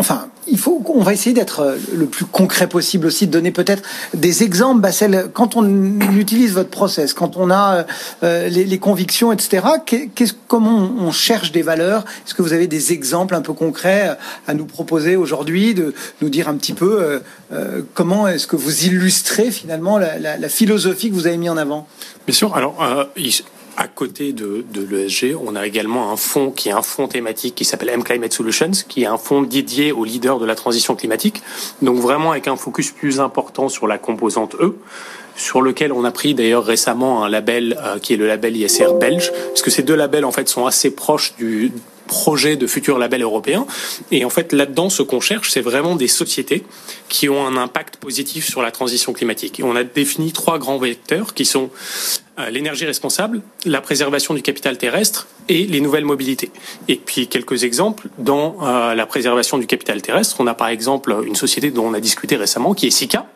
enfin, 0.00 0.28
il 0.46 0.58
faut, 0.58 0.82
on 0.86 1.02
va 1.02 1.12
essayer 1.12 1.34
d'être 1.34 1.60
euh, 1.60 1.76
le 1.92 2.06
plus 2.06 2.24
concret 2.24 2.66
possible 2.66 3.06
aussi, 3.06 3.26
de 3.26 3.32
donner 3.32 3.50
peut-être 3.50 3.82
des 4.14 4.42
exemples. 4.42 4.80
Bassel, 4.80 5.26
quand 5.34 5.56
on 5.56 6.00
utilise 6.16 6.54
votre 6.54 6.70
process, 6.70 7.12
quand 7.12 7.36
on 7.36 7.50
a 7.50 7.84
euh, 8.22 8.48
les, 8.48 8.64
les, 8.64 8.78
convictions, 8.78 9.30
etc. 9.30 9.66
Qu'est-ce, 9.84 10.32
comment 10.48 10.90
on, 10.98 11.12
cherche 11.12 11.52
des 11.52 11.60
valeurs? 11.60 12.06
Est-ce 12.26 12.34
que 12.34 12.40
vous 12.40 12.54
avez 12.54 12.66
des 12.66 12.94
exemples 12.94 13.34
un 13.34 13.42
peu 13.42 13.52
concrets 13.52 14.16
à 14.48 14.54
nous 14.54 14.64
proposer 14.64 15.16
aujourd'hui, 15.16 15.74
de 15.74 15.92
nous 16.22 16.30
dire 16.30 16.48
un 16.48 16.54
petit 16.54 16.72
peu 16.72 17.20
euh, 17.52 17.82
comment 17.92 18.26
est-ce 18.26 18.46
que 18.46 18.56
vous 18.56 18.86
illustrez 18.86 19.50
finalement 19.50 19.98
la, 19.98 20.48
philosophie 20.48 21.10
que 21.10 21.14
vous 21.14 21.26
avez 21.26 21.36
mis 21.36 21.50
en 21.50 21.58
avant? 21.58 21.86
Bien 22.26 22.34
sûr. 22.34 22.56
Alors, 22.56 22.78
à 23.76 23.88
côté 23.88 24.32
de, 24.32 24.64
l'ESG, 24.74 25.36
on 25.42 25.56
a 25.56 25.66
également 25.66 26.12
un 26.12 26.16
fonds 26.16 26.50
qui 26.50 26.68
est 26.68 26.72
un 26.72 26.82
fonds 26.82 27.08
thématique 27.08 27.54
qui 27.54 27.64
s'appelle 27.64 27.90
M 27.90 28.02
Climate 28.02 28.32
Solutions, 28.32 28.72
qui 28.88 29.02
est 29.02 29.06
un 29.06 29.18
fonds 29.18 29.42
dédié 29.42 29.92
aux 29.92 30.04
leaders 30.04 30.38
de 30.38 30.46
la 30.46 30.54
transition 30.54 30.96
climatique. 30.96 31.42
Donc 31.82 31.98
vraiment 31.98 32.32
avec 32.32 32.48
un 32.48 32.56
focus 32.56 32.90
plus 32.90 33.20
important 33.20 33.68
sur 33.68 33.86
la 33.86 33.98
composante 33.98 34.54
E, 34.60 34.76
sur 35.36 35.62
lequel 35.62 35.92
on 35.92 36.04
a 36.04 36.10
pris 36.10 36.34
d'ailleurs 36.34 36.64
récemment 36.64 37.24
un 37.24 37.28
label 37.28 37.78
euh, 37.82 37.98
qui 37.98 38.14
est 38.14 38.16
le 38.16 38.26
label 38.26 38.56
ISR 38.56 38.94
belge, 38.98 39.32
parce 39.48 39.62
que 39.62 39.70
ces 39.70 39.82
deux 39.82 39.94
labels 39.94 40.24
en 40.24 40.32
fait 40.32 40.48
sont 40.48 40.66
assez 40.66 40.90
proches 40.90 41.34
du 41.36 41.72
projets 42.10 42.56
de 42.56 42.66
futurs 42.66 42.98
labels 42.98 43.22
européens. 43.22 43.66
Et 44.10 44.24
en 44.24 44.30
fait, 44.30 44.52
là-dedans, 44.52 44.90
ce 44.90 45.02
qu'on 45.02 45.20
cherche, 45.20 45.50
c'est 45.50 45.60
vraiment 45.60 45.94
des 45.94 46.08
sociétés 46.08 46.64
qui 47.08 47.28
ont 47.28 47.46
un 47.46 47.56
impact 47.56 47.96
positif 47.96 48.48
sur 48.48 48.62
la 48.62 48.72
transition 48.72 49.12
climatique. 49.12 49.60
Et 49.60 49.62
on 49.62 49.76
a 49.76 49.84
défini 49.84 50.32
trois 50.32 50.58
grands 50.58 50.78
vecteurs 50.78 51.34
qui 51.34 51.44
sont 51.44 51.70
euh, 52.40 52.50
l'énergie 52.50 52.84
responsable, 52.84 53.42
la 53.64 53.80
préservation 53.80 54.34
du 54.34 54.42
capital 54.42 54.76
terrestre 54.76 55.28
et 55.48 55.66
les 55.66 55.80
nouvelles 55.80 56.04
mobilités. 56.04 56.50
Et 56.88 56.96
puis 56.96 57.28
quelques 57.28 57.64
exemples 57.64 58.08
dans 58.18 58.56
euh, 58.62 58.94
la 58.94 59.06
préservation 59.06 59.58
du 59.58 59.66
capital 59.66 60.02
terrestre. 60.02 60.36
On 60.40 60.46
a 60.46 60.54
par 60.54 60.68
exemple 60.68 61.14
une 61.26 61.36
société 61.36 61.70
dont 61.70 61.86
on 61.86 61.94
a 61.94 62.00
discuté 62.00 62.36
récemment 62.36 62.74
qui 62.74 62.86
est 62.86 62.90
Sika, 62.90 63.26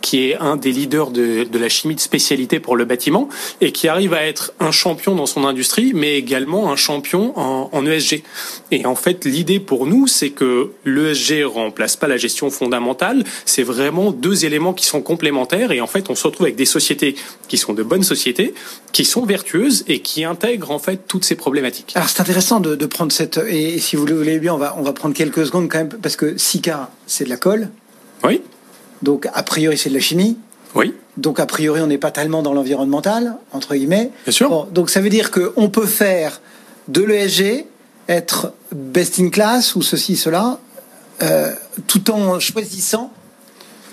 qui 0.00 0.30
est 0.30 0.36
un 0.36 0.56
des 0.56 0.72
leaders 0.72 1.10
de, 1.10 1.44
de, 1.44 1.58
la 1.58 1.68
chimie 1.68 1.94
de 1.94 2.00
spécialité 2.00 2.60
pour 2.60 2.76
le 2.76 2.84
bâtiment 2.84 3.28
et 3.60 3.72
qui 3.72 3.88
arrive 3.88 4.14
à 4.14 4.26
être 4.26 4.52
un 4.58 4.72
champion 4.72 5.14
dans 5.14 5.26
son 5.26 5.44
industrie, 5.44 5.92
mais 5.94 6.16
également 6.16 6.72
un 6.72 6.76
champion 6.76 7.38
en, 7.38 7.68
en 7.72 7.86
ESG. 7.86 8.09
Et 8.70 8.86
en 8.86 8.94
fait, 8.94 9.24
l'idée 9.24 9.60
pour 9.60 9.86
nous, 9.86 10.06
c'est 10.06 10.30
que 10.30 10.70
l'ESG 10.84 11.44
remplace 11.44 11.96
pas 11.96 12.08
la 12.08 12.16
gestion 12.16 12.50
fondamentale. 12.50 13.24
C'est 13.44 13.62
vraiment 13.62 14.12
deux 14.12 14.44
éléments 14.44 14.72
qui 14.72 14.86
sont 14.86 15.02
complémentaires. 15.02 15.72
Et 15.72 15.80
en 15.80 15.86
fait, 15.86 16.10
on 16.10 16.14
se 16.14 16.26
retrouve 16.26 16.46
avec 16.46 16.56
des 16.56 16.64
sociétés 16.64 17.16
qui 17.48 17.58
sont 17.58 17.72
de 17.72 17.82
bonnes 17.82 18.02
sociétés, 18.02 18.54
qui 18.92 19.04
sont 19.04 19.24
vertueuses 19.24 19.84
et 19.88 20.00
qui 20.00 20.24
intègrent 20.24 20.70
en 20.70 20.78
fait 20.78 21.06
toutes 21.06 21.24
ces 21.24 21.34
problématiques. 21.34 21.92
Alors 21.94 22.08
c'est 22.08 22.20
intéressant 22.20 22.60
de, 22.60 22.74
de, 22.74 22.86
prendre 22.86 23.12
cette 23.12 23.38
et 23.48 23.78
si 23.78 23.96
vous 23.96 24.06
le 24.06 24.14
voulez 24.14 24.38
bien, 24.38 24.54
on 24.54 24.58
va 24.58 24.74
on 24.76 24.82
va 24.82 24.92
prendre 24.92 25.14
quelques 25.14 25.46
secondes 25.46 25.68
quand 25.68 25.78
même 25.78 25.88
parce 25.88 26.16
que 26.16 26.36
Sika, 26.36 26.90
c'est 27.06 27.24
de 27.24 27.30
la 27.30 27.36
colle. 27.36 27.68
Oui. 28.24 28.42
Donc, 29.02 29.26
a 29.32 29.42
priori, 29.42 29.78
c'est 29.78 29.88
de 29.88 29.94
la 29.94 30.00
chimie. 30.00 30.36
Oui. 30.74 30.94
Donc, 31.16 31.40
a 31.40 31.46
priori, 31.46 31.80
on 31.80 31.86
n'est 31.86 31.98
pas 31.98 32.10
tellement 32.10 32.42
dans 32.42 32.52
l'environnemental, 32.52 33.36
entre 33.52 33.74
guillemets. 33.74 34.10
Bien 34.24 34.32
sûr. 34.32 34.48
Bon, 34.48 34.66
donc, 34.70 34.90
ça 34.90 35.00
veut 35.00 35.08
dire 35.08 35.30
qu'on 35.30 35.68
peut 35.68 35.86
faire 35.86 36.40
de 36.88 37.02
l'ESG, 37.02 37.64
être 38.10 38.52
best 38.72 39.20
in 39.20 39.30
class 39.30 39.76
ou 39.76 39.82
ceci, 39.82 40.16
cela, 40.16 40.58
euh, 41.22 41.52
tout 41.86 42.10
en 42.10 42.40
choisissant 42.40 43.12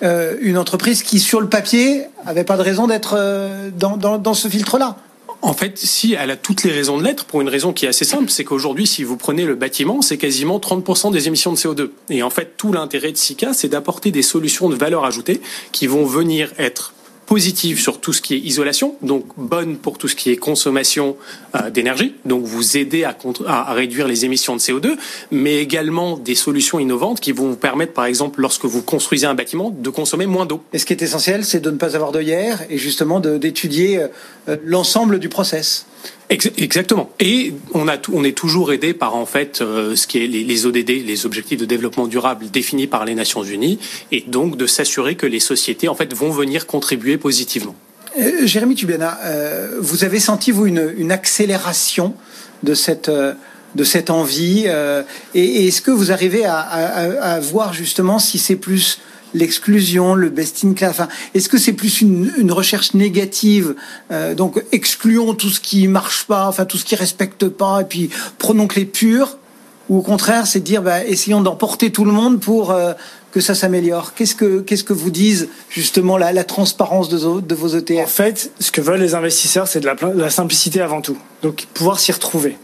euh, 0.03 0.35
une 0.41 0.57
entreprise 0.57 1.03
qui, 1.03 1.19
sur 1.19 1.39
le 1.39 1.47
papier, 1.47 2.05
avait 2.25 2.43
pas 2.43 2.57
de 2.57 2.63
raison 2.63 2.87
d'être 2.87 3.15
euh, 3.17 3.69
dans, 3.75 3.95
dans, 3.95 4.17
dans 4.17 4.33
ce 4.33 4.47
filtre-là. 4.47 4.97
En 5.43 5.53
fait, 5.53 5.77
si 5.77 6.13
elle 6.13 6.31
a 6.31 6.35
toutes 6.35 6.63
les 6.63 6.71
raisons 6.71 6.97
de 6.97 7.03
l'être, 7.03 7.25
pour 7.25 7.41
une 7.41 7.49
raison 7.49 7.71
qui 7.71 7.85
est 7.85 7.89
assez 7.89 8.05
simple, 8.05 8.29
c'est 8.29 8.43
qu'aujourd'hui, 8.43 8.87
si 8.87 9.03
vous 9.03 9.17
prenez 9.17 9.45
le 9.45 9.53
bâtiment, 9.53 10.01
c'est 10.01 10.17
quasiment 10.17 10.57
30% 10.57 11.11
des 11.11 11.27
émissions 11.27 11.51
de 11.51 11.57
CO2. 11.57 11.91
Et 12.09 12.23
en 12.23 12.31
fait, 12.31 12.57
tout 12.57 12.73
l'intérêt 12.73 13.11
de 13.11 13.17
SICA, 13.17 13.53
c'est 13.53 13.69
d'apporter 13.69 14.09
des 14.09 14.23
solutions 14.23 14.67
de 14.67 14.75
valeur 14.75 15.05
ajoutée 15.05 15.41
qui 15.71 15.85
vont 15.85 16.05
venir 16.05 16.51
être 16.57 16.93
positive 17.27 17.79
sur 17.79 17.99
tout 17.99 18.13
ce 18.13 18.21
qui 18.21 18.35
est 18.35 18.39
isolation, 18.39 18.95
donc 19.01 19.25
bonne 19.35 19.77
pour 19.77 19.97
tout 19.97 20.07
ce 20.07 20.15
qui 20.15 20.31
est 20.31 20.37
consommation 20.37 21.17
euh, 21.55 21.69
d'énergie, 21.69 22.15
donc 22.25 22.45
vous 22.45 22.77
aider 22.77 23.03
à, 23.03 23.73
réduire 23.73 24.07
les 24.07 24.23
émissions 24.25 24.55
de 24.55 24.61
CO2, 24.61 24.95
mais 25.29 25.57
également 25.57 26.17
des 26.17 26.35
solutions 26.35 26.79
innovantes 26.79 27.19
qui 27.19 27.33
vont 27.33 27.49
vous 27.49 27.57
permettre, 27.57 27.91
par 27.91 28.05
exemple, 28.05 28.39
lorsque 28.39 28.65
vous 28.65 28.81
construisez 28.81 29.27
un 29.27 29.35
bâtiment, 29.35 29.69
de 29.69 29.89
consommer 29.89 30.25
moins 30.25 30.45
d'eau. 30.45 30.61
Et 30.71 30.79
ce 30.79 30.85
qui 30.85 30.93
est 30.93 31.01
essentiel, 31.01 31.43
c'est 31.43 31.59
de 31.59 31.69
ne 31.69 31.77
pas 31.77 31.95
avoir 31.95 32.17
hier 32.19 32.63
et 32.69 32.77
justement 32.77 33.19
d'étudier 33.19 33.99
euh, 34.47 34.55
l'ensemble 34.63 35.19
du 35.19 35.27
process. 35.27 35.85
Exactement. 36.29 37.09
Et 37.19 37.53
on, 37.73 37.87
a 37.87 37.97
on 38.11 38.23
est 38.25 38.37
toujours 38.37 38.73
aidé 38.73 38.93
par 38.93 39.15
en 39.15 39.25
fait 39.25 39.61
euh, 39.61 39.95
ce 39.95 40.07
qui 40.07 40.23
est 40.23 40.27
les, 40.27 40.65
ODD, 40.65 40.89
les 40.89 41.25
objectifs 41.25 41.57
de 41.57 41.65
développement 41.65 42.07
durable 42.07 42.49
définis 42.51 42.87
par 42.87 43.05
les 43.05 43.15
Nations 43.15 43.43
Unies, 43.43 43.79
et 44.11 44.25
donc 44.27 44.57
de 44.57 44.67
s'assurer 44.67 45.15
que 45.15 45.25
les 45.25 45.39
sociétés 45.39 45.87
en 45.87 45.95
fait 45.95 46.13
vont 46.13 46.31
venir 46.31 46.67
contribuer 46.67 47.17
positivement. 47.17 47.75
Euh, 48.19 48.45
Jérémy 48.45 48.75
Tubiana, 48.75 49.19
euh, 49.23 49.77
vous 49.79 50.03
avez 50.03 50.19
senti 50.19 50.51
vous 50.51 50.65
une, 50.65 50.93
une 50.97 51.11
accélération 51.11 52.13
de 52.63 52.73
cette 52.73 53.09
euh, 53.09 53.33
de 53.75 53.83
cette 53.83 54.09
envie, 54.09 54.65
et, 55.35 55.67
est-ce 55.67 55.81
que 55.81 55.91
vous 55.91 56.11
arrivez 56.11 56.45
à 56.45 57.39
voir 57.41 57.73
justement 57.73 58.17
si 58.17 58.39
c'est 58.39 58.55
plus 58.55 58.97
l'exclusion, 59.33 60.15
le 60.15 60.29
best 60.29 60.63
in 60.63 60.73
class. 60.73 60.91
Enfin, 60.91 61.07
est-ce 61.33 61.49
que 61.49 61.57
c'est 61.57 61.73
plus 61.73 62.01
une, 62.01 62.31
une, 62.37 62.51
recherche 62.51 62.93
négative 62.93 63.75
euh, 64.11 64.33
Donc, 64.35 64.63
excluons 64.71 65.33
tout 65.33 65.49
ce 65.49 65.59
qui 65.59 65.87
marche 65.87 66.25
pas, 66.25 66.47
enfin 66.47 66.65
tout 66.65 66.77
ce 66.77 66.85
qui 66.85 66.95
respecte 66.95 67.47
pas, 67.47 67.81
et 67.81 67.85
puis 67.85 68.09
prenons 68.37 68.67
que 68.67 68.79
les 68.79 68.85
purs. 68.85 69.37
Ou 69.89 69.99
au 69.99 70.01
contraire, 70.01 70.47
c'est 70.47 70.59
dire, 70.59 70.81
bah, 70.81 71.05
essayons 71.05 71.39
d'emporter 71.39 71.91
tout 71.91 72.03
le 72.03 72.11
monde 72.11 72.41
pour 72.41 72.71
euh, 72.71 72.93
que 73.31 73.41
ça 73.41 73.55
s'améliore. 73.55 74.13
Qu'est-ce 74.13 74.35
que 74.35 74.61
qu'est-ce 74.61 74.83
que 74.83 74.93
vous 74.93 75.11
disent 75.11 75.49
justement 75.69 76.17
la, 76.17 76.43
transparence 76.43 77.09
de, 77.09 77.41
de, 77.41 77.55
vos 77.55 77.67
ETF 77.67 78.03
En 78.03 78.07
fait, 78.07 78.51
ce 78.59 78.71
que 78.71 78.81
veulent 78.81 78.99
les 78.99 79.15
investisseurs, 79.15 79.67
c'est 79.67 79.79
de 79.79 79.85
la, 79.85 79.95
de 79.95 80.29
simplicité 80.29 80.81
avant 80.81 81.01
tout. 81.01 81.17
Donc, 81.43 81.67
pouvoir 81.73 81.99
s'y 81.99 82.11
retrouver. 82.11 82.57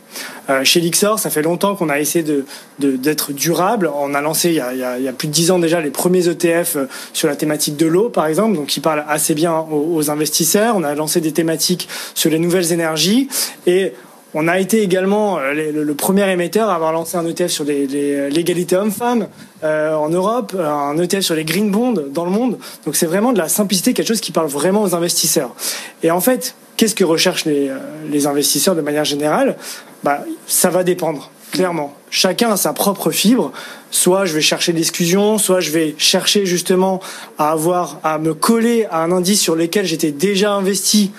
Euh, 0.50 0.64
chez 0.64 0.80
Lixor, 0.80 1.20
ça 1.20 1.30
fait 1.30 1.42
longtemps 1.42 1.76
qu'on 1.76 1.90
a 1.90 2.00
essayé 2.00 2.24
de, 2.24 2.46
d'être 2.80 3.32
de, 3.32 3.38
durable. 3.38 3.90
On 3.96 4.14
a 4.14 4.22
lancé 4.22 4.50
il 4.50 4.56
y 4.56 5.08
a, 5.08 5.14
plus 5.14 5.28
de 5.28 5.34
dix 5.34 5.52
ans 5.52 5.60
déjà 5.60 5.82
les 5.82 5.90
premiers 5.90 6.28
ETF 6.28 6.78
sur 7.14 7.28
la 7.28 7.36
thématique 7.36 7.78
de 7.78 7.86
l'eau, 7.86 8.10
par 8.10 8.26
exemple, 8.26 8.56
donc 8.56 8.68
qui 8.68 8.80
parlent 8.80 9.06
assez 9.08 9.34
bien 9.34 9.54
aux, 9.56 9.96
aux, 9.96 10.10
investisseurs. 10.12 10.76
On 10.76 10.84
a 10.84 10.96
lancé 10.96 11.22
des 11.22 11.32
thématiques 11.32 11.88
sur 12.16 12.30
les 12.30 12.40
nouvelles 12.40 12.72
énergies 12.72 13.28
et 13.68 13.94
on 14.34 14.48
a 14.48 14.60
été 14.60 14.82
également 14.82 15.40
le, 15.40 15.84
le, 15.84 15.94
premier 15.94 16.30
émetteur 16.32 16.70
à 16.70 16.76
avoir 16.76 16.92
lancé 16.92 17.18
un 17.18 17.26
ETF 17.26 17.52
sur 17.52 17.64
les, 17.64 17.86
l'égalité 18.30 18.76
homme-femme 18.76 19.28
euh, 19.64 19.94
en 19.94 20.10
Europe, 20.10 20.56
un 20.60 20.98
ETF 20.98 21.22
sur 21.22 21.36
les 21.36 21.46
green 21.46 21.70
bonds 21.70 21.94
dans 22.10 22.26
le 22.26 22.32
monde. 22.32 22.58
Donc 22.86 22.96
c'est 22.96 23.06
vraiment 23.06 23.32
de 23.32 23.38
la 23.38 23.48
simplicité, 23.48 23.94
quelque 23.94 24.08
chose 24.08 24.22
qui 24.22 24.32
parle 24.32 24.48
vraiment 24.48 24.82
aux 24.82 24.96
investisseurs. 24.96 25.54
Et 26.02 26.12
en 26.12 26.20
fait, 26.20 26.56
qu'est-ce 26.78 26.96
que 26.96 27.04
recherchent 27.04 27.46
les, 27.46 27.72
les 28.10 28.28
investisseurs 28.28 28.76
de 28.76 28.82
manière 28.82 29.06
générale? 29.06 29.56
Bah, 30.04 30.26
Ça 30.48 30.70
va 30.70 30.84
dépendre, 30.84 31.32
clairement. 31.52 31.94
Chacun 32.10 32.52
a 32.52 32.58
sa 32.58 32.74
propre 32.74 33.12
fibre. 33.12 33.52
Soit 33.92 34.26
je 34.26 34.34
vais 34.34 34.42
chercher 34.42 34.74
l'exclusion, 34.74 35.38
soit 35.38 35.60
je 35.60 35.70
vais 35.70 35.96
chercher 36.00 36.48
justement 36.48 37.00
à 37.38 37.52
avoir, 37.52 38.00
à 38.04 38.18
me 38.18 38.34
coller 38.34 38.88
à 38.90 39.04
un 39.04 39.12
indice 39.12 39.40
sur 39.40 39.56
lequel 39.56 39.86
j'étais 39.86 40.12
déjà 40.12 40.54
investi 40.54 41.12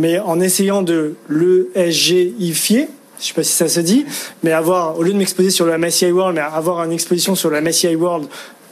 mais 0.00 0.18
en 0.18 0.40
essayant 0.40 0.80
de 0.80 1.14
l'ESGifier, 1.28 2.88
je 3.20 3.26
sais 3.26 3.34
pas 3.34 3.42
si 3.42 3.52
ça 3.52 3.68
se 3.68 3.80
dit, 3.80 4.06
mais 4.42 4.52
avoir, 4.52 4.98
au 4.98 5.02
lieu 5.02 5.12
de 5.12 5.18
m'exposer 5.18 5.50
sur 5.50 5.66
le 5.66 5.76
MSCI 5.76 6.10
World, 6.10 6.34
mais 6.34 6.40
avoir 6.40 6.82
une 6.84 6.92
exposition 6.92 7.34
sur 7.34 7.50
le 7.50 7.60
MSCI 7.60 7.96
World 7.96 8.26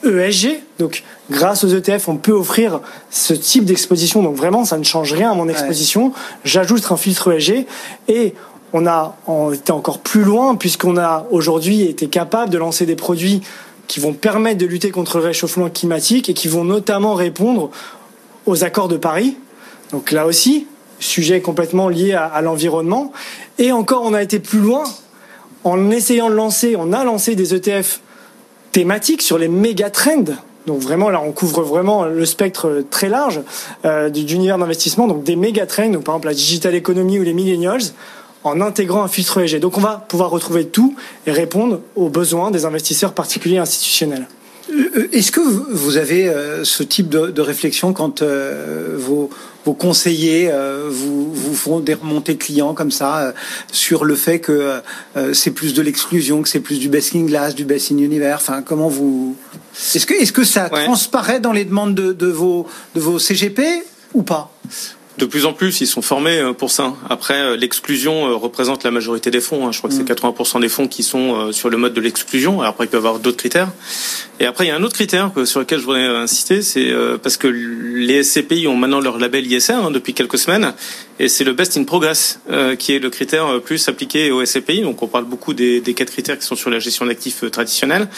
ESG. 0.04 0.60
Donc, 0.78 1.02
grâce 1.30 1.64
aux 1.64 1.68
ETF, 1.68 2.08
on 2.08 2.16
peut 2.16 2.32
offrir 2.32 2.80
ce 3.10 3.34
type 3.34 3.66
d'exposition. 3.66 4.22
Donc, 4.22 4.36
vraiment, 4.36 4.64
ça 4.64 4.78
ne 4.78 4.84
change 4.84 5.12
rien 5.12 5.32
à 5.32 5.34
mon 5.34 5.50
exposition. 5.50 6.06
Ouais. 6.06 6.12
J'ajoute 6.44 6.90
un 6.90 6.96
filtre 6.96 7.30
ESG 7.30 7.66
et 8.08 8.34
on 8.72 8.86
a 8.86 9.14
été 9.52 9.72
encore 9.72 9.98
plus 9.98 10.22
loin 10.22 10.56
puisqu'on 10.56 10.96
a 10.96 11.26
aujourd'hui 11.30 11.82
été 11.82 12.08
capable 12.08 12.50
de 12.50 12.56
lancer 12.56 12.86
des 12.86 12.96
produits 12.96 13.42
qui 13.86 14.00
vont 14.00 14.14
permettre 14.14 14.58
de 14.58 14.66
lutter 14.66 14.90
contre 14.90 15.18
le 15.18 15.24
réchauffement 15.24 15.68
climatique 15.68 16.30
et 16.30 16.34
qui 16.34 16.48
vont 16.48 16.64
notamment 16.64 17.12
répondre 17.12 17.70
aux 18.46 18.64
accords 18.64 18.88
de 18.88 18.96
Paris. 18.96 19.36
Donc 19.90 20.10
là 20.10 20.26
aussi, 20.26 20.66
sujet 21.00 21.40
complètement 21.40 21.88
lié 21.88 22.14
à, 22.14 22.40
l'environnement. 22.40 23.12
Et 23.58 23.72
encore, 23.72 24.02
on 24.04 24.14
a 24.14 24.22
été 24.22 24.38
plus 24.38 24.60
loin 24.60 24.84
en 25.64 25.90
essayant 25.90 26.30
de 26.30 26.34
lancer, 26.34 26.76
on 26.76 26.92
a 26.92 27.04
lancé 27.04 27.34
des 27.34 27.54
ETF 27.54 28.00
thématiques 28.72 29.22
sur 29.22 29.38
les 29.38 29.48
méga 29.48 29.90
trends. 29.90 30.24
Donc 30.66 30.80
vraiment, 30.80 31.10
là, 31.10 31.22
on 31.24 31.32
couvre 31.32 31.62
vraiment 31.62 32.04
le 32.04 32.26
spectre 32.26 32.84
très 32.90 33.08
large 33.08 33.40
euh, 33.84 34.10
d'univers 34.10 34.58
d'investissement, 34.58 35.06
donc 35.06 35.24
des 35.24 35.36
méga 35.36 35.66
trends, 35.66 35.88
donc 35.88 36.04
par 36.04 36.14
exemple 36.14 36.28
la 36.28 36.34
digital 36.34 36.74
economy 36.74 37.18
ou 37.18 37.22
les 37.22 37.32
millennials, 37.32 37.82
en 38.44 38.60
intégrant 38.60 39.02
un 39.02 39.08
filtre 39.08 39.40
ESG. 39.40 39.60
Donc 39.60 39.78
on 39.78 39.80
va 39.80 40.04
pouvoir 40.08 40.30
retrouver 40.30 40.66
tout 40.66 40.94
et 41.26 41.32
répondre 41.32 41.80
aux 41.96 42.08
besoins 42.08 42.50
des 42.50 42.64
investisseurs 42.64 43.14
particuliers 43.14 43.58
institutionnels. 43.58 44.28
Est-ce 45.12 45.32
que 45.32 45.40
vous 45.40 45.96
avez 45.96 46.28
euh, 46.28 46.64
ce 46.64 46.82
type 46.82 47.08
de, 47.08 47.40
réflexion 47.40 47.92
quand 47.92 48.20
euh, 48.20 48.96
vos, 48.98 49.30
vos 49.68 49.74
conseillers 49.74 50.48
euh, 50.50 50.88
vous, 50.90 51.30
vous 51.30 51.54
font 51.54 51.80
des 51.80 51.92
remontées 51.92 52.38
clients 52.38 52.72
comme 52.72 52.90
ça 52.90 53.18
euh, 53.18 53.32
sur 53.70 54.06
le 54.06 54.14
fait 54.14 54.38
que 54.38 54.80
euh, 55.18 55.34
c'est 55.34 55.50
plus 55.50 55.74
de 55.74 55.82
l'exclusion, 55.82 56.40
que 56.40 56.48
c'est 56.48 56.60
plus 56.60 56.78
du 56.78 56.88
best 56.88 57.14
in 57.14 57.26
glass, 57.26 57.54
du 57.54 57.66
best 57.66 57.92
in 57.92 57.98
universe 57.98 58.48
Enfin, 58.48 58.62
comment 58.62 58.88
vous 58.88 59.36
Est-ce 59.94 60.06
que 60.06 60.14
est-ce 60.14 60.32
que 60.32 60.44
ça 60.44 60.70
ouais. 60.72 60.84
transparaît 60.84 61.38
dans 61.38 61.52
les 61.52 61.66
demandes 61.66 61.94
de, 61.94 62.14
de 62.14 62.28
vos 62.28 62.66
de 62.94 63.00
vos 63.00 63.18
CGP 63.18 63.62
ou 64.14 64.22
pas? 64.22 64.50
De 65.18 65.24
plus 65.26 65.46
en 65.46 65.52
plus, 65.52 65.80
ils 65.80 65.86
sont 65.86 66.02
formés 66.02 66.52
pour 66.56 66.70
ça. 66.70 66.94
Après, 67.10 67.56
l'exclusion 67.56 68.38
représente 68.38 68.84
la 68.84 68.90
majorité 68.90 69.30
des 69.30 69.40
fonds. 69.40 69.70
Je 69.72 69.78
crois 69.78 69.90
que 69.90 69.96
c'est 69.96 70.08
80% 70.08 70.60
des 70.60 70.68
fonds 70.68 70.88
qui 70.88 71.02
sont 71.02 71.52
sur 71.52 71.68
le 71.68 71.76
mode 71.76 71.94
de 71.94 72.00
l'exclusion. 72.00 72.62
Après, 72.62 72.84
il 72.84 72.88
peut 72.88 72.96
y 72.96 72.98
avoir 72.98 73.18
d'autres 73.18 73.36
critères. 73.36 73.68
Et 74.40 74.46
après, 74.46 74.66
il 74.66 74.68
y 74.68 74.70
a 74.70 74.76
un 74.76 74.82
autre 74.82 74.94
critère 74.94 75.32
sur 75.44 75.60
lequel 75.60 75.80
je 75.80 75.84
voudrais 75.84 76.06
insister, 76.06 76.62
c'est 76.62 76.92
parce 77.22 77.36
que 77.36 77.48
les 77.48 78.22
SCPI 78.22 78.68
ont 78.68 78.76
maintenant 78.76 79.00
leur 79.00 79.18
label 79.18 79.46
ISR 79.46 79.72
hein, 79.72 79.90
depuis 79.90 80.14
quelques 80.14 80.38
semaines, 80.38 80.72
et 81.18 81.28
c'est 81.28 81.44
le 81.44 81.52
Best 81.52 81.76
in 81.76 81.84
Progress 81.84 82.40
euh, 82.50 82.76
qui 82.76 82.94
est 82.94 82.98
le 82.98 83.10
critère 83.10 83.60
plus 83.60 83.88
appliqué 83.88 84.30
aux 84.30 84.44
SCPI. 84.44 84.82
Donc, 84.82 85.02
on 85.02 85.08
parle 85.08 85.24
beaucoup 85.24 85.52
des, 85.52 85.80
des 85.80 85.94
quatre 85.94 86.10
critères 86.10 86.38
qui 86.38 86.46
sont 86.46 86.54
sur 86.54 86.70
la 86.70 86.78
gestion 86.78 87.06
d'actifs 87.06 87.44
traditionnels. 87.50 88.08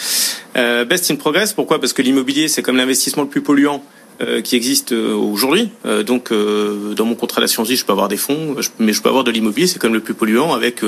Euh, 0.55 0.85
Best 0.85 1.09
in 1.09 1.15
Progress, 1.15 1.53
pourquoi? 1.53 1.79
Parce 1.79 1.93
que 1.93 2.01
l'immobilier, 2.01 2.47
c'est 2.47 2.61
comme 2.61 2.77
l'investissement 2.77 3.23
le 3.23 3.29
plus 3.29 3.41
polluant 3.41 3.83
euh, 3.83 4.00
qui 4.43 4.55
existent 4.55 4.93
euh, 4.93 5.13
aujourd'hui. 5.13 5.69
Euh, 5.85 6.03
donc, 6.03 6.31
dans 6.31 7.05
mon 7.05 7.15
contrat 7.15 7.41
d'assurance 7.41 7.67
vie, 7.67 7.75
je 7.75 7.85
peux 7.85 7.91
avoir 7.91 8.07
des 8.07 8.17
fonds, 8.17 8.55
mais 8.79 8.93
je 8.93 9.01
peux 9.01 9.09
avoir 9.09 9.23
de 9.23 9.31
l'immobilier. 9.31 9.67
C'est 9.67 9.79
comme 9.79 9.93
le 9.93 9.99
plus 9.99 10.13
polluant 10.13 10.53
avec 10.53 10.81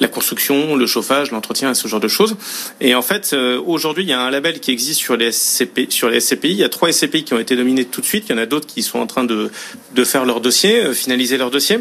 la 0.00 0.08
construction, 0.08 0.76
le 0.76 0.86
chauffage, 0.86 1.30
l'entretien, 1.30 1.74
ce 1.74 1.88
genre 1.88 2.00
de 2.00 2.08
choses. 2.08 2.36
Et 2.80 2.94
en 2.94 3.02
fait, 3.02 3.34
aujourd'hui, 3.66 4.04
il 4.04 4.10
y 4.10 4.12
a 4.12 4.20
un 4.20 4.30
label 4.30 4.60
qui 4.60 4.70
existe 4.70 5.00
sur 5.00 5.16
les 5.16 5.32
SCP, 5.32 5.90
sur 5.90 6.08
les 6.08 6.20
SCPI. 6.20 6.50
Il 6.50 6.56
y 6.56 6.64
a 6.64 6.68
trois 6.68 6.92
SCPI 6.92 7.24
qui 7.24 7.34
ont 7.34 7.38
été 7.38 7.56
nominés 7.56 7.84
tout 7.84 8.00
de 8.00 8.06
suite. 8.06 8.24
Il 8.28 8.32
y 8.32 8.34
en 8.34 8.38
a 8.38 8.46
d'autres 8.46 8.66
qui 8.66 8.82
sont 8.82 8.98
en 8.98 9.06
train 9.06 9.24
de, 9.24 9.50
de 9.94 10.04
faire 10.04 10.24
leur 10.24 10.40
dossier, 10.40 10.92
finaliser 10.94 11.36
leur 11.36 11.50
dossier 11.50 11.78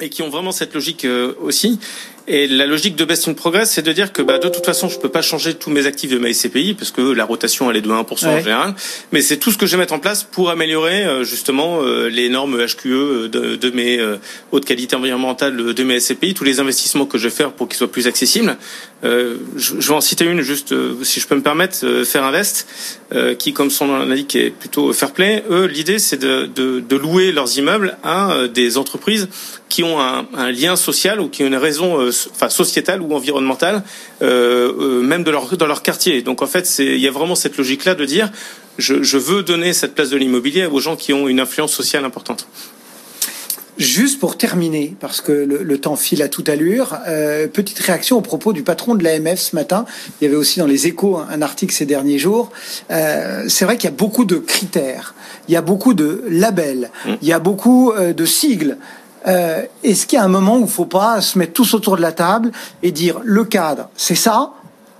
et 0.00 0.08
qui 0.08 0.22
ont 0.22 0.28
vraiment 0.28 0.52
cette 0.52 0.74
logique 0.74 1.06
aussi. 1.40 1.78
Et 2.26 2.46
la 2.46 2.64
logique 2.64 2.96
de 2.96 3.04
Best 3.04 3.28
in 3.28 3.34
Progress, 3.34 3.72
c'est 3.72 3.82
de 3.82 3.92
dire 3.92 4.10
que 4.10 4.22
bah, 4.22 4.38
de 4.38 4.48
toute 4.48 4.64
façon, 4.64 4.88
je 4.88 4.98
peux 4.98 5.10
pas 5.10 5.20
changer 5.20 5.52
tous 5.54 5.68
mes 5.68 5.84
actifs 5.86 6.10
de 6.10 6.16
ma 6.16 6.32
SCPI 6.32 6.72
parce 6.72 6.90
que 6.90 7.02
la 7.02 7.26
rotation 7.26 7.70
elle 7.70 7.76
est 7.76 7.82
de 7.82 7.90
1% 7.90 8.26
en 8.26 8.38
général. 8.38 8.74
Mais 9.12 9.20
c'est 9.20 9.36
tout 9.36 9.50
ce 9.50 9.58
que 9.58 9.66
je 9.66 9.72
vais 9.72 9.78
mettre 9.78 9.92
en 9.92 9.98
place 9.98 10.24
pour 10.24 10.48
améliorer 10.48 11.04
euh, 11.04 11.24
justement 11.24 11.82
euh, 11.82 12.08
les 12.08 12.30
normes 12.30 12.56
HQE 12.56 12.86
euh, 12.86 13.28
de, 13.28 13.56
de 13.56 13.70
mes 13.70 14.00
hautes 14.52 14.64
qualités 14.64 14.96
environnementales 14.96 15.74
de 15.74 15.84
mes 15.84 16.00
SCPI, 16.00 16.32
tous 16.32 16.44
les 16.44 16.60
investissements 16.60 17.04
que 17.04 17.18
je 17.18 17.24
vais 17.24 17.34
faire 17.34 17.52
pour 17.52 17.68
qu'ils 17.68 17.76
soient 17.76 17.92
plus 17.92 18.06
accessibles. 18.06 18.56
je, 19.02 19.36
je, 19.56 19.88
vais 19.88 19.94
en 19.94 20.00
citer 20.00 20.24
une 20.24 20.40
juste, 20.40 20.74
si 21.02 21.20
je 21.20 21.26
peux 21.26 21.34
me 21.34 21.42
permettre, 21.42 22.04
Faire 22.04 22.24
Invest, 22.24 22.66
qui 23.38 23.52
comme 23.52 23.70
son 23.70 23.86
nom 23.86 23.98
l'indique 23.98 24.34
est 24.36 24.50
plutôt 24.50 24.92
fair 24.92 25.12
play. 25.12 25.44
Eux, 25.50 25.66
l'idée 25.66 25.98
c'est 25.98 26.16
de, 26.16 26.46
de, 26.46 26.80
de, 26.80 26.96
louer 26.96 27.32
leurs 27.32 27.58
immeubles 27.58 27.96
à 28.02 28.46
des 28.52 28.78
entreprises 28.78 29.28
qui 29.68 29.82
ont 29.82 30.00
un, 30.00 30.26
un 30.34 30.50
lien 30.50 30.76
social 30.76 31.20
ou 31.20 31.28
qui 31.28 31.42
ont 31.42 31.48
une 31.48 31.56
raison 31.56 32.10
enfin 32.30 32.48
sociétale 32.48 33.02
ou 33.02 33.14
environnementale, 33.14 33.82
euh, 34.22 34.72
euh, 34.78 35.02
même 35.02 35.24
de 35.24 35.30
leur, 35.30 35.56
dans 35.56 35.66
leur 35.66 35.82
quartier. 35.82 36.22
Donc 36.22 36.42
en 36.42 36.46
fait, 36.46 36.78
il 36.78 36.98
y 36.98 37.08
a 37.08 37.10
vraiment 37.10 37.34
cette 37.34 37.56
logique-là 37.56 37.94
de 37.94 38.04
dire 38.04 38.30
je, 38.78 39.02
je 39.02 39.18
veux 39.18 39.42
donner 39.42 39.72
cette 39.72 39.94
place 39.94 40.10
de 40.10 40.16
l'immobilier 40.16 40.66
aux 40.66 40.80
gens 40.80 40.96
qui 40.96 41.12
ont 41.12 41.28
une 41.28 41.40
influence 41.40 41.72
sociale 41.72 42.04
importante. 42.04 42.46
Juste 43.76 44.20
pour 44.20 44.38
terminer, 44.38 44.94
parce 45.00 45.20
que 45.20 45.32
le, 45.32 45.78
temps 45.78 45.96
file 45.96 46.22
à 46.22 46.28
toute 46.28 46.48
allure, 46.48 46.96
euh, 47.08 47.48
petite 47.48 47.80
réaction 47.80 48.16
au 48.16 48.20
propos 48.20 48.52
du 48.52 48.62
patron 48.62 48.94
de 48.94 49.02
l'AMF 49.02 49.40
ce 49.40 49.56
matin. 49.56 49.84
Il 50.20 50.24
y 50.24 50.28
avait 50.28 50.36
aussi 50.36 50.60
dans 50.60 50.66
les 50.66 50.86
échos 50.86 51.18
un, 51.18 51.42
article 51.42 51.74
ces 51.74 51.84
derniers 51.84 52.20
jours. 52.20 52.52
Euh, 52.92 53.44
c'est 53.48 53.64
vrai 53.64 53.76
qu'il 53.76 53.90
y 53.90 53.92
a 53.92 53.96
beaucoup 53.96 54.24
de 54.24 54.36
critères, 54.36 55.14
il 55.48 55.54
y 55.54 55.56
a 55.56 55.60
beaucoup 55.60 55.92
de 55.92 56.22
labels, 56.28 56.90
mmh. 57.04 57.12
il 57.20 57.26
y 57.26 57.32
a 57.32 57.40
beaucoup 57.40 57.90
euh, 57.90 58.12
de 58.12 58.24
sigles. 58.24 58.78
Euh, 59.26 59.62
Est-ce 59.82 60.06
qu'il 60.06 60.18
y 60.18 60.20
a 60.20 60.24
un 60.24 60.28
moment 60.28 60.56
où 60.56 60.62
il 60.62 60.68
faut 60.68 60.84
pas 60.84 61.20
se 61.20 61.38
mettre 61.38 61.52
tous 61.52 61.74
autour 61.74 61.96
de 61.96 62.02
la 62.02 62.12
table 62.12 62.52
et 62.82 62.92
dire 62.92 63.20
le 63.22 63.44
cadre, 63.44 63.88
c'est 63.96 64.14
ça, 64.14 64.52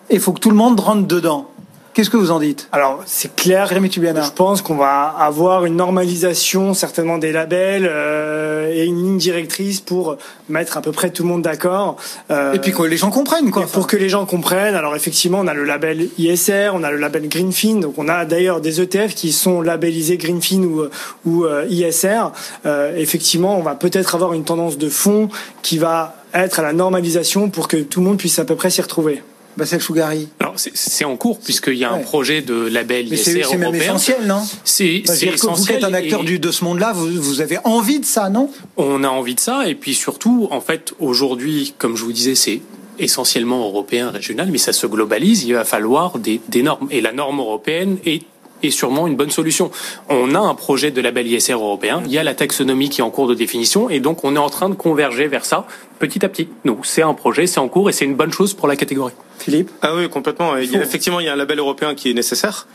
et 0.08 0.14
il 0.14 0.20
faut 0.20 0.32
que 0.32 0.40
tout 0.40 0.50
le 0.50 0.56
monde 0.56 0.80
rentre 0.80 1.06
dedans? 1.06 1.48
Qu'est-ce 1.94 2.10
que 2.10 2.16
vous 2.16 2.32
en 2.32 2.40
dites? 2.40 2.68
Alors, 2.72 3.04
c'est 3.06 3.36
clair. 3.36 3.68
Je 3.68 4.30
pense 4.32 4.62
qu'on 4.62 4.74
va 4.74 5.14
avoir 5.16 5.64
une 5.64 5.76
normalisation, 5.76 6.74
certainement 6.74 7.18
des 7.18 7.30
labels 7.30 7.88
euh, 7.88 8.72
et 8.74 8.84
une 8.84 8.96
ligne 8.96 9.16
directrice 9.16 9.80
pour 9.80 10.16
mettre 10.48 10.76
à 10.76 10.82
peu 10.82 10.90
près 10.90 11.10
tout 11.10 11.22
le 11.22 11.28
monde 11.28 11.42
d'accord. 11.42 11.96
Euh, 12.32 12.52
et 12.52 12.58
puis 12.58 12.72
que 12.72 12.82
les 12.82 12.96
gens 12.96 13.12
comprennent, 13.12 13.52
quoi. 13.52 13.66
Pour 13.66 13.86
que 13.86 13.96
les 13.96 14.08
gens 14.08 14.26
comprennent. 14.26 14.74
Alors, 14.74 14.96
effectivement, 14.96 15.38
on 15.38 15.46
a 15.46 15.54
le 15.54 15.62
label 15.62 16.08
ISR, 16.18 16.70
on 16.74 16.82
a 16.82 16.90
le 16.90 16.98
label 16.98 17.28
Greenfin. 17.28 17.76
Donc, 17.76 17.94
on 17.96 18.08
a 18.08 18.24
d'ailleurs 18.24 18.60
des 18.60 18.80
ETF 18.80 19.14
qui 19.14 19.30
sont 19.30 19.62
labellisés 19.62 20.16
Greenfin 20.16 20.64
ou, 20.64 20.82
ou 21.24 21.44
euh, 21.44 21.64
ISR. 21.68 22.32
Euh, 22.66 22.96
effectivement, 22.96 23.56
on 23.56 23.62
va 23.62 23.76
peut-être 23.76 24.16
avoir 24.16 24.32
une 24.32 24.44
tendance 24.44 24.78
de 24.78 24.88
fond 24.88 25.28
qui 25.62 25.78
va 25.78 26.16
être 26.34 26.58
à 26.58 26.62
la 26.62 26.72
normalisation 26.72 27.50
pour 27.50 27.68
que 27.68 27.76
tout 27.76 28.00
le 28.00 28.06
monde 28.06 28.18
puisse 28.18 28.40
à 28.40 28.44
peu 28.44 28.56
près 28.56 28.70
s'y 28.70 28.82
retrouver. 28.82 29.22
Bassel 29.56 29.80
Chougari 29.80 30.28
Alors, 30.40 30.54
c'est 30.56 31.04
en 31.04 31.16
cours, 31.16 31.38
puisqu'il 31.38 31.74
y 31.74 31.84
a 31.84 31.92
un 31.92 31.98
projet 31.98 32.42
de 32.42 32.54
label 32.54 33.06
Mais 33.10 33.16
C'est 33.16 33.56
même 33.56 33.74
essentiel, 33.74 34.26
non 34.26 34.42
C'est 34.64 35.02
essentiel. 35.06 35.34
Vous 35.36 35.70
êtes 35.70 35.84
un 35.84 35.94
acteur 35.94 36.24
du, 36.24 36.38
de 36.38 36.50
ce 36.50 36.64
monde-là, 36.64 36.92
vous, 36.92 37.08
vous, 37.20 37.40
avez 37.40 37.58
envie 37.64 38.00
de 38.00 38.04
ça, 38.04 38.28
non 38.30 38.50
On 38.76 39.04
a 39.04 39.08
envie 39.08 39.34
de 39.34 39.40
ça, 39.40 39.66
et 39.68 39.74
puis 39.74 39.94
surtout, 39.94 40.48
en 40.50 40.60
fait, 40.60 40.94
aujourd'hui, 40.98 41.74
comme 41.78 41.96
je 41.96 42.04
vous 42.04 42.12
disais, 42.12 42.34
c'est 42.34 42.60
essentiellement 42.98 43.66
européen, 43.66 44.10
régional, 44.10 44.48
mais 44.50 44.58
ça 44.58 44.72
se 44.72 44.86
globalise, 44.86 45.44
il 45.44 45.54
va 45.54 45.64
falloir 45.64 46.18
des, 46.18 46.40
des 46.48 46.62
normes. 46.62 46.88
Et 46.90 47.00
la 47.00 47.12
norme 47.12 47.40
européenne 47.40 47.98
est 48.04 48.22
est 48.62 48.70
sûrement 48.70 49.06
une 49.06 49.16
bonne 49.16 49.30
solution. 49.30 49.70
On 50.08 50.34
a 50.34 50.38
un 50.38 50.54
projet 50.54 50.90
de 50.90 51.00
label 51.00 51.26
ISR 51.26 51.54
européen, 51.54 52.02
il 52.04 52.12
y 52.12 52.18
a 52.18 52.22
la 52.22 52.34
taxonomie 52.34 52.88
qui 52.88 53.00
est 53.00 53.04
en 53.04 53.10
cours 53.10 53.28
de 53.28 53.34
définition, 53.34 53.90
et 53.90 54.00
donc 54.00 54.24
on 54.24 54.36
est 54.36 54.38
en 54.38 54.50
train 54.50 54.68
de 54.68 54.74
converger 54.74 55.26
vers 55.26 55.44
ça 55.44 55.66
petit 55.98 56.24
à 56.24 56.28
petit. 56.28 56.48
Nous, 56.64 56.78
c'est 56.82 57.02
un 57.02 57.14
projet, 57.14 57.46
c'est 57.46 57.60
en 57.60 57.68
cours, 57.68 57.88
et 57.88 57.92
c'est 57.92 58.04
une 58.04 58.16
bonne 58.16 58.32
chose 58.32 58.54
pour 58.54 58.68
la 58.68 58.76
catégorie. 58.76 59.14
Philippe? 59.38 59.70
Ah 59.82 59.94
oui, 59.94 60.08
complètement. 60.08 60.56
Il 60.56 60.70
y 60.70 60.76
a, 60.76 60.82
effectivement, 60.82 61.20
il 61.20 61.26
y 61.26 61.28
a 61.28 61.32
un 61.32 61.36
label 61.36 61.58
européen 61.58 61.94
qui 61.94 62.10
est 62.10 62.14
nécessaire. 62.14 62.66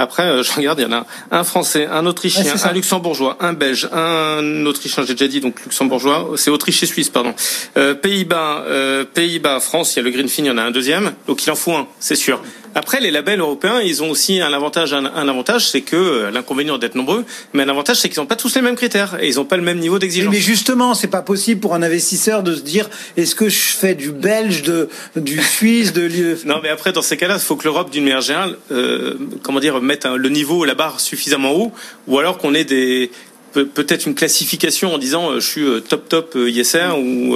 Après, 0.00 0.22
euh, 0.22 0.44
je 0.44 0.52
regarde, 0.52 0.78
il 0.78 0.82
y 0.82 0.86
en 0.86 0.92
a 0.92 1.06
un 1.32 1.42
français, 1.42 1.86
un 1.86 2.06
autrichien, 2.06 2.54
un 2.62 2.72
luxembourgeois, 2.72 3.36
un 3.40 3.52
belge, 3.52 3.88
un 3.92 4.64
autrichien, 4.64 5.04
j'ai 5.04 5.14
déjà 5.14 5.26
dit, 5.26 5.40
donc 5.40 5.60
luxembourgeois, 5.64 6.30
c'est 6.36 6.50
autriche 6.50 6.80
et 6.84 6.86
suisse, 6.86 7.08
pardon. 7.08 7.34
Euh, 7.76 7.94
Pays-Bas, 7.94 8.64
euh, 8.68 9.04
Pays-Bas, 9.04 9.58
France, 9.58 9.96
il 9.96 9.98
y 9.98 10.00
a 10.00 10.04
le 10.04 10.10
Greenfin, 10.10 10.44
il 10.44 10.46
y 10.46 10.50
en 10.50 10.58
a 10.58 10.62
un 10.62 10.70
deuxième, 10.70 11.14
donc 11.26 11.44
il 11.44 11.50
en 11.50 11.56
faut 11.56 11.72
un, 11.72 11.88
c'est 11.98 12.14
sûr. 12.14 12.40
Après, 12.74 13.00
les 13.00 13.10
labels 13.10 13.40
européens, 13.40 13.80
ils 13.80 14.02
ont 14.02 14.10
aussi 14.10 14.40
un 14.40 14.52
avantage, 14.52 14.92
un, 14.92 15.04
avantage, 15.04 15.68
c'est 15.68 15.80
que 15.80 15.96
euh, 15.96 16.30
l'inconvénient 16.30 16.78
d'être 16.78 16.94
nombreux, 16.94 17.24
mais 17.52 17.62
un 17.62 17.68
avantage, 17.68 17.96
c'est 17.98 18.08
qu'ils 18.08 18.20
n'ont 18.20 18.26
pas 18.26 18.36
tous 18.36 18.54
les 18.54 18.62
mêmes 18.62 18.76
critères 18.76 19.18
et 19.20 19.28
ils 19.28 19.36
n'ont 19.36 19.44
pas 19.44 19.56
le 19.56 19.62
même 19.62 19.78
niveau 19.78 19.98
d'exigence. 19.98 20.32
Mais 20.32 20.40
justement, 20.40 20.94
c'est 20.94 21.08
pas 21.08 21.22
possible 21.22 21.60
pour 21.60 21.74
un 21.74 21.82
investisseur 21.82 22.42
de 22.42 22.54
se 22.54 22.60
dire, 22.60 22.88
est-ce 23.16 23.34
que 23.34 23.48
je 23.48 23.58
fais 23.58 23.94
du 23.94 24.12
belge, 24.12 24.62
de, 24.62 24.88
du 25.16 25.42
suisse, 25.42 25.92
de 25.92 26.08
Non, 26.44 26.60
mais 26.62 26.68
après, 26.68 26.92
dans 26.92 27.02
ces 27.02 27.16
cas-là, 27.16 27.34
il 27.34 27.40
faut 27.40 27.56
que 27.56 27.64
l'Europe, 27.64 27.90
d'une 27.90 28.04
manière 28.04 28.20
générale, 28.20 28.56
euh, 28.70 29.14
comment 29.42 29.60
dire, 29.60 29.80
mette 29.80 30.06
le 30.06 30.28
niveau, 30.28 30.64
la 30.64 30.74
barre 30.74 31.00
suffisamment 31.00 31.52
haut, 31.52 31.72
ou 32.06 32.18
alors 32.18 32.38
qu'on 32.38 32.54
ait 32.54 32.64
des 32.64 33.10
peut-être 33.54 34.06
une 34.06 34.14
classification 34.14 34.94
en 34.94 34.98
disant 34.98 35.30
euh, 35.30 35.40
je 35.40 35.48
suis 35.48 35.82
top 35.88 36.08
top 36.08 36.36
ISR 36.36 36.98
ou, 36.98 37.34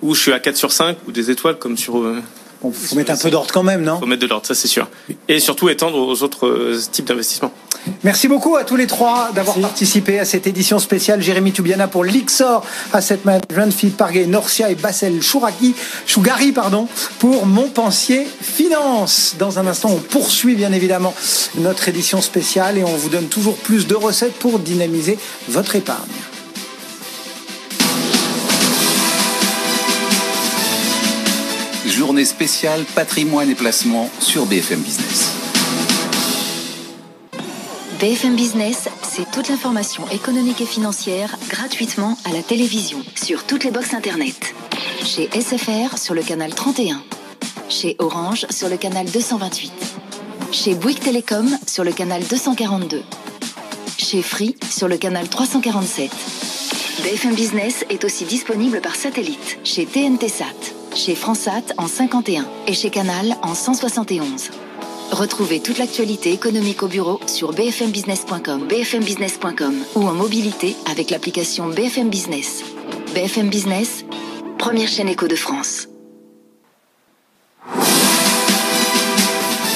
ou 0.00 0.14
je 0.14 0.20
suis 0.20 0.32
à 0.32 0.40
4 0.40 0.56
sur 0.56 0.72
5 0.72 0.96
ou 1.06 1.12
des 1.12 1.30
étoiles 1.30 1.58
comme 1.58 1.76
sur 1.76 2.02
il 2.64 2.72
faut 2.74 2.96
mettre 2.96 3.12
un 3.12 3.16
peu 3.16 3.30
d'ordre 3.30 3.52
quand 3.52 3.62
même, 3.62 3.82
non 3.82 3.96
Il 3.96 4.00
faut 4.00 4.06
mettre 4.06 4.22
de 4.22 4.26
l'ordre, 4.26 4.46
ça 4.46 4.54
c'est 4.54 4.68
sûr. 4.68 4.88
Et 5.28 5.40
surtout 5.40 5.68
étendre 5.68 5.98
aux 5.98 6.22
autres 6.22 6.46
euh, 6.46 6.80
types 6.90 7.06
d'investissements. 7.06 7.52
Merci 8.04 8.28
beaucoup 8.28 8.56
à 8.56 8.64
tous 8.64 8.76
les 8.76 8.86
trois 8.86 9.30
d'avoir 9.34 9.58
participé 9.58 10.20
à 10.20 10.24
cette 10.24 10.46
édition 10.46 10.78
spéciale. 10.78 11.20
Jérémy 11.20 11.52
Toubiana 11.52 11.88
pour 11.88 12.04
l'Ixor 12.04 12.64
Asset 12.92 13.20
Management, 13.24 13.72
Philippe 13.72 13.96
Parguet, 13.96 14.26
Norcia 14.26 14.70
et 14.70 14.76
Bassel 14.76 15.20
Chouraki, 15.20 15.74
Chougari 16.06 16.52
pardon, 16.52 16.86
pour 17.18 17.46
Montpensier 17.46 18.26
Finance. 18.40 19.34
Dans 19.38 19.58
un 19.58 19.66
instant, 19.66 19.90
on 19.90 19.98
poursuit 19.98 20.54
bien 20.54 20.72
évidemment 20.72 21.14
notre 21.56 21.88
édition 21.88 22.20
spéciale 22.20 22.78
et 22.78 22.84
on 22.84 22.94
vous 22.94 23.08
donne 23.08 23.26
toujours 23.26 23.56
plus 23.56 23.86
de 23.86 23.94
recettes 23.94 24.34
pour 24.34 24.60
dynamiser 24.60 25.18
votre 25.48 25.74
épargne. 25.74 26.10
Journée 31.92 32.24
spéciale 32.24 32.84
patrimoine 32.94 33.50
et 33.50 33.54
placement 33.54 34.08
sur 34.18 34.46
BFM 34.46 34.80
Business. 34.80 35.30
BFM 38.00 38.34
Business, 38.34 38.88
c'est 39.02 39.30
toute 39.30 39.50
l'information 39.50 40.08
économique 40.08 40.62
et 40.62 40.66
financière 40.66 41.36
gratuitement 41.50 42.16
à 42.24 42.32
la 42.32 42.42
télévision, 42.42 43.02
sur 43.14 43.44
toutes 43.44 43.64
les 43.64 43.70
boxes 43.70 43.92
Internet. 43.92 44.54
Chez 45.04 45.28
SFR 45.38 45.98
sur 45.98 46.14
le 46.14 46.22
canal 46.22 46.54
31. 46.54 47.02
Chez 47.68 47.96
Orange 47.98 48.46
sur 48.48 48.70
le 48.70 48.78
canal 48.78 49.04
228. 49.10 49.72
Chez 50.50 50.74
Bouygues 50.74 51.00
Télécom 51.00 51.58
sur 51.66 51.84
le 51.84 51.92
canal 51.92 52.22
242. 52.24 53.02
Chez 53.98 54.22
Free 54.22 54.56
sur 54.70 54.88
le 54.88 54.96
canal 54.96 55.28
347. 55.28 56.10
BFM 57.02 57.34
Business 57.34 57.84
est 57.90 58.04
aussi 58.04 58.24
disponible 58.24 58.80
par 58.80 58.96
satellite 58.96 59.58
chez 59.62 59.84
TNT 59.84 60.28
Sat 60.28 60.71
chez 60.94 61.14
Fransat 61.14 61.74
en 61.78 61.86
51 61.86 62.46
et 62.66 62.74
chez 62.74 62.90
Canal 62.90 63.36
en 63.42 63.54
171. 63.54 64.50
Retrouvez 65.12 65.60
toute 65.60 65.78
l'actualité 65.78 66.32
économique 66.32 66.82
au 66.82 66.88
bureau 66.88 67.20
sur 67.26 67.52
bfmbusiness.com, 67.52 68.66
bfmbusiness.com 68.66 69.74
ou 69.96 70.06
en 70.06 70.12
mobilité 70.12 70.74
avec 70.90 71.10
l'application 71.10 71.68
BFM 71.68 72.08
Business. 72.08 72.62
BFM 73.14 73.50
Business, 73.50 74.04
première 74.58 74.88
chaîne 74.88 75.08
éco 75.08 75.28
de 75.28 75.36
France. 75.36 75.88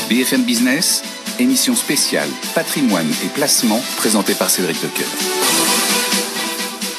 BFM 0.08 0.44
Business, 0.44 1.02
émission 1.38 1.74
spéciale 1.74 2.28
Patrimoine 2.54 3.10
et 3.24 3.28
placement 3.28 3.80
présentée 3.96 4.34
par 4.34 4.48
Cédric 4.48 4.82
Lecoeur. 4.82 5.08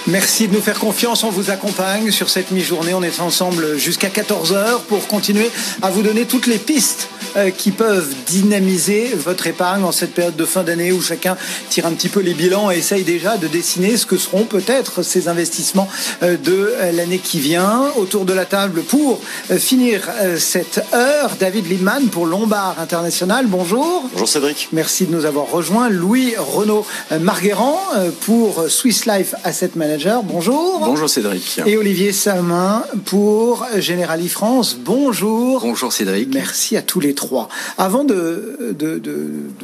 Merci 0.07 0.47
de 0.47 0.53
nous 0.53 0.61
faire 0.61 0.79
confiance, 0.79 1.25
on 1.25 1.29
vous 1.29 1.51
accompagne 1.51 2.11
sur 2.11 2.29
cette 2.29 2.51
mi-journée. 2.51 2.93
On 2.93 3.03
est 3.03 3.19
ensemble 3.19 3.77
jusqu'à 3.77 4.07
14h 4.07 4.83
pour 4.87 5.05
continuer 5.07 5.51
à 5.81 5.89
vous 5.89 6.01
donner 6.01 6.23
toutes 6.23 6.47
les 6.47 6.59
pistes 6.59 7.09
euh, 7.35 7.49
qui 7.49 7.71
peuvent 7.71 8.15
dynamiser 8.25 9.11
votre 9.15 9.47
épargne 9.47 9.83
en 9.83 9.91
cette 9.91 10.13
période 10.13 10.37
de 10.37 10.45
fin 10.45 10.63
d'année 10.63 10.93
où 10.93 11.01
chacun 11.01 11.35
tire 11.69 11.85
un 11.85 11.91
petit 11.91 12.07
peu 12.07 12.21
les 12.21 12.33
bilans 12.33 12.71
et 12.71 12.77
essaye 12.77 13.03
déjà 13.03 13.35
de 13.35 13.47
dessiner 13.47 13.97
ce 13.97 14.05
que 14.05 14.15
seront 14.15 14.45
peut-être 14.45 15.03
ces 15.03 15.27
investissements 15.27 15.89
euh, 16.23 16.37
de 16.37 16.71
l'année 16.93 17.19
qui 17.19 17.39
vient. 17.39 17.91
Autour 17.97 18.23
de 18.23 18.31
la 18.31 18.45
table 18.45 18.83
pour 18.83 19.19
euh, 19.51 19.57
finir 19.57 20.09
cette 20.37 20.79
heure, 20.93 21.31
David 21.37 21.69
Liman 21.69 22.07
pour 22.09 22.25
Lombard 22.25 22.79
International. 22.79 23.45
Bonjour. 23.45 24.05
Bonjour 24.13 24.29
Cédric. 24.29 24.69
Merci 24.71 25.05
de 25.05 25.11
nous 25.11 25.25
avoir 25.25 25.51
rejoints. 25.51 25.89
Louis 25.89 26.33
Renaud 26.37 26.85
Marguerrand 27.19 27.81
pour 28.21 28.69
Swiss 28.69 29.05
Life 29.05 29.35
Asset 29.43 29.71
Management 29.75 29.96
bonjour. 30.23 30.79
Bonjour 30.79 31.09
Cédric. 31.09 31.59
Et 31.65 31.77
Olivier 31.77 32.11
Samin 32.11 32.83
pour 33.05 33.65
Generali 33.79 34.29
France, 34.29 34.77
bonjour. 34.79 35.61
Bonjour 35.61 35.91
Cédric. 35.91 36.33
Merci 36.33 36.77
à 36.77 36.81
tous 36.81 36.99
les 36.99 37.13
trois. 37.13 37.49
Avant 37.77 38.03
de, 38.03 38.75
de, 38.77 39.01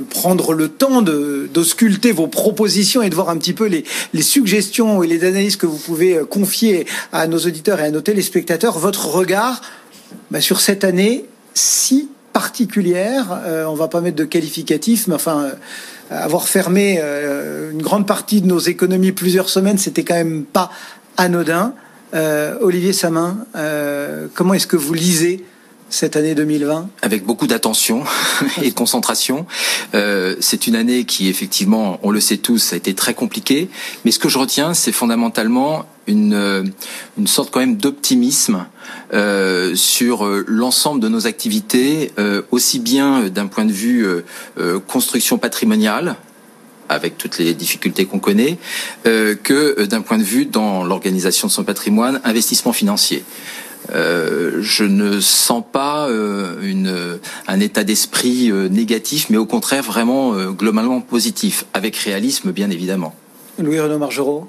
prendre 0.10 0.54
le 0.54 0.70
temps 0.70 1.02
d'ausculter 1.02 2.12
vos 2.12 2.28
propositions 2.28 3.02
et 3.02 3.10
de 3.10 3.16
voir 3.16 3.30
un 3.30 3.38
petit 3.38 3.54
peu 3.54 3.66
les, 3.66 3.84
les 4.14 4.22
suggestions 4.22 5.04
et 5.04 5.08
les 5.08 5.24
analyses 5.24 5.56
que 5.56 5.66
vous 5.66 5.78
pouvez 5.78 6.20
confier 6.30 6.86
à 7.12 7.28
nos 7.28 7.40
auditeurs 7.40 7.80
et 7.80 7.86
à 7.86 7.92
nos 7.92 8.02
téléspectateurs, 8.02 8.78
votre 8.80 9.08
regard 9.08 9.62
bah, 10.32 10.42
sur 10.42 10.62
cette 10.62 10.84
année 10.84 11.26
si 11.54 12.10
particulière, 12.34 13.26
On 13.30 13.50
euh, 13.50 13.66
on 13.66 13.76
va 13.76 13.88
pas 13.88 14.02
mettre 14.02 14.18
de 14.18 14.26
qualificatif, 14.26 15.08
mais 15.08 15.16
enfin... 15.16 15.52
Euh, 16.12 16.20
avoir 16.24 16.48
fermé 16.48 17.00
euh, 17.02 17.72
une 17.72 17.82
grande 17.82 18.06
partie 18.06 18.42
de 18.42 18.48
nos 18.48 18.60
économies 18.60 19.12
plusieurs 19.12 19.50
semaines, 19.50 19.78
c'était 19.78 20.04
quand 20.04 20.16
même 20.16 20.44
pas 20.44 20.70
anodin. 21.18 21.74
Euh, 22.14 22.58
Olivier 22.62 22.94
Samin, 22.94 23.46
comment 24.36 24.54
est-ce 24.54 24.68
que 24.68 24.76
vous 24.76 24.94
lisez 24.94 25.44
cette 25.90 26.16
année 26.16 26.36
2020 26.36 26.90
Avec 27.02 27.24
beaucoup 27.26 27.48
d'attention 27.48 28.04
et 28.62 28.70
de 28.70 28.76
concentration. 28.76 29.46
C'est 29.94 30.68
une 30.68 30.76
année 30.76 31.06
qui, 31.06 31.28
effectivement, 31.28 32.00
on 32.04 32.12
le 32.12 32.20
sait 32.20 32.38
tous, 32.38 32.74
a 32.74 32.76
été 32.76 32.94
très 32.94 33.16
compliquée. 33.16 33.70
Mais 34.06 34.12
ce 34.12 34.20
que 34.20 34.30
je 34.30 34.38
retiens, 34.38 34.76
c'est 34.76 34.92
fondamentalement 34.92 35.86
une, 36.08 36.34
euh, 36.34 36.64
une 37.18 37.28
sorte 37.28 37.52
quand 37.52 37.60
même 37.60 37.78
d'optimisme 37.78 38.66
euh, 39.14 39.76
sur 39.76 40.26
euh, 40.26 40.44
l'ensemble 40.48 41.02
de 41.02 41.08
nos 41.08 41.28
activités, 41.28 42.12
aussi 42.52 42.80
bien 42.80 43.30
d'un 43.30 43.48
point 43.48 43.66
de 43.66 43.72
vue 43.72 44.06
construction 44.88 45.38
patrimoniale, 45.38 46.16
avec 46.90 47.18
toutes 47.18 47.38
les 47.38 47.54
difficultés 47.54 48.06
qu'on 48.06 48.20
connaît, 48.20 48.58
que 49.04 49.86
d'un 49.86 50.02
point 50.02 50.18
de 50.18 50.24
vue 50.24 50.46
dans 50.46 50.84
l'organisation 50.84 51.48
de 51.48 51.52
son 51.52 51.64
patrimoine, 51.64 52.22
investissement 52.24 52.74
financier. 52.74 53.24
Je 53.90 54.84
ne 54.84 55.20
sens 55.20 55.64
pas 55.72 56.08
une, 56.62 57.20
un 57.48 57.60
état 57.60 57.84
d'esprit 57.84 58.52
négatif, 58.70 59.28
mais 59.30 59.38
au 59.38 59.46
contraire 59.46 59.84
vraiment 59.84 60.34
globalement 60.52 61.02
positif, 61.02 61.66
avec 61.74 61.96
réalisme 61.98 62.52
bien 62.52 62.70
évidemment. 62.70 63.16
Louis 63.60 63.80
Renaud 63.80 64.00
Margerot, 64.00 64.48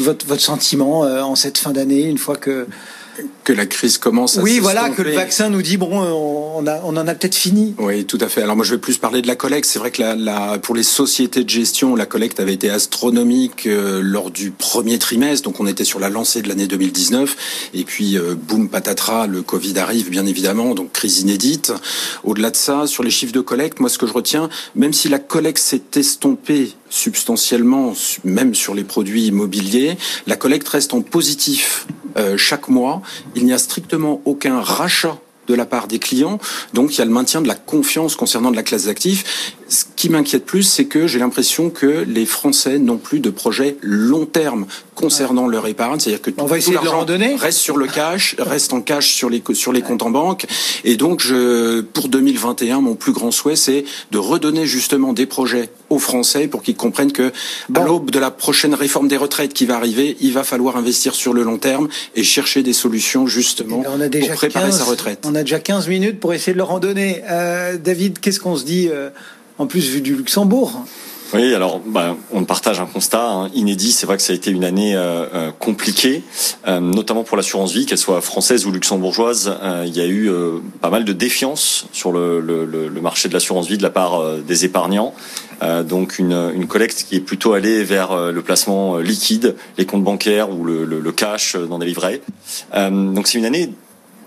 votre, 0.00 0.26
votre 0.26 0.42
sentiment 0.42 1.00
en 1.00 1.36
cette 1.36 1.58
fin 1.58 1.72
d'année, 1.72 2.02
une 2.02 2.18
fois 2.18 2.36
que 2.36 2.66
que 3.44 3.52
la 3.52 3.66
crise 3.66 3.98
commence 3.98 4.38
à 4.38 4.42
Oui, 4.42 4.58
voilà, 4.58 4.90
que 4.90 5.02
le 5.02 5.12
vaccin 5.12 5.48
nous 5.50 5.62
dit, 5.62 5.76
bon, 5.76 5.90
on, 5.92 6.66
a, 6.66 6.80
on 6.84 6.96
en 6.96 7.08
a 7.08 7.14
peut-être 7.14 7.34
fini. 7.34 7.74
Oui, 7.78 8.04
tout 8.04 8.18
à 8.20 8.28
fait. 8.28 8.42
Alors 8.42 8.56
moi, 8.56 8.64
je 8.64 8.72
vais 8.72 8.80
plus 8.80 8.98
parler 8.98 9.22
de 9.22 9.26
la 9.26 9.36
collecte. 9.36 9.68
C'est 9.68 9.78
vrai 9.78 9.90
que 9.90 10.02
la, 10.02 10.58
pour 10.58 10.74
les 10.74 10.82
sociétés 10.82 11.44
de 11.44 11.48
gestion, 11.48 11.94
la 11.94 12.06
collecte 12.06 12.40
avait 12.40 12.54
été 12.54 12.70
astronomique 12.70 13.66
euh, 13.66 14.00
lors 14.02 14.30
du 14.30 14.50
premier 14.50 14.98
trimestre. 14.98 15.44
Donc 15.44 15.60
on 15.60 15.66
était 15.66 15.84
sur 15.84 16.00
la 16.00 16.08
lancée 16.08 16.42
de 16.42 16.48
l'année 16.48 16.66
2019. 16.66 17.70
Et 17.74 17.84
puis, 17.84 18.18
euh, 18.18 18.34
boum, 18.34 18.68
patatras, 18.68 19.26
le 19.26 19.42
Covid 19.42 19.78
arrive, 19.78 20.10
bien 20.10 20.26
évidemment. 20.26 20.74
Donc 20.74 20.92
crise 20.92 21.20
inédite. 21.20 21.72
Au-delà 22.24 22.50
de 22.50 22.56
ça, 22.56 22.86
sur 22.86 23.02
les 23.02 23.10
chiffres 23.10 23.32
de 23.32 23.40
collecte, 23.40 23.80
moi, 23.80 23.88
ce 23.88 23.98
que 23.98 24.06
je 24.06 24.12
retiens, 24.12 24.48
même 24.74 24.92
si 24.92 25.08
la 25.08 25.18
collecte 25.18 25.58
s'est 25.58 25.82
estompée 25.94 26.72
substantiellement, 26.96 27.92
même 28.24 28.54
sur 28.54 28.74
les 28.74 28.84
produits 28.84 29.26
immobiliers, 29.26 29.96
la 30.26 30.36
collecte 30.36 30.68
reste 30.68 30.94
en 30.94 31.02
positif 31.02 31.86
euh, 32.16 32.36
chaque 32.36 32.68
mois. 32.68 33.02
Il 33.34 33.44
n'y 33.44 33.52
a 33.52 33.58
strictement 33.58 34.22
aucun 34.24 34.60
rachat 34.60 35.18
de 35.46 35.54
la 35.54 35.66
part 35.66 35.86
des 35.86 35.98
clients. 35.98 36.38
Donc 36.74 36.94
il 36.94 36.98
y 36.98 37.02
a 37.02 37.04
le 37.04 37.10
maintien 37.10 37.40
de 37.40 37.48
la 37.48 37.54
confiance 37.54 38.16
concernant 38.16 38.50
de 38.50 38.56
la 38.56 38.62
classe 38.62 38.86
d'actifs. 38.86 39.54
Ce 39.68 39.84
qui 39.96 40.08
m'inquiète 40.08 40.44
plus, 40.44 40.62
c'est 40.62 40.84
que 40.84 41.06
j'ai 41.06 41.18
l'impression 41.18 41.70
que 41.70 42.04
les 42.06 42.26
Français 42.26 42.78
n'ont 42.78 42.98
plus 42.98 43.20
de 43.20 43.30
projet 43.30 43.76
long 43.82 44.26
terme 44.26 44.66
concernant 44.94 45.48
leur 45.48 45.66
épargne. 45.66 45.98
C'est-à-dire 45.98 46.22
que 46.22 46.30
On 46.38 46.46
va 46.46 46.58
essayer 46.58 46.76
de 46.76 47.40
reste 47.40 47.58
sur 47.58 47.76
le 47.76 47.86
cash, 47.86 48.36
reste 48.38 48.72
en 48.72 48.80
cash 48.80 49.12
sur 49.14 49.28
les, 49.28 49.42
sur 49.54 49.72
les 49.72 49.82
comptes 49.82 50.02
en 50.02 50.10
banque. 50.10 50.46
Et 50.84 50.96
donc, 50.96 51.20
je, 51.20 51.80
pour 51.80 52.08
2021, 52.08 52.80
mon 52.80 52.94
plus 52.94 53.12
grand 53.12 53.30
souhait, 53.30 53.56
c'est 53.56 53.84
de 54.12 54.18
redonner 54.18 54.66
justement 54.66 55.12
des 55.12 55.26
projets 55.26 55.70
aux 55.90 55.98
Français 55.98 56.46
pour 56.48 56.62
qu'ils 56.62 56.76
comprennent 56.76 57.12
que, 57.12 57.32
à 57.74 57.80
l'aube 57.80 58.10
de 58.10 58.18
la 58.18 58.30
prochaine 58.30 58.74
réforme 58.74 59.08
des 59.08 59.16
retraites 59.16 59.52
qui 59.52 59.66
va 59.66 59.76
arriver, 59.76 60.16
il 60.20 60.32
va 60.32 60.44
falloir 60.44 60.76
investir 60.76 61.14
sur 61.14 61.32
le 61.32 61.42
long 61.42 61.58
terme 61.58 61.88
et 62.14 62.22
chercher 62.22 62.62
des 62.62 62.72
solutions 62.72 63.26
justement 63.26 63.82
on 63.86 64.00
a 64.00 64.08
déjà 64.08 64.28
pour 64.28 64.36
préparer 64.36 64.72
sa 64.72 64.84
retraite. 64.84 65.24
On 65.26 65.34
a 65.34 65.42
déjà 65.42 65.58
15 65.58 65.88
minutes 65.88 66.20
pour 66.20 66.34
essayer 66.34 66.52
de 66.52 66.58
leur 66.58 66.70
en 66.70 66.78
donner. 66.78 67.22
Euh, 67.30 67.76
David, 67.76 68.18
qu'est-ce 68.18 68.40
qu'on 68.40 68.56
se 68.56 68.64
dit 68.64 68.88
euh, 68.90 69.10
en 69.58 69.66
plus 69.66 69.88
vu 69.88 70.00
du 70.00 70.14
Luxembourg 70.14 70.84
oui, 71.34 71.54
alors 71.54 71.80
bah, 71.80 72.16
on 72.32 72.44
partage 72.44 72.78
un 72.78 72.86
constat 72.86 73.28
hein, 73.28 73.50
inédit. 73.52 73.90
C'est 73.90 74.06
vrai 74.06 74.16
que 74.16 74.22
ça 74.22 74.32
a 74.32 74.36
été 74.36 74.52
une 74.52 74.62
année 74.62 74.94
euh, 74.94 75.26
euh 75.34 75.50
compliquée, 75.58 76.22
euh, 76.68 76.78
notamment 76.78 77.24
pour 77.24 77.36
l'assurance 77.36 77.72
vie, 77.72 77.84
qu'elle 77.84 77.98
soit 77.98 78.20
française 78.20 78.64
ou 78.64 78.70
luxembourgeoise. 78.70 79.52
Il 79.86 79.96
y 79.96 80.00
a 80.00 80.06
eu 80.06 80.30
pas 80.80 80.88
mal 80.88 81.04
de 81.04 81.12
défiance 81.12 81.86
sur 81.92 82.12
le, 82.12 82.40
marché 83.02 83.28
de 83.28 83.34
l'assurance 83.34 83.66
vie 83.66 83.76
de 83.76 83.82
la 83.82 83.90
part 83.90 84.22
des 84.46 84.64
épargnants. 84.64 85.14
donc 85.84 86.20
une, 86.20 86.52
une, 86.54 86.68
collecte 86.68 87.06
qui 87.08 87.16
est 87.16 87.20
plutôt 87.20 87.54
allée 87.54 87.82
vers 87.82 88.32
le 88.32 88.42
placement 88.42 88.98
liquide, 88.98 89.56
les 89.78 89.84
comptes 89.84 90.04
bancaires 90.04 90.50
ou 90.50 90.64
le, 90.64 90.84
le 90.84 91.12
cash 91.12 91.56
dans 91.56 91.80
des 91.80 91.86
livrets. 91.86 92.20
donc 92.72 93.26
c'est 93.26 93.38
une 93.38 93.46
année 93.46 93.72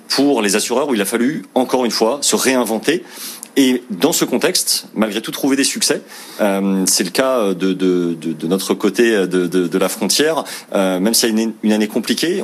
pour 0.09 0.41
les 0.41 0.55
assureurs 0.55 0.89
où 0.89 0.95
il 0.95 1.01
a 1.01 1.05
fallu 1.05 1.45
encore 1.55 1.85
une 1.85 1.91
fois 1.91 2.17
se 2.21 2.35
réinventer 2.35 3.03
et 3.59 3.83
dans 3.89 4.13
ce 4.13 4.23
contexte, 4.23 4.85
malgré 4.95 5.21
tout, 5.21 5.31
trouver 5.31 5.57
des 5.57 5.65
succès. 5.65 6.01
Euh, 6.39 6.85
c'est 6.87 7.03
le 7.03 7.09
cas 7.09 7.53
de, 7.53 7.73
de, 7.73 8.13
de, 8.13 8.31
de, 8.31 8.47
notre 8.47 8.73
côté 8.73 9.11
de, 9.27 9.47
de 9.47 9.77
la 9.77 9.89
frontière, 9.89 10.45
euh, 10.73 10.99
même 10.99 11.13
s'il 11.13 11.35
y 11.35 11.39
a 11.39 11.43
une, 11.43 11.53
une, 11.63 11.73
année 11.73 11.89
compliquée, 11.89 12.41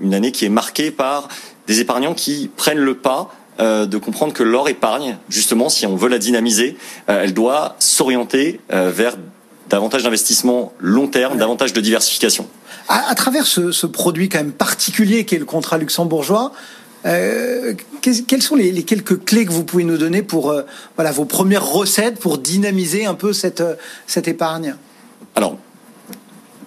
une 0.00 0.14
année 0.14 0.30
qui 0.30 0.44
est 0.44 0.50
marquée 0.50 0.92
par 0.92 1.28
des 1.66 1.80
épargnants 1.80 2.14
qui 2.14 2.48
prennent 2.56 2.78
le 2.78 2.94
pas 2.94 3.30
euh, 3.60 3.84
de 3.84 3.98
comprendre 3.98 4.32
que 4.32 4.42
leur 4.42 4.66
épargne, 4.68 5.18
justement, 5.28 5.68
si 5.68 5.84
on 5.84 5.94
veut 5.94 6.08
la 6.08 6.18
dynamiser, 6.18 6.76
euh, 7.10 7.24
elle 7.24 7.34
doit 7.34 7.76
s'orienter 7.78 8.60
euh, 8.72 8.90
vers 8.90 9.16
davantage 9.68 10.04
d'investissement 10.04 10.72
long 10.78 11.06
terme, 11.06 11.36
davantage 11.36 11.74
de 11.74 11.80
diversification. 11.82 12.48
À, 12.88 13.10
à 13.10 13.14
travers 13.14 13.46
ce, 13.46 13.70
ce, 13.70 13.86
produit 13.86 14.30
quand 14.30 14.38
même 14.38 14.52
particulier 14.52 15.26
qui 15.26 15.34
est 15.34 15.38
le 15.38 15.44
contrat 15.44 15.76
luxembourgeois, 15.76 16.52
euh, 17.04 17.74
quelles 18.00 18.42
sont 18.42 18.54
les, 18.54 18.82
quelques 18.84 19.24
clés 19.24 19.44
que 19.44 19.52
vous 19.52 19.64
pouvez 19.64 19.84
nous 19.84 19.98
donner 19.98 20.22
pour 20.22 20.50
euh, 20.50 20.62
voilà, 20.96 21.10
vos 21.10 21.24
premières 21.24 21.66
recettes 21.66 22.18
pour 22.18 22.38
dynamiser 22.38 23.06
un 23.06 23.14
peu 23.14 23.32
cette, 23.32 23.60
euh, 23.60 23.76
épargne? 24.24 24.76
Alors, 25.34 25.58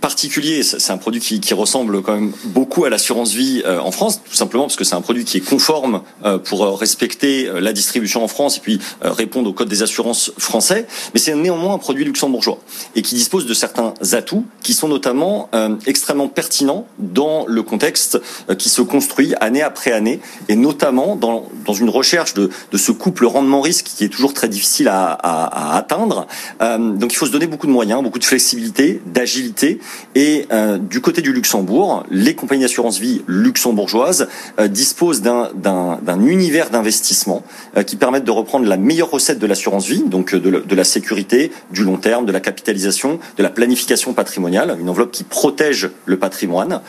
particulier. 0.05 0.61
C'est 0.61 0.91
un 0.91 0.99
produit 0.99 1.19
qui, 1.19 1.39
qui, 1.39 1.55
ressemble 1.55 2.03
quand 2.03 2.13
même 2.13 2.31
beaucoup 2.43 2.85
à 2.85 2.91
l'assurance 2.91 3.33
vie 3.33 3.63
euh, 3.65 3.79
en 3.79 3.89
France, 3.89 4.21
tout 4.23 4.35
simplement 4.35 4.65
parce 4.65 4.75
que 4.75 4.83
c'est 4.83 4.93
un 4.93 5.01
produit 5.01 5.25
qui 5.25 5.37
est 5.37 5.41
conforme 5.41 6.03
euh, 6.23 6.37
pour 6.37 6.63
euh, 6.63 6.75
respecter 6.75 7.49
la 7.59 7.73
distribution 7.73 8.23
en 8.23 8.27
France 8.27 8.57
et 8.57 8.59
puis 8.59 8.79
répondre 9.01 9.49
au 9.49 9.53
code 9.53 9.67
des 9.67 9.81
assurances 9.81 10.31
français. 10.37 10.85
Mais 11.15 11.19
c'est 11.19 11.33
néanmoins 11.33 11.73
un 11.73 11.79
produit 11.79 12.05
luxembourgeois 12.05 12.59
et 12.95 13.01
qui 13.01 13.15
dispose 13.15 13.47
de 13.47 13.55
certains 13.55 13.95
atouts 14.11 14.45
qui 14.61 14.73
sont 14.73 14.87
notamment 14.87 15.49
extrêmement 15.87 16.27
pertinents 16.27 16.85
dans 16.99 17.45
le 17.47 17.63
contexte 17.63 18.21
qui 18.59 18.69
se 18.69 18.83
construit 18.83 19.33
année 19.41 19.63
après 19.63 19.91
année 19.91 20.19
et 20.49 20.55
notamment 20.55 21.15
dans, 21.15 21.49
dans 21.65 21.73
une 21.73 21.89
recherche 21.89 22.35
de, 22.35 22.51
de 22.71 22.77
ce 22.77 22.91
couple 22.91 23.25
rendement-risque 23.25 23.85
qui 23.85 24.03
est 24.03 24.09
toujours 24.09 24.33
très 24.33 24.49
difficile 24.49 24.87
à, 24.87 25.11
à, 25.11 25.73
à 25.73 25.77
atteindre. 25.77 26.27
donc 26.59 27.11
il 27.11 27.15
faut 27.15 27.25
se 27.25 27.31
donner 27.31 27.47
beaucoup 27.47 27.67
de 27.67 27.71
moyens, 27.71 28.03
beaucoup 28.03 28.19
de 28.19 28.25
flexibilité, 28.25 29.01
d'agilité 29.05 29.79
et 30.15 30.47
euh, 30.51 30.77
du 30.77 31.01
côté 31.01 31.21
du 31.21 31.33
Luxembourg, 31.33 32.05
les 32.09 32.35
compagnies 32.35 32.61
d'assurance 32.61 32.99
vie 32.99 33.21
luxembourgeoises 33.27 34.27
euh, 34.59 34.69
disposent 34.69 35.21
d'un 35.21 36.25
univers 36.25 36.69
d'investissement 36.69 37.43
euh, 37.75 37.83
qui 37.83 37.97
permettent 37.97 38.23
de 38.23 38.31
reprendre 38.31 38.65
la 38.65 38.77
meilleure 38.77 39.11
recette 39.11 39.39
de 39.39 39.45
l'assurance 39.45 39.87
vie, 39.87 40.03
donc 40.03 40.33
de, 40.33 40.49
de, 40.49 40.75
la 40.75 40.83
sécurité, 40.85 41.51
du 41.71 41.83
long 41.83 41.97
terme, 41.97 42.25
de 42.25 42.31
la 42.31 42.39
capitalisation, 42.39 43.19
de 43.37 43.43
la 43.43 43.49
planification 43.49 44.13
patrimoniale, 44.13 44.77
une 44.79 44.89
enveloppe 44.89 45.11
qui 45.11 45.25
protège 45.25 45.89
le 46.05 46.17
patrimoine, 46.17 46.81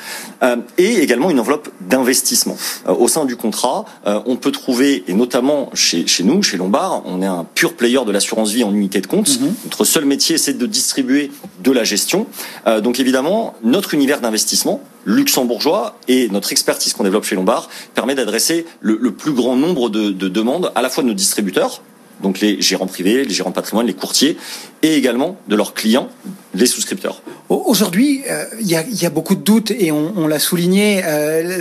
et 0.79 0.99
également 0.99 1.31
une 1.31 1.41
enveloppe 1.41 1.69
d'investissement. 1.81 2.57
au 2.87 3.09
sein 3.09 3.25
du 3.25 3.37
contrat, 3.37 3.85
on 4.05 4.37
peut 4.37 4.53
trouver, 4.53 5.05
et 5.09 5.15
notamment 5.15 5.71
chez, 5.75 6.07
chez 6.07 6.25
nous, 6.25 6.43
chez 6.43 6.57
Lombard, 6.57 7.03
on 7.07 7.23
est 7.23 7.27
un 7.27 7.47
pur 7.55 7.75
player 7.75 8.01
de 8.05 8.13
l'assurance 8.13 8.53
vie 8.53 8.65
en 8.65 8.75
unité 8.75 9.01
de 9.01 9.07
compte. 9.07 9.29
Mm-hmm. 9.29 9.65
Notre 9.65 9.85
seul 9.85 10.05
métier, 10.05 10.39
c'est 10.39 10.55
de 10.55 10.67
distribuer 10.67 11.31
de 11.63 11.73
la 11.73 11.85
gestion. 11.85 12.27
donc 12.83 12.96
évidemment, 13.01 13.17
évidemment, 13.17 13.55
notre 13.63 13.95
univers 13.95 14.21
d'investissement 14.21 14.83
luxembourgeois 15.07 15.97
et 16.07 16.29
notre 16.29 16.53
expertise 16.53 16.93
qu'on 16.93 17.05
développe 17.05 17.25
chez 17.25 17.35
Lombard 17.35 17.71
permet 17.95 18.15
d'adresser 18.15 18.67
le, 18.81 18.99
le, 19.01 19.13
plus 19.13 19.33
grand 19.33 19.57
nombre 19.57 19.89
de, 19.89 20.11
de 20.11 20.29
demandes 20.29 20.71
à 20.75 20.83
la 20.83 20.91
fois 20.91 21.03
de 21.03 21.09
nos 21.09 21.15
distributeurs, 21.15 21.81
donc 22.23 22.41
les 22.41 22.61
gérants 22.61 22.87
privés, 22.87 23.25
les 23.25 23.35
gérants 23.35 23.51
de 23.51 23.55
patrimoine, 23.55 23.87
les 23.87 23.95
courtiers, 23.95 24.37
et 24.83 24.95
également 24.95 25.37
de 25.49 25.57
leurs 25.57 25.75
clients, 25.75 26.09
les 26.55 26.67
souscripteurs. 26.67 27.23
Aujourd'hui, 27.49 28.23
euh, 28.29 28.45
il 28.61 28.69
y, 28.69 29.07
a, 29.07 29.11
beaucoup 29.11 29.35
de 29.35 29.41
doutes 29.41 29.71
et 29.71 29.93
on, 29.93 30.27
l'a 30.27 30.39
souligné. 30.39 31.03
Euh, 31.05 31.61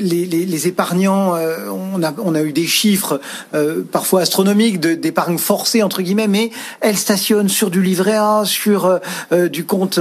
les, 0.00 0.26
les, 0.26 0.68
épargnants, 0.68 1.34
euh, 1.34 1.68
on, 1.70 2.34
a, 2.34 2.42
eu 2.42 2.52
des 2.52 2.66
chiffres 2.66 3.20
euh, 3.54 3.82
parfois 3.90 4.22
astronomiques 4.22 4.80
d'épargne 4.80 5.38
forcée 5.38 5.82
entre 5.82 6.02
guillemets, 6.02 6.28
mais 6.28 6.50
elles 6.80 6.96
stationnent 6.96 7.48
sur 7.48 7.70
du 7.70 7.82
livret 7.82 8.16
A, 8.16 8.42
sur 8.44 9.00
euh, 9.32 9.48
du 9.48 9.64
compte 9.64 10.00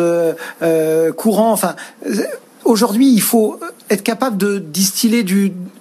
courant. 1.17 1.51
Enfin, 1.51 1.75
aujourd'hui, 2.63 3.11
il 3.11 3.21
faut 3.21 3.59
être 3.89 4.03
capable 4.03 4.38
de 4.38 4.59
distiller 4.59 5.25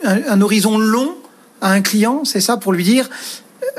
un 0.05 0.41
horizon 0.41 0.79
long 0.79 1.15
à 1.61 1.73
un 1.73 1.83
client, 1.83 2.25
c'est 2.25 2.41
ça, 2.41 2.57
pour 2.57 2.73
lui 2.73 2.85
dire 2.85 3.09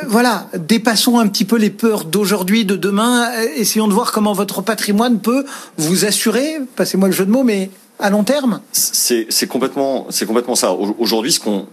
voilà, 0.07 0.47
dépassons 0.57 1.19
un 1.19 1.27
petit 1.27 1.45
peu 1.45 1.57
les 1.57 1.69
peurs 1.69 2.05
d'aujourd'hui, 2.05 2.65
de 2.65 2.75
demain. 2.75 3.31
Essayons 3.55 3.87
de 3.87 3.93
voir 3.93 4.11
comment 4.11 4.33
votre 4.33 4.61
patrimoine 4.61 5.19
peut 5.19 5.45
vous 5.77 6.05
assurer, 6.05 6.57
passez-moi 6.75 7.07
le 7.07 7.13
jeu 7.13 7.25
de 7.25 7.31
mots, 7.31 7.43
mais 7.43 7.69
à 7.99 8.09
long 8.09 8.23
terme. 8.23 8.61
C'est 8.71 9.47
complètement, 9.47 10.07
c'est 10.09 10.25
complètement 10.25 10.55
ça. 10.55 10.73
Aujourd'hui, 10.73 11.31
ce 11.31 11.39
qu'on, 11.39 11.67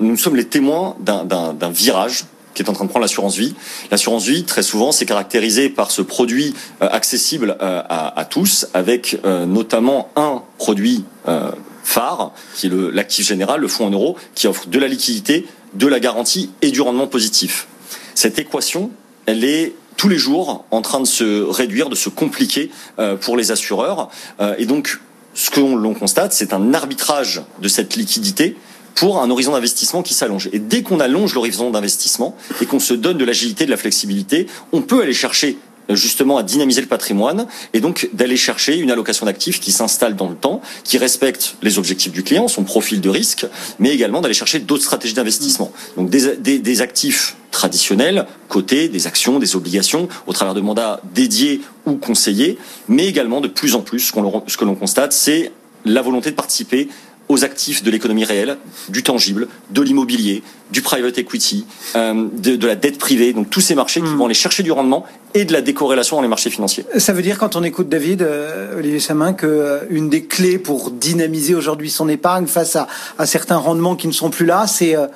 nous 0.00 0.16
sommes 0.16 0.36
les 0.36 0.46
témoins 0.46 0.96
d'un 1.00 1.70
virage 1.70 2.24
qui 2.54 2.64
est 2.64 2.70
en 2.70 2.72
train 2.72 2.86
de 2.86 2.90
prendre 2.90 3.04
l'assurance 3.04 3.36
vie. 3.36 3.54
L'assurance 3.92 4.26
vie, 4.26 4.42
très 4.42 4.64
souvent, 4.64 4.90
c'est 4.90 5.06
caractérisé 5.06 5.68
par 5.68 5.92
ce 5.92 6.02
produit 6.02 6.54
euh, 6.82 6.88
accessible 6.90 7.56
euh, 7.62 7.82
à, 7.88 8.24
tous, 8.24 8.66
avec 8.74 9.16
euh, 9.24 9.46
notamment 9.46 10.10
un 10.16 10.42
produit 10.58 11.04
phare, 11.84 12.32
qui 12.54 12.66
est 12.66 12.72
l'actif 12.92 13.26
général, 13.26 13.60
le 13.60 13.68
fonds 13.68 13.86
en 13.86 13.90
euros, 13.90 14.16
qui 14.34 14.48
offre 14.48 14.66
de 14.66 14.78
la 14.78 14.88
liquidité, 14.88 15.46
de 15.74 15.86
la 15.86 16.00
garantie 16.00 16.50
et 16.62 16.70
du 16.70 16.80
rendement 16.80 17.06
positif. 17.06 17.66
Cette 18.14 18.38
équation, 18.38 18.90
elle 19.26 19.44
est 19.44 19.74
tous 19.96 20.08
les 20.08 20.18
jours 20.18 20.64
en 20.70 20.80
train 20.80 21.00
de 21.00 21.06
se 21.06 21.42
réduire, 21.42 21.88
de 21.88 21.94
se 21.94 22.08
compliquer 22.08 22.70
euh, 22.98 23.16
pour 23.16 23.36
les 23.36 23.50
assureurs. 23.50 24.10
Euh, 24.40 24.54
et 24.58 24.66
donc, 24.66 25.00
ce 25.34 25.50
que 25.50 25.60
l'on 25.60 25.94
constate, 25.94 26.32
c'est 26.32 26.52
un 26.52 26.72
arbitrage 26.72 27.42
de 27.60 27.68
cette 27.68 27.96
liquidité 27.96 28.56
pour 28.94 29.22
un 29.22 29.30
horizon 29.30 29.52
d'investissement 29.52 30.02
qui 30.02 30.14
s'allonge. 30.14 30.48
Et 30.52 30.58
dès 30.58 30.82
qu'on 30.82 30.98
allonge 30.98 31.34
l'horizon 31.34 31.70
d'investissement 31.70 32.36
et 32.60 32.66
qu'on 32.66 32.80
se 32.80 32.94
donne 32.94 33.18
de 33.18 33.24
l'agilité, 33.24 33.64
de 33.64 33.70
la 33.70 33.76
flexibilité, 33.76 34.48
on 34.72 34.82
peut 34.82 35.02
aller 35.02 35.14
chercher 35.14 35.58
justement 35.90 36.38
à 36.38 36.42
dynamiser 36.42 36.80
le 36.80 36.86
patrimoine 36.86 37.46
et 37.72 37.80
donc 37.80 38.08
d'aller 38.12 38.36
chercher 38.36 38.76
une 38.76 38.90
allocation 38.90 39.26
d'actifs 39.26 39.60
qui 39.60 39.72
s'installe 39.72 40.16
dans 40.16 40.28
le 40.28 40.34
temps, 40.34 40.60
qui 40.84 40.98
respecte 40.98 41.56
les 41.62 41.78
objectifs 41.78 42.12
du 42.12 42.22
client, 42.22 42.48
son 42.48 42.64
profil 42.64 43.00
de 43.00 43.08
risque, 43.08 43.46
mais 43.78 43.90
également 43.90 44.20
d'aller 44.20 44.34
chercher 44.34 44.58
d'autres 44.58 44.84
stratégies 44.84 45.14
d'investissement. 45.14 45.72
Donc 45.96 46.10
des, 46.10 46.36
des, 46.36 46.58
des 46.58 46.80
actifs 46.80 47.36
traditionnels, 47.50 48.26
cotés, 48.48 48.88
des 48.88 49.06
actions, 49.06 49.38
des 49.38 49.56
obligations, 49.56 50.08
au 50.26 50.32
travers 50.32 50.54
de 50.54 50.60
mandats 50.60 51.00
dédiés 51.14 51.60
ou 51.86 51.94
conseillés, 51.94 52.58
mais 52.88 53.06
également 53.06 53.40
de 53.40 53.48
plus 53.48 53.74
en 53.74 53.80
plus, 53.80 54.00
ce, 54.00 54.12
que 54.12 54.64
l'on 54.64 54.74
constate, 54.74 55.12
c'est 55.12 55.52
la 55.84 56.02
volonté 56.02 56.30
de 56.30 56.36
participer 56.36 56.88
aux 57.28 57.44
actifs 57.44 57.82
de 57.82 57.90
l'économie 57.90 58.24
réelle, 58.24 58.56
du 58.88 59.02
tangible, 59.02 59.48
de 59.70 59.82
l'immobilier, 59.82 60.42
du 60.70 60.82
private 60.82 61.18
equity, 61.18 61.66
euh, 61.96 62.28
de, 62.32 62.56
de, 62.56 62.66
la 62.66 62.76
dette 62.76 62.98
privée, 62.98 63.32
donc 63.32 63.50
tous 63.50 63.60
ces 63.60 63.74
marchés 63.74 64.00
qui 64.00 64.06
hmm. 64.06 64.16
vont 64.16 64.26
aller 64.26 64.34
chercher 64.34 64.62
du 64.62 64.72
rendement 64.72 65.06
et 65.34 65.44
de 65.44 65.52
la 65.52 65.60
décorrélation 65.60 66.16
dans 66.16 66.22
les 66.22 66.28
marchés 66.28 66.50
financiers. 66.50 66.84
Ça 66.96 67.12
veut 67.12 67.22
dire 67.22 67.38
quand 67.38 67.56
on 67.56 67.62
écoute 67.62 67.88
David, 67.88 68.22
euh, 68.22 68.78
Olivier 68.78 69.00
Samin, 69.00 69.32
que 69.32 69.46
euh, 69.46 69.80
une 69.90 70.08
des 70.08 70.24
clés 70.24 70.58
pour 70.58 70.90
dynamiser 70.90 71.54
aujourd'hui 71.54 71.90
son 71.90 72.08
épargne 72.08 72.46
face 72.46 72.76
à, 72.76 72.86
à, 73.18 73.26
certains 73.26 73.56
rendements 73.56 73.96
qui 73.96 74.06
ne 74.06 74.12
sont 74.12 74.30
plus 74.30 74.46
là, 74.46 74.66
c'est 74.66 74.96
euh, 74.96 75.06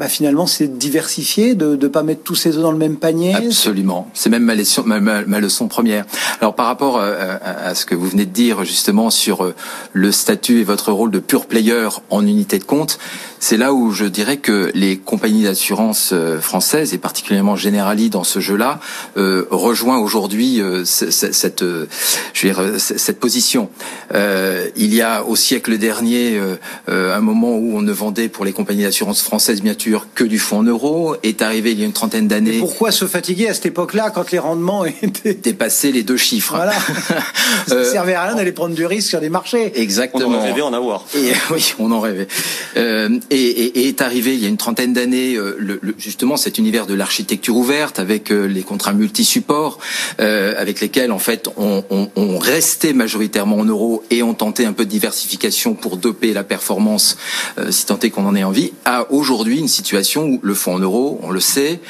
bah 0.00 0.08
finalement, 0.08 0.46
c'est 0.46 0.78
diversifier, 0.78 1.54
de 1.54 1.76
ne 1.76 1.88
pas 1.88 2.02
mettre 2.02 2.22
tous 2.22 2.34
ses 2.34 2.56
œufs 2.56 2.62
dans 2.62 2.72
le 2.72 2.78
même 2.78 2.96
panier. 2.96 3.34
Absolument. 3.34 4.10
C'est 4.12 4.30
même 4.30 4.42
ma 4.42 4.54
leçon, 4.54 4.82
ma, 4.84 5.00
ma, 5.00 5.40
leçon 5.40 5.68
première. 5.68 6.04
Alors, 6.40 6.54
par 6.54 6.66
rapport 6.66 6.98
à, 7.00 7.06
à, 7.06 7.74
ce 7.74 7.86
que 7.86 7.94
vous 7.94 8.08
venez 8.08 8.26
de 8.26 8.32
dire 8.32 8.64
justement 8.64 9.10
sur 9.10 9.44
euh, 9.44 9.54
le 9.92 10.10
statut 10.10 10.60
et 10.60 10.64
votre 10.64 10.90
rôle 10.92 11.10
de 11.10 11.20
pure 11.20 11.46
player 11.46 11.88
en 12.10 12.26
unité 12.26 12.58
de 12.58 12.64
compte, 12.64 12.98
c'est 13.46 13.58
là 13.58 13.74
où 13.74 13.90
je 13.90 14.06
dirais 14.06 14.38
que 14.38 14.70
les 14.74 14.96
compagnies 14.96 15.42
d'assurance 15.42 16.12
euh, 16.14 16.40
françaises 16.40 16.94
et 16.94 16.98
particulièrement 16.98 17.56
Generali 17.56 18.08
dans 18.08 18.24
ce 18.24 18.40
jeu-là 18.40 18.80
euh, 19.18 19.46
rejoint 19.50 19.98
aujourd'hui 19.98 20.62
euh, 20.62 20.86
cette, 20.86 21.62
euh, 21.62 21.86
je 22.32 22.46
dire, 22.46 22.62
cette 22.78 23.20
position. 23.20 23.68
Euh, 24.14 24.68
il 24.76 24.94
y 24.94 25.02
a 25.02 25.24
au 25.24 25.36
siècle 25.36 25.76
dernier 25.76 26.40
un 26.88 27.20
moment 27.20 27.54
où 27.56 27.76
on 27.76 27.82
ne 27.82 27.92
vendait 27.92 28.30
pour 28.30 28.46
les 28.46 28.54
compagnies 28.54 28.84
d'assurance 28.84 29.20
françaises 29.20 29.60
bien 29.60 29.74
que 30.14 30.24
du 30.24 30.38
fonds 30.38 30.58
en 30.58 30.62
euros, 30.62 31.16
est 31.22 31.42
arrivé 31.42 31.72
il 31.72 31.80
y 31.80 31.82
a 31.82 31.86
une 31.86 31.92
trentaine 31.92 32.28
d'années. 32.28 32.58
Pourquoi 32.58 32.92
se 32.92 33.06
fatiguer 33.06 33.48
à 33.48 33.54
cette 33.54 33.66
époque-là 33.66 34.10
quand 34.10 34.30
les 34.30 34.38
rendements 34.38 34.84
étaient 35.02 35.34
dépassaient 35.34 35.92
les 35.92 36.02
deux 36.02 36.16
chiffres 36.16 36.54
Voilà. 36.56 36.74
Ça 37.66 37.76
ne 37.76 37.84
servait 37.84 38.14
à 38.14 38.24
rien 38.24 38.36
d'aller 38.36 38.52
prendre 38.52 38.74
du 38.74 38.86
risque 38.86 39.08
sur 39.08 39.20
des 39.20 39.28
marchés. 39.28 39.72
Exactement. 39.80 40.28
On 40.28 40.34
en 40.34 40.42
rêvait 40.42 40.62
en 40.62 40.72
avoir. 40.72 41.04
Et, 41.14 41.32
oui, 41.50 41.74
on 41.78 41.90
en 41.92 42.00
rêvait. 42.00 42.28
Euh, 42.76 43.18
et, 43.30 43.36
et, 43.36 43.80
et, 43.80 43.88
est 43.88 44.00
arrivé 44.00 44.34
il 44.34 44.42
y 44.42 44.46
a 44.46 44.48
une 44.48 44.56
trentaine 44.56 44.92
d'années 44.92 45.34
euh, 45.36 45.56
le, 45.58 45.78
le, 45.82 45.94
justement 45.98 46.36
cet 46.36 46.58
univers 46.58 46.86
de 46.86 46.94
l'architecture 46.94 47.56
ouverte 47.56 47.98
avec 47.98 48.30
euh, 48.30 48.46
les 48.46 48.62
contrats 48.62 48.92
multi-supports, 48.92 49.78
euh, 50.20 50.54
avec 50.58 50.80
lesquels 50.80 51.12
en 51.12 51.18
fait 51.18 51.48
on, 51.56 51.84
on, 51.90 52.10
on, 52.16 52.38
restait 52.38 52.92
majoritairement 52.92 53.56
en 53.56 53.64
euros 53.64 54.02
et 54.10 54.22
on 54.22 54.34
tentait 54.34 54.64
un 54.64 54.72
peu 54.72 54.84
de 54.84 54.90
diversification 54.90 55.74
pour 55.74 55.96
doper 55.96 56.32
la 56.32 56.44
performance, 56.44 57.16
euh, 57.58 57.70
si 57.70 57.86
tant 57.86 57.98
est 58.00 58.10
qu'on 58.10 58.26
en 58.26 58.34
ait 58.34 58.44
envie. 58.44 58.72
À 58.84 59.10
aujourd'hui 59.12 59.58
une 59.58 59.68
situation 59.74 60.24
où 60.24 60.40
le 60.42 60.54
fonds 60.54 60.74
en 60.74 60.78
euros, 60.78 61.20
on 61.22 61.30
le 61.30 61.40
sait, 61.40 61.80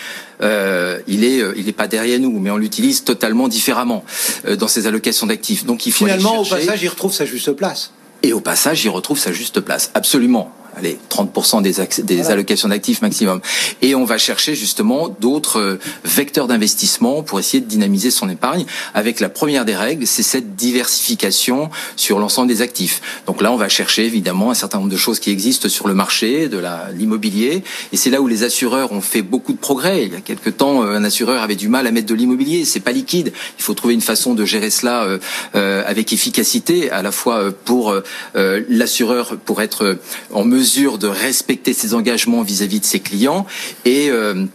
euh, 0.42 0.98
il 1.06 1.24
est, 1.24 1.42
il 1.56 1.66
n'est 1.66 1.72
pas 1.72 1.86
derrière 1.86 2.18
nous, 2.18 2.38
mais 2.38 2.50
on 2.50 2.56
l'utilise 2.56 3.04
totalement 3.04 3.48
différemment 3.48 4.04
euh, 4.46 4.56
dans 4.56 4.68
ses 4.68 4.86
allocations 4.86 5.26
d'actifs. 5.26 5.64
Donc 5.64 5.86
il 5.86 5.92
faut 5.92 6.04
finalement 6.04 6.40
au 6.40 6.44
passage, 6.44 6.82
il 6.82 6.88
retrouve 6.88 7.12
sa 7.12 7.24
juste 7.24 7.52
place. 7.52 7.92
Et 8.22 8.32
au 8.32 8.40
passage, 8.40 8.84
il 8.84 8.88
retrouve 8.88 9.18
sa 9.18 9.32
juste 9.32 9.60
place. 9.60 9.90
Absolument 9.94 10.50
allez, 10.76 10.98
30% 11.10 11.62
des, 11.62 11.72
des 12.02 12.16
voilà. 12.16 12.30
allocations 12.30 12.68
d'actifs 12.68 13.02
maximum. 13.02 13.40
Et 13.82 13.94
on 13.94 14.04
va 14.04 14.18
chercher 14.18 14.54
justement 14.54 15.08
d'autres 15.20 15.60
euh, 15.60 15.78
vecteurs 16.04 16.46
d'investissement 16.46 17.22
pour 17.22 17.38
essayer 17.38 17.60
de 17.60 17.68
dynamiser 17.68 18.10
son 18.10 18.28
épargne. 18.28 18.64
Avec 18.94 19.20
la 19.20 19.28
première 19.28 19.64
des 19.64 19.76
règles, 19.76 20.06
c'est 20.06 20.22
cette 20.22 20.56
diversification 20.56 21.70
sur 21.96 22.18
l'ensemble 22.18 22.48
des 22.48 22.62
actifs. 22.62 23.00
Donc 23.26 23.40
là, 23.40 23.52
on 23.52 23.56
va 23.56 23.68
chercher 23.68 24.04
évidemment 24.04 24.50
un 24.50 24.54
certain 24.54 24.78
nombre 24.78 24.90
de 24.90 24.96
choses 24.96 25.20
qui 25.20 25.30
existent 25.30 25.68
sur 25.68 25.88
le 25.88 25.94
marché 25.94 26.48
de 26.48 26.60
l'immobilier. 26.92 27.62
Et 27.92 27.96
c'est 27.96 28.10
là 28.10 28.20
où 28.20 28.26
les 28.26 28.42
assureurs 28.42 28.92
ont 28.92 29.00
fait 29.00 29.22
beaucoup 29.22 29.52
de 29.52 29.58
progrès. 29.58 30.04
Il 30.04 30.12
y 30.12 30.16
a 30.16 30.20
quelque 30.20 30.50
temps, 30.50 30.82
euh, 30.82 30.96
un 30.96 31.04
assureur 31.04 31.42
avait 31.42 31.56
du 31.56 31.68
mal 31.68 31.86
à 31.86 31.90
mettre 31.90 32.06
de 32.06 32.14
l'immobilier. 32.14 32.64
C'est 32.64 32.80
pas 32.80 32.92
liquide. 32.92 33.32
Il 33.58 33.62
faut 33.62 33.74
trouver 33.74 33.94
une 33.94 34.00
façon 34.00 34.34
de 34.34 34.44
gérer 34.44 34.70
cela 34.70 35.06
euh, 35.54 35.82
avec 35.86 36.12
efficacité, 36.12 36.90
à 36.90 37.02
la 37.02 37.12
fois 37.12 37.52
pour 37.64 37.94
l'assureur 38.34 39.36
pour 39.44 39.62
être 39.62 39.98
en 40.32 40.44
mesure 40.44 40.63
de 40.64 41.06
respecter 41.06 41.74
ses 41.74 41.94
engagements 41.94 42.42
vis-à-vis 42.42 42.78
-vis 42.78 42.80
de 42.80 42.86
ses 42.86 43.00
clients 43.00 43.46
et 43.84 44.08
euh, 44.08 44.46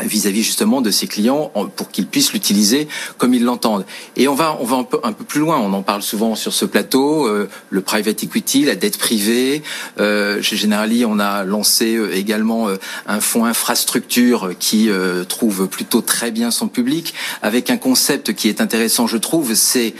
vis-à-vis 0.00 0.40
-vis 0.40 0.44
justement 0.44 0.80
de 0.80 0.92
ses 0.92 1.08
clients 1.08 1.50
pour 1.74 1.90
qu'ils 1.90 2.06
puissent 2.06 2.32
l'utiliser 2.32 2.86
comme 3.18 3.34
ils 3.34 3.42
l'entendent. 3.42 3.84
Et 4.14 4.28
on 4.28 4.36
va 4.36 4.56
on 4.60 4.64
va 4.64 4.76
un 4.76 4.84
peu 4.84 4.98
un 5.02 5.12
peu 5.12 5.24
plus 5.24 5.40
loin. 5.40 5.58
On 5.58 5.72
en 5.72 5.82
parle 5.82 6.02
souvent 6.02 6.36
sur 6.36 6.52
ce 6.52 6.64
plateau. 6.64 7.26
Euh, 7.26 7.48
le 7.70 7.80
private 7.80 8.22
equity, 8.22 8.66
la 8.66 8.76
dette 8.76 8.98
privée. 8.98 9.62
Euh, 9.98 10.40
chez 10.42 10.56
Generali, 10.56 11.04
on 11.04 11.18
a 11.18 11.42
lancé 11.42 11.98
également 12.14 12.68
un 13.06 13.20
fonds 13.20 13.44
infrastructure 13.44 14.50
qui 14.60 14.88
trouve 15.28 15.66
plutôt 15.66 16.02
très 16.02 16.30
bien 16.30 16.52
son 16.52 16.68
public, 16.68 17.14
avec 17.42 17.68
un 17.70 17.78
concept 17.78 18.32
qui 18.32 18.48
est 18.48 18.60
intéressant, 18.60 19.08
je 19.08 19.18
trouve. 19.18 19.54
C'est 19.54 19.94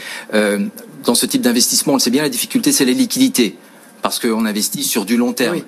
dans 1.03 1.15
ce 1.15 1.25
type 1.25 1.41
d'investissement, 1.41 1.93
on 1.93 1.97
le 1.97 2.01
sait 2.01 2.11
bien, 2.11 2.23
la 2.23 2.29
difficulté, 2.29 2.71
c'est 2.71 2.85
les 2.85 2.93
liquidités 2.93 3.57
parce 4.01 4.19
qu'on 4.19 4.45
investit 4.45 4.83
sur 4.83 5.05
du 5.05 5.17
long 5.17 5.33
terme. 5.33 5.55
Oui. 5.55 5.63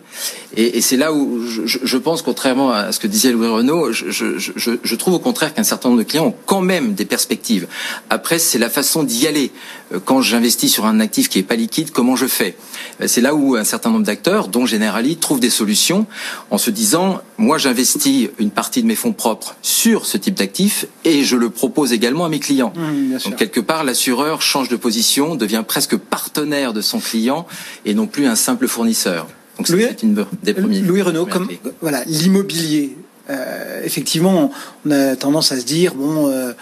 Et, 0.55 0.77
et 0.77 0.81
c'est 0.81 0.97
là 0.97 1.13
où 1.13 1.45
je, 1.45 1.61
je, 1.65 1.97
pense, 1.97 2.21
contrairement 2.21 2.71
à 2.71 2.91
ce 2.91 2.99
que 2.99 3.07
disait 3.07 3.31
Louis 3.31 3.47
Renault, 3.47 3.91
je, 3.91 4.09
je, 4.09 4.37
je 4.83 4.95
trouve 4.95 5.13
au 5.15 5.19
contraire 5.19 5.53
qu'un 5.53 5.63
certain 5.63 5.89
nombre 5.89 5.99
de 5.99 6.07
clients 6.07 6.27
ont 6.27 6.35
quand 6.45 6.61
même 6.61 6.93
des 6.93 7.05
perspectives. 7.05 7.67
Après, 8.09 8.39
c'est 8.39 8.59
la 8.59 8.69
façon 8.69 9.03
d'y 9.03 9.27
aller. 9.27 9.51
Euh, 9.93 9.99
quand 10.03 10.21
j'investis 10.21 10.71
sur 10.71 10.85
un 10.85 10.99
actif 10.99 11.29
qui 11.29 11.39
n'est 11.39 11.43
pas 11.43 11.55
liquide, 11.55 11.91
comment 11.91 12.15
je 12.15 12.25
fais? 12.25 12.55
Euh, 13.01 13.07
C'est 13.07 13.21
là 13.21 13.35
où 13.35 13.55
un 13.55 13.63
certain 13.63 13.89
nombre 13.89 14.05
d'acteurs, 14.05 14.47
dont 14.47 14.65
Generali, 14.65 15.17
trouvent 15.17 15.39
des 15.39 15.49
solutions 15.49 16.05
en 16.49 16.57
se 16.57 16.69
disant, 16.69 17.21
moi 17.37 17.57
j'investis 17.57 18.29
une 18.39 18.51
partie 18.51 18.81
de 18.81 18.87
mes 18.87 18.95
fonds 18.95 19.13
propres 19.13 19.55
sur 19.61 20.05
ce 20.05 20.17
type 20.17 20.35
d'actif 20.35 20.85
et 21.03 21.23
je 21.23 21.35
le 21.35 21.49
propose 21.49 21.93
également 21.93 22.25
à 22.25 22.29
mes 22.29 22.39
clients. 22.39 22.73
Mmh, 22.75 23.17
Donc 23.23 23.35
quelque 23.35 23.59
part, 23.59 23.83
l'assureur 23.83 24.41
change 24.41 24.69
de 24.69 24.75
position, 24.75 25.35
devient 25.35 25.63
presque 25.67 25.97
partenaire 25.97 26.73
de 26.73 26.81
son 26.81 26.99
client 26.99 27.45
et 27.85 27.93
non 27.93 28.07
plus 28.07 28.25
un 28.27 28.35
simple 28.35 28.67
fournisseur. 28.67 29.27
Donc 29.57 29.67
c'est 29.67 30.03
une 30.03 30.25
des 30.43 30.53
premiers. 30.53 30.79
Louis 30.79 31.01
Renault, 31.01 31.25
comme 31.25 31.47
voilà 31.81 32.03
l'immobilier. 32.05 32.97
Euh, 33.29 33.81
effectivement, 33.83 34.51
on 34.85 34.91
a 34.91 35.15
tendance 35.15 35.51
à 35.51 35.59
se 35.59 35.65
dire 35.65 35.93
bon. 35.93 36.29
Euh, 36.29 36.53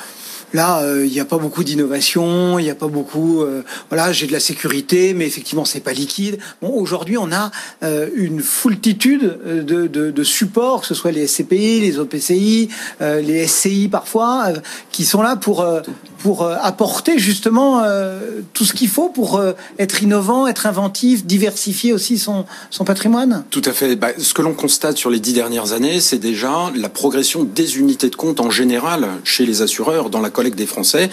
là, 0.53 0.81
euh, 0.81 1.05
il 1.05 1.11
n'y 1.11 1.19
a 1.19 1.25
pas 1.25 1.37
beaucoup 1.37 1.63
d'innovation, 1.63 2.59
il 2.59 2.63
n'y 2.63 2.69
a 2.69 2.75
pas 2.75 2.87
beaucoup. 2.87 3.41
euh, 3.41 3.63
voilà, 3.89 4.11
j'ai 4.11 4.27
de 4.27 4.31
la 4.31 4.39
sécurité, 4.39 5.13
mais 5.13 5.25
effectivement, 5.25 5.65
c'est 5.65 5.79
pas 5.79 5.93
liquide. 5.93 6.39
Bon, 6.61 6.69
aujourd'hui, 6.69 7.17
on 7.17 7.31
a 7.31 7.51
euh, 7.83 8.09
une 8.15 8.41
foultitude 8.41 9.39
euh, 9.45 9.63
de, 9.63 9.87
de, 9.87 10.11
de 10.11 10.23
supports, 10.23 10.81
que 10.81 10.87
ce 10.87 10.95
soit 10.95 11.11
les 11.11 11.27
SCPI, 11.27 11.81
les 11.81 11.99
OPCI, 11.99 12.69
euh, 13.01 13.21
les 13.21 13.47
SCI 13.47 13.87
parfois, 13.89 14.45
euh, 14.49 14.59
qui 14.91 15.05
sont 15.05 15.21
là 15.21 15.35
pour 15.35 15.61
euh, 15.61 15.81
pour 16.19 16.43
euh, 16.43 16.55
apporter 16.61 17.17
justement 17.17 17.81
euh, 17.83 18.41
tout 18.53 18.65
ce 18.65 18.73
qu'il 18.73 18.89
faut 18.89 19.09
pour 19.09 19.37
euh, 19.37 19.53
être 19.79 20.03
innovant, 20.03 20.47
être 20.47 20.67
inventif, 20.67 21.25
diversifier 21.25 21.93
aussi 21.93 22.17
son 22.17 22.45
patrimoine. 22.85 23.43
Tout 23.49 23.61
à 23.65 23.71
fait. 23.71 23.95
Bah, 23.95 24.09
ce 24.17 24.33
que 24.33 24.41
l'on 24.41 24.53
constate 24.53 24.97
sur 24.97 25.09
les 25.09 25.19
dix 25.19 25.33
dernières 25.33 25.73
années, 25.73 25.99
c'est 25.99 26.17
déjà 26.17 26.71
la 26.75 26.89
progression 26.89 27.43
des 27.43 27.79
unités 27.79 28.09
de 28.09 28.15
compte 28.15 28.39
en 28.39 28.51
général 28.51 29.07
chez 29.23 29.45
les 29.45 29.61
assureurs 29.61 30.09
dans 30.09 30.21
la 30.21 30.29
collecte 30.29 30.57
des 30.57 30.65
Français 30.65 31.09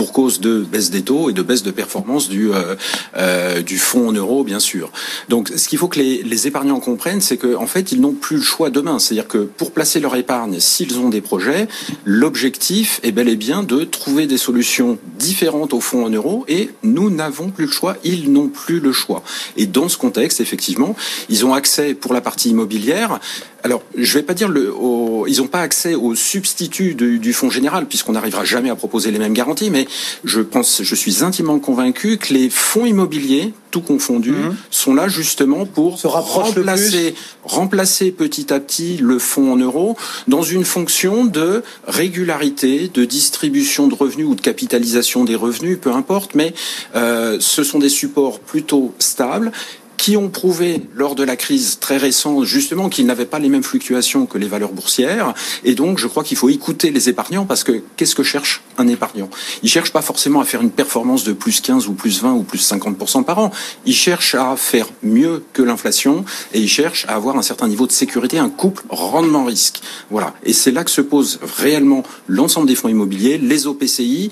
pour 0.00 0.12
cause 0.12 0.40
de 0.40 0.60
baisse 0.60 0.88
des 0.88 1.02
taux 1.02 1.28
et 1.28 1.34
de 1.34 1.42
baisse 1.42 1.62
de 1.62 1.70
performance 1.70 2.30
du, 2.30 2.50
euh, 2.54 2.74
euh, 3.18 3.60
du 3.60 3.76
fonds 3.76 4.08
en 4.08 4.12
euros, 4.12 4.44
bien 4.44 4.58
sûr. 4.58 4.90
Donc, 5.28 5.52
ce 5.54 5.68
qu'il 5.68 5.78
faut 5.78 5.88
que 5.88 5.98
les, 5.98 6.22
les 6.22 6.46
épargnants 6.46 6.80
comprennent, 6.80 7.20
c'est 7.20 7.36
qu'en 7.36 7.64
en 7.64 7.66
fait, 7.66 7.92
ils 7.92 8.00
n'ont 8.00 8.14
plus 8.14 8.36
le 8.36 8.42
choix 8.42 8.70
demain. 8.70 8.98
C'est-à-dire 8.98 9.28
que 9.28 9.36
pour 9.36 9.72
placer 9.72 10.00
leur 10.00 10.16
épargne, 10.16 10.58
s'ils 10.58 10.98
ont 11.00 11.10
des 11.10 11.20
projets, 11.20 11.68
l'objectif 12.06 12.98
est 13.02 13.12
bel 13.12 13.28
et 13.28 13.36
bien 13.36 13.62
de 13.62 13.84
trouver 13.84 14.26
des 14.26 14.38
solutions 14.38 14.98
différentes 15.18 15.74
au 15.74 15.80
fonds 15.80 16.06
en 16.06 16.08
euros 16.08 16.46
et 16.48 16.70
nous 16.82 17.10
n'avons 17.10 17.50
plus 17.50 17.66
le 17.66 17.70
choix, 17.70 17.98
ils 18.02 18.32
n'ont 18.32 18.48
plus 18.48 18.80
le 18.80 18.92
choix. 18.92 19.22
Et 19.58 19.66
dans 19.66 19.90
ce 19.90 19.98
contexte, 19.98 20.40
effectivement, 20.40 20.96
ils 21.28 21.44
ont 21.44 21.52
accès 21.52 21.92
pour 21.92 22.14
la 22.14 22.22
partie 22.22 22.48
immobilière. 22.48 23.20
Alors, 23.62 23.82
je 23.96 24.14
vais 24.14 24.22
pas 24.22 24.34
dire 24.34 24.48
le, 24.48 24.72
au, 24.72 25.26
ils 25.26 25.38
n'ont 25.38 25.46
pas 25.46 25.60
accès 25.60 25.94
au 25.94 26.14
substitut 26.14 26.94
du, 26.94 27.18
du 27.18 27.32
fonds 27.32 27.50
général 27.50 27.86
puisqu'on 27.86 28.12
n'arrivera 28.12 28.44
jamais 28.44 28.70
à 28.70 28.76
proposer 28.76 29.10
les 29.10 29.18
mêmes 29.18 29.34
garanties, 29.34 29.70
mais 29.70 29.86
je 30.24 30.40
pense, 30.40 30.82
je 30.82 30.94
suis 30.94 31.22
intimement 31.22 31.58
convaincu 31.58 32.16
que 32.16 32.32
les 32.32 32.48
fonds 32.48 32.86
immobiliers, 32.86 33.52
tout 33.70 33.82
confondu, 33.82 34.32
Mhm. 34.32 34.56
sont 34.70 34.94
là 34.94 35.08
justement 35.08 35.66
pour 35.66 35.98
Se 35.98 36.06
remplacer, 36.06 37.14
remplacer 37.44 38.10
petit 38.10 38.52
à 38.52 38.60
petit 38.60 38.96
le 38.96 39.18
fonds 39.18 39.52
en 39.52 39.56
euros 39.56 39.96
dans 40.26 40.42
une 40.42 40.64
fonction 40.64 41.24
de 41.24 41.62
régularité, 41.86 42.90
de 42.92 43.04
distribution 43.04 43.86
de 43.88 43.94
revenus 43.94 44.26
ou 44.26 44.34
de 44.34 44.40
capitalisation 44.40 45.24
des 45.24 45.36
revenus, 45.36 45.78
peu 45.80 45.92
importe, 45.92 46.34
mais 46.34 46.54
euh, 46.96 47.36
ce 47.40 47.62
sont 47.62 47.78
des 47.78 47.88
supports 47.90 48.40
plutôt 48.40 48.94
stables 48.98 49.52
qui 50.00 50.16
ont 50.16 50.30
prouvé 50.30 50.80
lors 50.94 51.14
de 51.14 51.22
la 51.22 51.36
crise 51.36 51.76
très 51.78 51.98
récente 51.98 52.44
justement 52.44 52.88
qu'ils 52.88 53.04
n'avaient 53.04 53.26
pas 53.26 53.38
les 53.38 53.50
mêmes 53.50 53.62
fluctuations 53.62 54.24
que 54.24 54.38
les 54.38 54.48
valeurs 54.48 54.72
boursières. 54.72 55.34
Et 55.62 55.74
donc 55.74 55.98
je 55.98 56.06
crois 56.06 56.24
qu'il 56.24 56.38
faut 56.38 56.48
écouter 56.48 56.90
les 56.90 57.10
épargnants 57.10 57.44
parce 57.44 57.64
que 57.64 57.82
qu'est-ce 57.98 58.14
que 58.14 58.22
cherche 58.22 58.62
un 58.78 58.88
épargnant? 58.88 59.28
Il 59.62 59.68
cherche 59.68 59.92
pas 59.92 60.00
forcément 60.00 60.40
à 60.40 60.46
faire 60.46 60.62
une 60.62 60.70
performance 60.70 61.22
de 61.24 61.34
plus 61.34 61.60
15 61.60 61.86
ou 61.86 61.92
plus 61.92 62.22
20 62.22 62.32
ou 62.32 62.44
plus 62.44 62.66
50% 62.66 63.24
par 63.24 63.40
an, 63.40 63.50
il 63.84 63.94
cherche 63.94 64.34
à 64.34 64.56
faire 64.56 64.86
mieux 65.02 65.44
que 65.52 65.60
l'inflation 65.60 66.24
et 66.54 66.60
il 66.60 66.68
cherche 66.68 67.04
à 67.06 67.14
avoir 67.14 67.36
un 67.36 67.42
certain 67.42 67.68
niveau 67.68 67.86
de 67.86 67.92
sécurité, 67.92 68.38
un 68.38 68.48
couple 68.48 68.84
rendement-risque. 68.88 69.82
Voilà, 70.10 70.32
et 70.44 70.54
c'est 70.54 70.70
là 70.70 70.82
que 70.82 70.90
se 70.90 71.02
pose 71.02 71.40
réellement 71.58 72.04
l'ensemble 72.26 72.66
des 72.68 72.74
fonds 72.74 72.88
immobiliers, 72.88 73.36
les 73.36 73.66
OPCI 73.66 74.30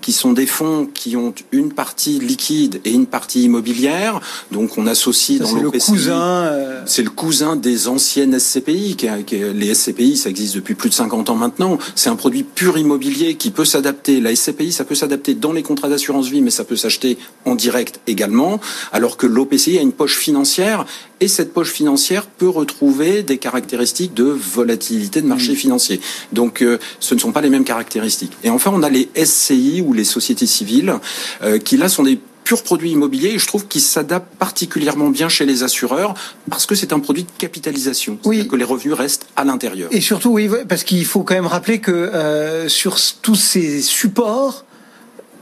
qui 0.00 0.12
sont 0.12 0.32
des 0.32 0.46
fonds 0.46 0.88
qui 0.92 1.16
ont 1.16 1.34
une 1.52 1.72
partie 1.72 2.18
liquide 2.18 2.80
et 2.84 2.90
une 2.90 3.06
partie 3.06 3.42
immobilière. 3.44 4.20
Donc 4.50 4.78
on 4.78 4.86
associe 4.86 5.38
Ça, 5.38 5.44
dans 5.44 5.54
le 5.60 5.70
cousin. 5.70 6.44
euh, 6.44 6.82
C'est 6.86 7.02
le 7.02 7.10
cousin 7.10 7.56
des 7.56 7.88
anciennes 7.88 8.38
SCPI. 8.38 8.96
Qui, 8.96 9.08
les 9.54 9.74
SCPI, 9.74 10.16
ça 10.16 10.30
existe 10.30 10.54
depuis 10.54 10.74
plus 10.74 10.90
de 10.90 10.94
50 10.94 11.30
ans 11.30 11.36
maintenant. 11.36 11.78
C'est 11.94 12.10
un 12.10 12.16
produit 12.16 12.42
pur 12.42 12.78
immobilier 12.78 13.34
qui 13.34 13.50
peut 13.50 13.64
s'adapter. 13.64 14.20
La 14.20 14.34
SCPI, 14.34 14.72
ça 14.72 14.84
peut 14.84 14.94
s'adapter 14.94 15.34
dans 15.34 15.52
les 15.52 15.62
contrats 15.62 15.88
d'assurance 15.88 16.28
vie, 16.28 16.40
mais 16.40 16.50
ça 16.50 16.64
peut 16.64 16.76
s'acheter 16.76 17.18
en 17.44 17.54
direct 17.54 18.00
également. 18.06 18.60
Alors 18.92 19.16
que 19.16 19.26
l'OPCI 19.26 19.78
a 19.78 19.82
une 19.82 19.92
poche 19.92 20.16
financière 20.16 20.86
et 21.20 21.28
cette 21.28 21.52
poche 21.52 21.70
financière 21.70 22.26
peut 22.26 22.48
retrouver 22.48 23.22
des 23.22 23.38
caractéristiques 23.38 24.14
de 24.14 24.24
volatilité 24.24 25.20
de 25.20 25.26
marché 25.26 25.54
financier. 25.54 26.00
Donc 26.32 26.62
euh, 26.62 26.78
ce 26.98 27.14
ne 27.14 27.20
sont 27.20 27.32
pas 27.32 27.42
les 27.42 27.50
mêmes 27.50 27.64
caractéristiques. 27.64 28.32
Et 28.42 28.50
enfin, 28.50 28.72
on 28.74 28.82
a 28.82 28.90
les 28.90 29.08
SCI 29.22 29.82
ou 29.86 29.92
les 29.92 30.04
sociétés 30.04 30.46
civiles 30.46 30.94
euh, 31.42 31.58
qui 31.58 31.76
là 31.76 31.88
sont 31.88 32.02
des 32.02 32.18
purs 32.44 32.62
produits 32.62 32.90
immobiliers 32.90 33.30
et 33.34 33.38
je 33.38 33.46
trouve 33.46 33.66
qu'ils 33.66 33.82
s'adaptent 33.82 34.34
particulièrement 34.36 35.10
bien 35.10 35.28
chez 35.28 35.44
les 35.44 35.62
assureurs 35.62 36.14
parce 36.48 36.66
que 36.66 36.74
c'est 36.74 36.92
un 36.92 36.98
produit 36.98 37.24
de 37.24 37.30
capitalisation. 37.38 38.18
Oui. 38.24 38.48
Que 38.48 38.56
les 38.56 38.64
revenus 38.64 38.94
restent 38.94 39.26
à 39.36 39.44
l'intérieur. 39.44 39.90
Et 39.92 40.00
surtout, 40.00 40.30
oui, 40.30 40.48
parce 40.68 40.84
qu'il 40.84 41.04
faut 41.04 41.22
quand 41.22 41.34
même 41.34 41.46
rappeler 41.46 41.80
que 41.80 41.92
euh, 41.92 42.68
sur 42.68 42.96
tous 43.20 43.36
ces 43.36 43.82
supports, 43.82 44.64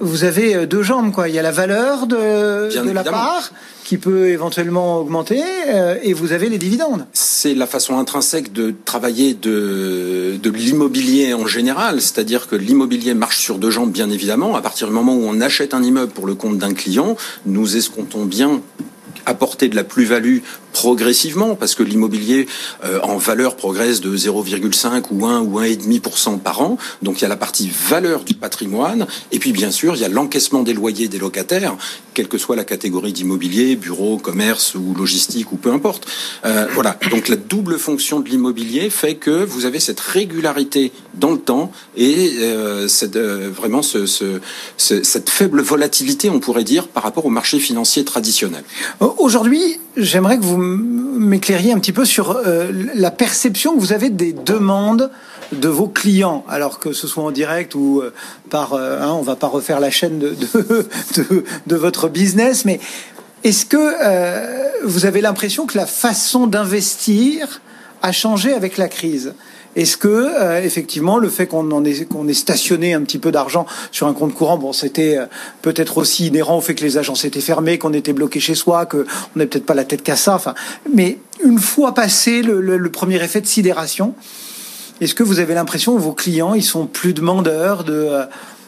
vous 0.01 0.25
avez 0.25 0.67
deux 0.67 0.83
jambes, 0.83 1.13
quoi. 1.13 1.29
Il 1.29 1.35
y 1.35 1.39
a 1.39 1.43
la 1.43 1.51
valeur 1.51 2.07
de, 2.07 2.93
la 2.93 3.03
part 3.03 3.51
qui 3.89 3.97
peut 3.97 4.29
éventuellement 4.29 4.99
augmenter, 4.99 5.43
euh, 5.69 5.97
et 6.03 6.13
vous 6.13 6.33
avez 6.33 6.51
les 6.51 6.59
dividendes. 6.59 7.07
c'est 7.15 7.55
la 7.55 7.67
façon 7.67 7.99
intrinsèque 7.99 8.53
de 8.53 8.75
travailler 8.85 9.33
de, 9.33 10.37
de 10.37 10.51
l'immobilier 10.51 11.33
en 11.33 11.47
général, 11.47 12.03
c'est-à-dire 12.03 12.49
que 12.49 12.55
l'immobilier 12.55 13.15
marche 13.15 13.39
sur 13.39 13.57
deux 13.57 13.71
jambes, 13.71 13.91
bien 13.91 14.11
évidemment. 14.11 14.55
À 14.57 14.61
partir 14.61 14.89
du 14.89 14.93
moment 14.93 15.15
où 15.15 15.25
on 15.27 15.41
achète 15.41 15.73
un 15.73 15.83
immeuble 15.83 16.13
pour 16.13 16.27
le 16.27 16.35
compte 16.35 16.59
d'un 16.59 16.75
client, 16.75 17.17
nous 17.47 17.79
escomptons 17.79 18.27
bien 18.27 18.61
apporter 19.25 19.69
de 19.69 19.77
la 19.77 19.85
plus-value 19.85 20.41
progressivement 20.83 21.57
parce 21.57 21.75
que 21.75 21.83
l'immobilier 21.83 22.47
euh, 22.85 23.01
en 23.03 23.17
valeur 23.17 23.57
progresse 23.57 24.01
de 24.01 24.17
0,5 24.17 25.07
ou 25.11 25.27
1 25.27 25.41
ou 25.41 25.59
1,5% 25.61 26.39
par 26.39 26.61
an. 26.63 26.79
Donc 27.03 27.19
il 27.19 27.23
y 27.23 27.25
a 27.25 27.29
la 27.29 27.37
partie 27.37 27.69
valeur 27.91 28.23
du 28.23 28.35
patrimoine 28.35 29.07
et 29.33 29.41
puis 29.41 29.51
bien 29.53 29.73
sûr 29.73 29.97
il 29.97 30.03
y 30.03 30.05
a 30.05 30.09
l'encaissement 30.09 30.63
des 30.63 30.75
loyers 30.75 31.09
des 31.09 31.19
locataires, 31.19 31.77
quelle 32.15 32.29
que 32.29 32.39
soit 32.39 32.55
la 32.55 32.63
catégorie 32.65 33.13
d'immobilier, 33.13 33.75
bureau, 33.75 34.19
commerce 34.19 34.77
ou 34.77 34.95
logistique 34.97 35.51
ou 35.53 35.57
peu 35.57 35.73
importe. 35.73 36.07
Euh, 36.45 36.67
voilà. 36.75 36.97
Donc 37.11 37.27
la 37.29 37.37
double 37.37 37.77
fonction 37.79 38.21
de 38.21 38.29
l'immobilier 38.29 38.89
fait 38.89 39.17
que 39.17 39.45
vous 39.45 39.65
avez 39.65 39.81
cette 39.81 39.99
régularité 40.01 40.93
dans 41.15 41.33
le 41.33 41.39
temps 41.39 41.73
et 41.97 42.35
euh, 42.39 42.87
vraiment 43.53 43.83
ce, 43.83 44.07
ce- 44.07 44.41
ce- 44.77 45.03
cette 45.03 45.29
faible 45.29 45.61
volatilité, 45.61 46.31
on 46.31 46.39
pourrait 46.39 46.63
dire, 46.65 46.87
par 46.87 47.03
rapport 47.03 47.27
au 47.27 47.31
marché 47.31 47.59
financier 47.59 48.05
traditionnel. 48.05 48.63
Aujourd'hui, 49.01 49.79
j'aimerais 49.97 50.39
que 50.39 50.45
vous 50.45 50.57
m'éclairiez 50.77 51.73
un 51.73 51.79
petit 51.79 51.93
peu 51.93 52.05
sur 52.05 52.31
euh, 52.31 52.71
la 52.95 53.11
perception 53.11 53.75
que 53.75 53.81
vous 53.81 53.93
avez 53.93 54.11
des 54.11 54.33
demandes 54.33 55.11
de 55.53 55.69
vos 55.69 55.89
clients, 55.89 56.45
alors 56.49 56.79
que 56.79 56.93
ce 56.93 57.07
soit 57.07 57.25
en 57.25 57.31
direct 57.31 57.75
ou 57.75 58.01
euh, 58.01 58.13
par, 58.51 58.75
euh, 58.75 59.01
hein, 59.01 59.13
on 59.13 59.23
va 59.23 59.37
pas 59.37 59.47
refaire 59.47 59.81
la 59.81 59.91
chaîne 59.91 60.19
de, 60.19 60.37
votre 61.77 62.09
business, 62.09 62.65
mais 62.65 62.81
est-ce 63.45 63.65
que 63.65 64.85
vous 64.85 65.07
avez 65.07 65.21
l'impression 65.21 65.67
que 65.67 65.79
la 65.79 65.87
façon 65.87 66.47
d'investir 66.47 67.61
a 68.03 68.13
changé 68.13 68.53
avec 68.53 68.77
la 68.77 68.89
crise? 68.89 69.35
Est-ce 69.77 69.97
que 69.97 70.09
euh, 70.09 70.63
effectivement 70.63 71.19
le 71.19 71.29
fait 71.29 71.47
qu'on 71.47 71.85
ait 71.85 72.05
qu'on 72.05 72.33
stationné 72.33 72.95
un 72.95 73.03
petit 73.03 73.19
peu 73.19 73.31
d'argent 73.31 73.67
sur 73.93 74.07
un 74.07 74.15
compte 74.15 74.35
courant, 74.35 74.59
bon, 74.59 74.73
c'était 74.73 75.17
euh, 75.19 75.27
peut-être 75.63 75.99
aussi 75.99 76.29
inhérent 76.29 76.59
au 76.59 76.61
fait 76.61 76.75
que 76.75 76.85
les 76.85 76.99
agences 76.99 77.25
étaient 77.25 77.41
fermées, 77.41 77.79
qu'on 77.79 77.93
était 77.93 78.13
bloqué 78.13 78.41
chez 78.41 78.55
soi, 78.55 78.87
que 78.87 79.07
on 79.35 79.39
n'avait 79.39 79.49
peut-être 79.49 79.67
pas 79.67 79.75
la 79.75 79.85
tête 79.85 80.03
qu'à 80.03 80.17
ça. 80.17 80.35
Enfin, 80.35 80.55
mais 80.93 81.19
une 81.45 81.59
fois 81.59 81.95
passé 81.95 82.43
le, 82.43 82.91
premier 82.91 83.23
effet 83.23 83.41
de 83.41 83.47
sidération, 83.47 84.15
est-ce 85.01 85.15
que 85.15 85.23
vous 85.23 85.39
avez 85.39 85.55
l'impression 85.55 85.95
que 85.95 86.01
vos 86.01 86.13
clients 86.13 86.55
ils 86.55 86.65
sont 86.65 86.87
plus 86.87 87.15
demandeurs 87.15 87.85
de 87.85 88.09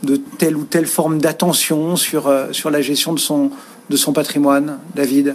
euh, 0.07 0.17
telle 0.39 0.57
ou 0.57 0.65
telle 0.65 0.87
forme 0.87 1.21
d'attention 1.21 1.97
sur 1.97 2.31
la 2.31 2.83
gestion 2.83 3.13
de 3.13 3.19
son 3.97 4.13
patrimoine, 4.13 4.79
David? 4.95 5.35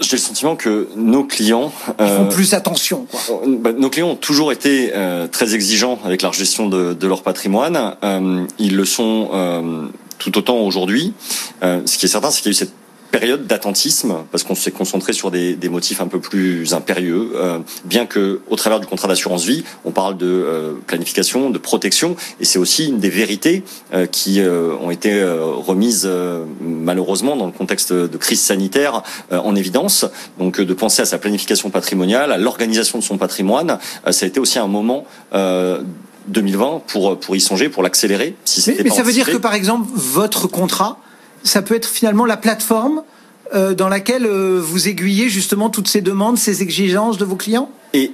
J'ai 0.00 0.16
le 0.16 0.22
sentiment 0.22 0.56
que 0.56 0.88
nos 0.96 1.24
clients 1.24 1.72
Ils 1.98 2.06
font 2.06 2.24
euh, 2.24 2.28
plus 2.28 2.54
attention, 2.54 3.06
quoi. 3.10 3.20
bah, 3.46 3.72
nos 3.76 3.90
clients 3.90 4.10
ont 4.10 4.16
toujours 4.16 4.52
été 4.52 4.92
euh, 4.94 5.26
très 5.26 5.54
exigeants 5.54 5.98
avec 6.04 6.22
la 6.22 6.30
gestion 6.32 6.68
de, 6.68 6.94
de 6.94 7.06
leur 7.06 7.22
patrimoine. 7.22 7.94
Euh, 8.02 8.44
ils 8.58 8.76
le 8.76 8.84
sont 8.84 9.30
euh, 9.32 9.86
tout 10.18 10.36
autant 10.38 10.58
aujourd'hui. 10.58 11.12
Euh, 11.62 11.80
ce 11.86 11.98
qui 11.98 12.06
est 12.06 12.08
certain, 12.08 12.30
c'est 12.30 12.42
qu'il 12.42 12.52
y 12.52 12.54
a 12.54 12.56
eu 12.56 12.60
cette 12.66 12.72
période 13.10 13.46
d'attentisme 13.46 14.16
parce 14.30 14.44
qu'on 14.44 14.54
s'est 14.54 14.70
concentré 14.70 15.12
sur 15.12 15.30
des, 15.30 15.54
des 15.54 15.68
motifs 15.68 16.00
un 16.00 16.06
peu 16.08 16.20
plus 16.20 16.74
impérieux. 16.74 17.32
euh, 17.34 17.58
bien 17.84 18.06
que 18.06 18.40
au 18.48 18.56
travers 18.56 18.80
du 18.80 18.86
contrat 18.86 19.08
d'assurance 19.08 19.44
vie, 19.44 19.64
on 19.84 19.90
parle 19.90 20.16
de 20.16 20.26
euh, 20.26 20.72
planification, 20.86 21.50
de 21.50 21.58
protection, 21.58 22.16
et 22.40 22.44
c'est 22.44 22.58
aussi 22.58 22.86
une 22.88 22.98
des 22.98 23.10
vérités 23.10 23.62
euh, 23.94 24.06
qui 24.06 24.40
euh, 24.40 24.74
ont 24.80 24.90
été 24.90 25.12
euh, 25.12 25.44
remises 25.44 26.04
euh, 26.06 26.44
malheureusement 26.60 27.36
dans 27.36 27.46
le 27.46 27.52
contexte 27.52 27.92
de 27.92 28.16
crise 28.16 28.40
sanitaire 28.40 29.02
euh, 29.32 29.38
en 29.38 29.54
évidence. 29.56 30.04
Donc 30.38 30.60
euh, 30.60 30.64
de 30.64 30.74
penser 30.74 31.02
à 31.02 31.06
sa 31.06 31.18
planification 31.18 31.70
patrimoniale, 31.70 32.32
à 32.32 32.38
l'organisation 32.38 32.98
de 32.98 33.04
son 33.04 33.18
patrimoine, 33.18 33.78
euh, 34.06 34.12
ça 34.12 34.26
a 34.26 34.28
été 34.28 34.40
aussi 34.40 34.58
un 34.58 34.68
moment. 34.68 35.04
Euh, 35.34 35.82
2020 36.28 36.82
pour 36.86 37.18
pour 37.18 37.36
y 37.36 37.40
songer, 37.40 37.70
pour 37.70 37.82
l'accélérer. 37.82 38.34
Si 38.44 38.62
Mais, 38.70 38.76
mais 38.84 38.90
ça 38.90 39.02
veut 39.02 39.12
dire 39.12 39.26
que 39.26 39.38
par 39.38 39.54
exemple 39.54 39.88
votre 39.94 40.46
contrat, 40.46 40.98
ça 41.42 41.62
peut 41.62 41.74
être 41.74 41.88
finalement 41.88 42.24
la 42.24 42.36
plateforme 42.36 43.02
euh, 43.54 43.74
dans 43.74 43.88
laquelle 43.88 44.26
euh, 44.26 44.60
vous 44.62 44.88
aiguillez 44.88 45.28
justement 45.28 45.70
toutes 45.70 45.88
ces 45.88 46.00
demandes, 46.00 46.38
ces 46.38 46.62
exigences 46.62 47.18
de 47.18 47.24
vos 47.24 47.36
clients? 47.36 47.70
Et, 47.94 48.12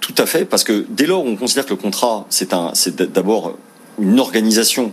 tout 0.00 0.14
à 0.18 0.26
fait, 0.26 0.44
parce 0.44 0.64
que 0.64 0.84
dès 0.90 1.06
lors 1.06 1.24
on 1.24 1.34
considère 1.34 1.64
que 1.64 1.70
le 1.70 1.76
contrat, 1.76 2.26
c'est 2.28 2.54
c'est 2.74 3.00
d'abord 3.10 3.56
une 3.98 4.20
organisation 4.20 4.92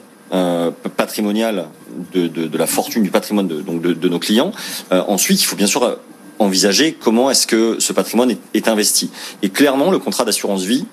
patrimoniale 0.96 1.68
de, 2.14 2.28
de, 2.28 2.58
la 2.58 2.66
fortune, 2.66 3.04
du 3.04 3.12
patrimoine 3.12 3.46
de, 3.46 3.60
donc 3.60 3.82
de, 3.82 4.08
nos 4.08 4.20
clients. 4.20 4.54
ensuite, 4.90 5.42
il 5.42 5.46
faut 5.46 5.58
bien 5.58 5.68
sûr 5.68 5.98
envisager 6.40 6.94
comment 6.94 7.30
est-ce 7.30 7.46
que 7.46 7.76
ce 7.80 7.92
patrimoine 7.92 8.36
est 8.54 8.68
investi. 8.70 9.10
Et 9.42 9.50
clairement, 9.50 9.92
le 9.92 10.00
contrat 10.00 10.24
d'assurance 10.24 10.64
vie 10.64 10.86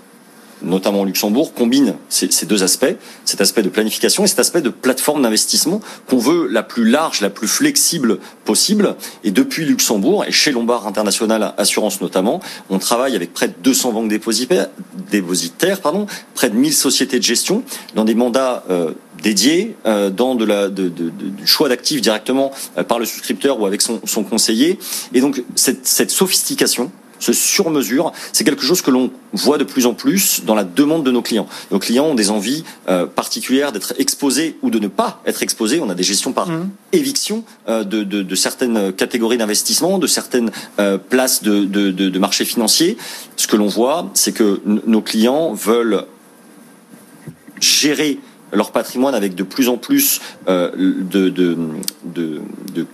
notamment 0.62 1.02
au 1.02 1.04
Luxembourg, 1.04 1.52
combine 1.54 1.94
ces, 2.08 2.46
deux 2.46 2.62
aspects, 2.62 2.94
cet 3.24 3.40
aspect 3.40 3.62
de 3.62 3.68
planification 3.68 4.24
et 4.24 4.26
cet 4.26 4.38
aspect 4.38 4.62
de 4.62 4.70
plateforme 4.70 5.22
d'investissement 5.22 5.80
qu'on 6.08 6.18
veut 6.18 6.48
la 6.48 6.62
plus 6.62 6.88
large, 6.88 7.20
la 7.20 7.30
plus 7.30 7.48
flexible 7.48 8.18
possible. 8.44 8.96
Et 9.24 9.30
depuis 9.30 9.64
Luxembourg, 9.64 10.24
et 10.24 10.32
chez 10.32 10.52
Lombard 10.52 10.86
International 10.86 11.54
Assurance 11.56 12.00
notamment, 12.00 12.40
on 12.70 12.78
travaille 12.78 13.16
avec 13.16 13.32
près 13.32 13.48
de 13.48 13.54
200 13.62 13.92
banques 13.92 14.08
dépositaires, 14.08 14.68
dépositaires 15.10 15.80
pardon, 15.80 16.06
près 16.34 16.50
de 16.50 16.56
1000 16.56 16.72
sociétés 16.72 17.18
de 17.18 17.24
gestion, 17.24 17.62
dans 17.94 18.04
des 18.04 18.14
mandats 18.14 18.64
euh, 18.70 18.92
dédiés, 19.22 19.76
euh, 19.86 20.10
dans 20.10 20.34
de 20.34 20.44
la, 20.44 20.68
de, 20.68 20.88
de, 20.88 21.10
du 21.10 21.46
choix 21.46 21.68
d'actifs 21.68 22.00
directement 22.00 22.52
euh, 22.76 22.84
par 22.84 22.98
le 22.98 23.06
souscripteur 23.06 23.60
ou 23.60 23.66
avec 23.66 23.82
son, 23.82 24.00
son 24.04 24.24
conseiller. 24.24 24.78
Et 25.14 25.20
donc 25.20 25.42
cette, 25.54 25.86
cette 25.86 26.10
sophistication, 26.10 26.90
ce 27.18 27.32
sur-mesure, 27.32 28.12
c'est 28.32 28.44
quelque 28.44 28.62
chose 28.62 28.82
que 28.82 28.90
l'on 28.90 29.10
voit 29.32 29.58
de 29.58 29.64
plus 29.64 29.86
en 29.86 29.94
plus 29.94 30.42
dans 30.44 30.54
la 30.54 30.64
demande 30.64 31.04
de 31.04 31.10
nos 31.10 31.22
clients. 31.22 31.46
Nos 31.70 31.78
clients 31.78 32.06
ont 32.06 32.14
des 32.14 32.30
envies 32.30 32.64
euh, 32.88 33.06
particulières 33.06 33.72
d'être 33.72 33.94
exposés 33.98 34.56
ou 34.62 34.70
de 34.70 34.78
ne 34.78 34.88
pas 34.88 35.20
être 35.26 35.42
exposés. 35.42 35.80
On 35.80 35.90
a 35.90 35.94
des 35.94 36.02
gestions 36.02 36.32
par 36.32 36.48
mmh. 36.48 36.70
éviction 36.92 37.44
euh, 37.68 37.84
de, 37.84 38.02
de, 38.04 38.22
de, 38.22 38.34
certaines 38.34 38.92
catégories 38.92 39.38
d'investissement, 39.38 39.98
de 39.98 40.06
certaines 40.06 40.50
euh, 40.78 40.98
places 40.98 41.42
de, 41.42 41.64
de, 41.64 42.18
marché 42.18 42.44
financier. 42.44 42.96
Ce 43.36 43.46
que 43.46 43.56
l'on 43.56 43.68
voit, 43.68 44.10
c'est 44.14 44.32
que 44.32 44.60
nos 44.64 45.02
clients 45.02 45.52
veulent 45.52 46.04
gérer 47.60 48.18
leur 48.52 48.72
patrimoine 48.72 49.14
avec 49.14 49.34
de 49.34 49.44
plus 49.44 49.68
en 49.68 49.76
plus 49.76 50.20
de, 50.46 50.72
de, 51.04 51.56
de, 52.04 52.40
de 52.74 52.86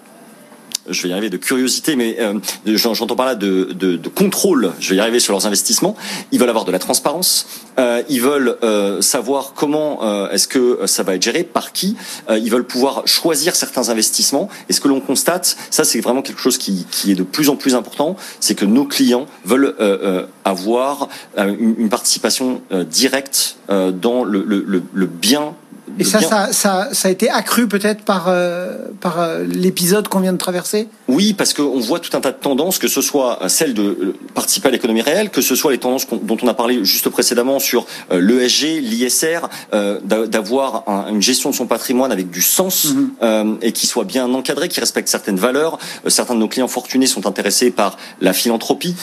je 0.89 1.03
vais 1.03 1.09
y 1.09 1.13
arriver, 1.13 1.31
de 1.31 1.37
curiosité, 1.37 1.97
mais 1.97 2.17
euh, 2.21 2.39
j'entends 2.67 3.17
par 3.17 3.27
là 3.27 3.35
de, 3.35 3.73
de, 3.73 3.97
de, 3.97 4.09
contrôle, 4.09 4.73
je 4.81 4.91
vais 4.91 4.97
y 4.97 5.01
arriver 5.01 5.21
sur 5.21 5.33
leurs 5.33 5.47
investissements. 5.47 5.97
Ils 6.33 6.39
veulent 6.39 6.49
avoir 6.49 6.65
de 6.65 6.73
la 6.73 6.79
transparence, 6.79 7.47
euh, 7.79 8.03
ils 8.09 8.21
veulent 8.21 8.57
euh, 8.63 9.01
savoir 9.01 9.53
comment 9.55 10.05
euh, 10.05 10.31
est-ce 10.31 10.49
que 10.49 10.87
ça 10.87 11.03
va 11.03 11.15
être 11.15 11.23
géré, 11.23 11.45
par 11.45 11.73
qui, 11.73 11.97
euh, 12.29 12.39
ils 12.39 12.51
veulent 12.51 12.67
pouvoir 12.67 13.07
choisir 13.07 13.57
certains 13.57 13.89
investissements. 13.89 14.49
Et 14.69 14.73
ce 14.73 14.81
que 14.81 14.89
l'on 14.89 15.01
constate, 15.01 15.57
ça 15.71 15.85
c'est 15.85 16.01
vraiment 16.01 16.23
quelque 16.23 16.41
chose 16.41 16.59
qui, 16.59 16.87
qui, 16.91 17.13
est 17.13 17.17
de 17.17 17.23
plus 17.23 17.49
en 17.49 17.57
plus 17.57 17.75
important, 17.75 18.17
c'est 18.41 18.55
que 18.55 18.65
nos 18.65 18.85
clients 18.85 19.27
veulent 19.45 19.75
euh, 19.81 20.27
avoir 20.45 21.09
une, 21.37 21.89
participation 21.89 22.61
directe 22.91 23.57
dans 23.69 24.25
le, 24.25 24.43
le, 24.45 24.83
le 24.93 25.07
bien 25.07 25.55
et 25.99 26.05
ça, 26.05 26.21
ça, 26.21 26.53
ça, 26.53 26.89
ça, 26.93 27.09
a 27.09 27.11
été 27.11 27.31
accru 27.31 27.69
peut-être 27.69 28.03
par, 28.03 28.27
euh, 28.29 28.77
par 29.01 29.21
euh, 29.21 29.45
l'épisode 29.45 30.09
qu'on 30.09 30.21
vient 30.21 30.33
de 30.33 30.39
traverser? 30.39 30.89
Oui, 31.07 31.35
parce 31.35 31.53
qu'on 31.53 31.81
voit 31.81 32.01
tout 32.01 32.17
un 32.17 32.21
tas 32.21 32.33
de 32.33 32.39
tendances, 32.39 32.79
que 32.79 32.89
ce 32.89 33.03
soit 33.03 33.39
celle 33.49 33.75
de 33.75 33.83
euh, 33.83 34.17
participer 34.35 34.69
à 34.69 34.71
l'économie 34.71 35.03
réelle, 35.03 35.31
que 35.31 35.43
ce 35.43 35.55
soit 35.55 35.71
les 35.71 35.79
tendances 35.79 36.07
dont 36.11 36.37
on 36.43 36.49
a 36.49 36.55
parlé 36.55 36.85
juste 36.85 37.09
précédemment 37.11 37.59
sur 37.59 37.87
euh, 38.11 38.21
l'ESG, 38.21 38.81
l'ISR, 38.81 39.49
euh, 39.75 40.01
d'avoir 40.27 40.89
un, 40.89 41.09
une 41.11 41.23
gestion 41.23 41.51
de 41.51 41.55
son 41.55 41.67
patrimoine 41.67 42.11
avec 42.11 42.31
du 42.31 42.43
sens 42.43 42.87
mm 42.87 43.11
-hmm. 43.21 43.57
et 43.63 43.73
qui 43.73 43.87
soit 43.87 44.05
bien 44.05 44.27
encadré, 44.33 44.69
qui 44.69 44.81
respecte 44.81 45.09
certaines 45.09 45.37
valeurs. 45.37 45.79
certains 46.07 46.35
de 46.35 46.41
nos 46.41 46.49
clients 46.49 46.69
fortunés 46.69 47.07
sont 47.07 47.27
intéressés 47.27 47.71
par 47.71 47.97
la 48.21 48.33
philanthropie, 48.33 48.95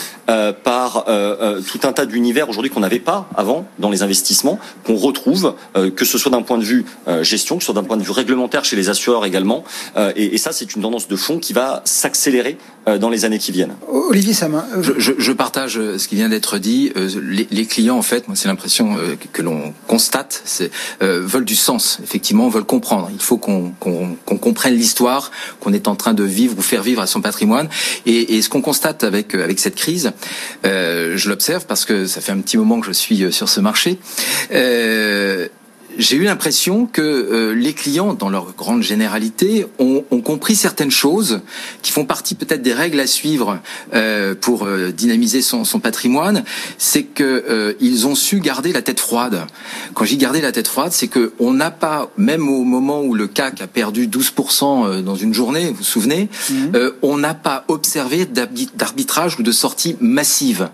par 0.70 0.90
tout 1.70 1.82
un 1.88 1.92
tas 1.92 2.06
d'univers 2.06 2.48
aujourd'hui 2.48 2.70
qu'on 2.72 2.84
n'avait 2.86 3.06
pas 3.12 3.20
avant 3.42 3.60
dans 3.78 3.90
les 3.94 4.02
investissements, 4.02 4.58
qu'on 4.84 4.96
retrouve, 5.08 5.54
que 5.98 6.04
ce 6.04 6.16
soit 6.18 6.32
d'un 6.34 6.42
point 6.42 6.58
de 6.58 6.64
vue 6.64 6.81
euh, 7.08 7.22
gestion, 7.22 7.56
que 7.56 7.62
ce 7.62 7.66
soit 7.66 7.74
d'un 7.74 7.84
point 7.84 7.96
de 7.96 8.02
vue 8.02 8.10
réglementaire 8.10 8.64
chez 8.64 8.76
les 8.76 8.88
assureurs 8.88 9.24
également. 9.24 9.64
Euh, 9.96 10.12
et, 10.16 10.34
et, 10.34 10.38
ça, 10.38 10.52
c'est 10.52 10.74
une 10.74 10.82
tendance 10.82 11.08
de 11.08 11.16
fond 11.16 11.38
qui 11.38 11.52
va 11.52 11.82
s'accélérer 11.84 12.58
euh, 12.88 12.98
dans 12.98 13.10
les 13.10 13.24
années 13.24 13.38
qui 13.38 13.52
viennent. 13.52 13.74
Olivier 13.88 14.34
Samin. 14.34 14.64
Je, 14.80 14.92
je, 14.98 15.12
je, 15.18 15.32
partage 15.32 15.74
ce 15.74 16.08
qui 16.08 16.14
vient 16.14 16.28
d'être 16.28 16.58
dit. 16.58 16.92
Les, 17.22 17.46
les, 17.50 17.66
clients, 17.66 17.96
en 17.96 18.02
fait, 18.02 18.28
moi, 18.28 18.36
c'est 18.36 18.48
l'impression 18.48 18.96
que 19.32 19.42
l'on 19.42 19.74
constate, 19.86 20.42
c'est 20.44 20.70
veulent 21.00 21.44
du 21.44 21.56
sens, 21.56 21.98
effectivement, 22.02 22.48
veulent 22.48 22.64
comprendre. 22.64 23.08
Il 23.12 23.20
faut 23.20 23.38
qu'on 23.38 23.72
qu 23.80 23.90
qu 24.26 24.38
comprenne 24.38 24.74
l'histoire 24.74 25.30
qu'on 25.60 25.72
est 25.72 25.88
en 25.88 25.96
train 25.96 26.14
de 26.14 26.24
vivre 26.24 26.58
ou 26.58 26.62
faire 26.62 26.82
vivre 26.82 27.00
à 27.00 27.06
son 27.06 27.20
patrimoine. 27.20 27.68
Et, 28.06 28.36
et 28.36 28.42
ce 28.42 28.48
qu'on 28.48 28.60
constate 28.60 29.04
avec 29.04 29.34
avec 29.34 29.58
cette 29.58 29.74
crise, 29.74 30.12
euh, 30.64 31.16
je 31.16 31.28
l'observe 31.28 31.66
parce 31.66 31.84
que 31.84 32.06
ça 32.06 32.20
fait 32.20 32.32
un 32.32 32.40
petit 32.40 32.56
moment 32.56 32.80
que 32.80 32.86
je 32.86 32.92
suis 32.92 33.32
sur 33.32 33.48
ce 33.48 33.60
marché. 33.60 33.98
Euh, 34.52 35.48
j'ai 35.98 36.16
eu 36.16 36.24
l'impression 36.24 36.86
que 36.86 37.02
euh, 37.02 37.54
les 37.54 37.72
clients, 37.72 38.14
dans 38.14 38.30
leur 38.30 38.54
grande 38.54 38.82
généralité, 38.82 39.66
ont, 39.78 40.04
ont, 40.10 40.20
compris 40.20 40.56
certaines 40.56 40.90
choses 40.90 41.40
qui 41.82 41.92
font 41.92 42.04
partie 42.04 42.34
peut-être 42.34 42.62
des 42.62 42.72
règles 42.72 43.00
à 43.00 43.06
suivre 43.06 43.58
euh, 43.94 44.34
pour 44.40 44.64
euh, 44.64 44.92
dynamiser 44.92 45.42
son, 45.42 45.64
son 45.64 45.80
patrimoine. 45.80 46.44
C'est 46.78 47.02
que 47.02 47.44
euh, 47.48 47.74
ils 47.80 48.06
ont 48.06 48.14
su 48.14 48.40
garder 48.40 48.72
la 48.72 48.82
tête 48.82 49.00
froide. 49.00 49.46
Quand 49.94 50.04
j'ai 50.04 50.16
gardé 50.16 50.40
la 50.40 50.52
tête 50.52 50.68
froide, 50.68 50.92
c'est 50.92 51.08
que 51.08 51.32
on 51.38 51.52
n'a 51.52 51.70
pas, 51.70 52.10
même 52.16 52.48
au 52.48 52.64
moment 52.64 53.02
où 53.02 53.14
le 53.14 53.26
CAC 53.26 53.60
a 53.60 53.66
perdu 53.66 54.08
12% 54.08 54.86
euh, 54.86 55.02
dans 55.02 55.16
une 55.16 55.34
journée, 55.34 55.66
vous 55.66 55.74
vous 55.74 55.82
souvenez, 55.82 56.28
mmh. 56.50 56.54
on 57.02 57.18
n'a 57.18 57.34
pas 57.34 57.64
observé 57.68 58.26
d'arbitrage 58.26 59.38
ou 59.38 59.42
de 59.42 59.52
sortie 59.52 59.96
massive. 60.00 60.70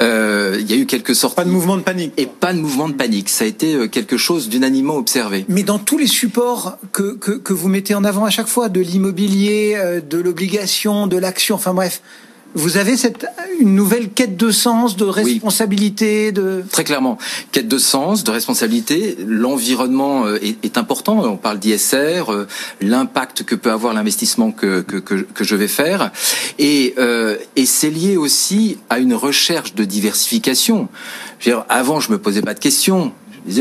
Il 0.00 0.70
y 0.70 0.72
a 0.72 0.76
eu 0.76 0.86
quelques 0.86 1.14
sorties. 1.14 1.36
Pas 1.36 1.44
de 1.44 1.50
mouvement 1.50 1.76
de 1.76 1.82
panique. 1.82 2.12
Et 2.16 2.26
pas 2.26 2.52
de 2.52 2.58
mouvement 2.58 2.88
de 2.88 2.94
panique. 2.94 3.28
Ça 3.28 3.44
a 3.44 3.46
été 3.46 3.88
quelque 3.88 4.16
chose 4.16 4.48
d'une 4.48 4.61
unanimement 4.62 4.96
observé. 4.96 5.44
Mais 5.48 5.64
dans 5.64 5.80
tous 5.80 5.98
les 5.98 6.06
supports 6.06 6.78
que, 6.92 7.14
que, 7.14 7.32
que 7.32 7.52
vous 7.52 7.68
mettez 7.68 7.96
en 7.96 8.04
avant 8.04 8.24
à 8.24 8.30
chaque 8.30 8.46
fois, 8.46 8.68
de 8.68 8.80
l'immobilier, 8.80 9.74
euh, 9.76 10.00
de 10.00 10.18
l'obligation, 10.18 11.08
de 11.08 11.16
l'action, 11.16 11.56
enfin 11.56 11.74
bref, 11.74 12.00
vous 12.54 12.76
avez 12.76 12.96
cette 12.96 13.26
une 13.60 13.74
nouvelle 13.74 14.10
quête 14.10 14.36
de 14.36 14.50
sens, 14.50 14.96
de 14.96 15.04
responsabilité, 15.04 16.26
oui. 16.26 16.32
de 16.32 16.64
très 16.70 16.84
clairement 16.84 17.18
quête 17.50 17.68
de 17.68 17.78
sens, 17.78 18.24
de 18.24 18.30
responsabilité. 18.30 19.16
L'environnement 19.26 20.26
euh, 20.26 20.38
est, 20.42 20.62
est, 20.64 20.78
important. 20.78 21.22
On 21.24 21.36
parle 21.36 21.58
d'ISR, 21.58 22.30
euh, 22.30 22.46
l'impact 22.80 23.44
que 23.44 23.54
peut 23.54 23.70
avoir 23.70 23.94
l'investissement 23.94 24.52
que, 24.52 24.80
que, 24.80 24.96
que, 24.96 25.14
que 25.14 25.44
je 25.44 25.56
vais 25.56 25.68
faire, 25.68 26.10
et, 26.58 26.94
euh, 26.98 27.36
et 27.56 27.66
c'est 27.66 27.90
lié 27.90 28.16
aussi 28.16 28.78
à 28.90 28.98
une 28.98 29.14
recherche 29.14 29.74
de 29.74 29.84
diversification. 29.84 30.88
Je 31.38 31.50
veux 31.50 31.56
dire, 31.56 31.64
avant, 31.68 32.00
je 32.00 32.10
me 32.10 32.18
posais 32.18 32.42
pas 32.42 32.54
de 32.54 32.60
questions 32.60 33.12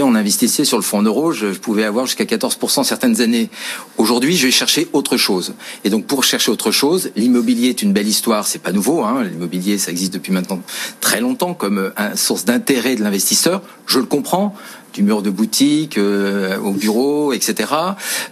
on 0.01 0.15
investissait 0.15 0.65
sur 0.65 0.77
le 0.77 0.83
fonds 0.83 1.01
euro, 1.01 1.31
je 1.31 1.47
pouvais 1.47 1.83
avoir 1.83 2.05
jusqu'à 2.05 2.25
14% 2.25 2.83
certaines 2.83 3.21
années. 3.21 3.49
Aujourd'hui, 3.97 4.37
je 4.37 4.45
vais 4.45 4.51
chercher 4.51 4.87
autre 4.93 5.17
chose. 5.17 5.53
Et 5.83 5.89
donc, 5.89 6.05
pour 6.05 6.23
chercher 6.23 6.51
autre 6.51 6.71
chose, 6.71 7.11
l'immobilier 7.15 7.69
est 7.69 7.81
une 7.81 7.93
belle 7.93 8.07
histoire, 8.07 8.47
c'est 8.47 8.61
pas 8.61 8.71
nouveau. 8.71 9.03
Hein. 9.03 9.23
L'immobilier, 9.23 9.77
ça 9.77 9.91
existe 9.91 10.13
depuis 10.13 10.31
maintenant 10.31 10.61
très 10.99 11.19
longtemps 11.19 11.53
comme 11.53 11.91
une 11.97 12.15
source 12.15 12.45
d'intérêt 12.45 12.95
de 12.95 13.03
l'investisseur. 13.03 13.61
Je 13.85 13.99
le 13.99 14.05
comprends 14.05 14.55
du 14.93 15.03
mur 15.03 15.21
de 15.21 15.29
boutique 15.29 15.97
euh, 15.97 16.57
au 16.57 16.71
bureau, 16.71 17.33
etc. 17.33 17.73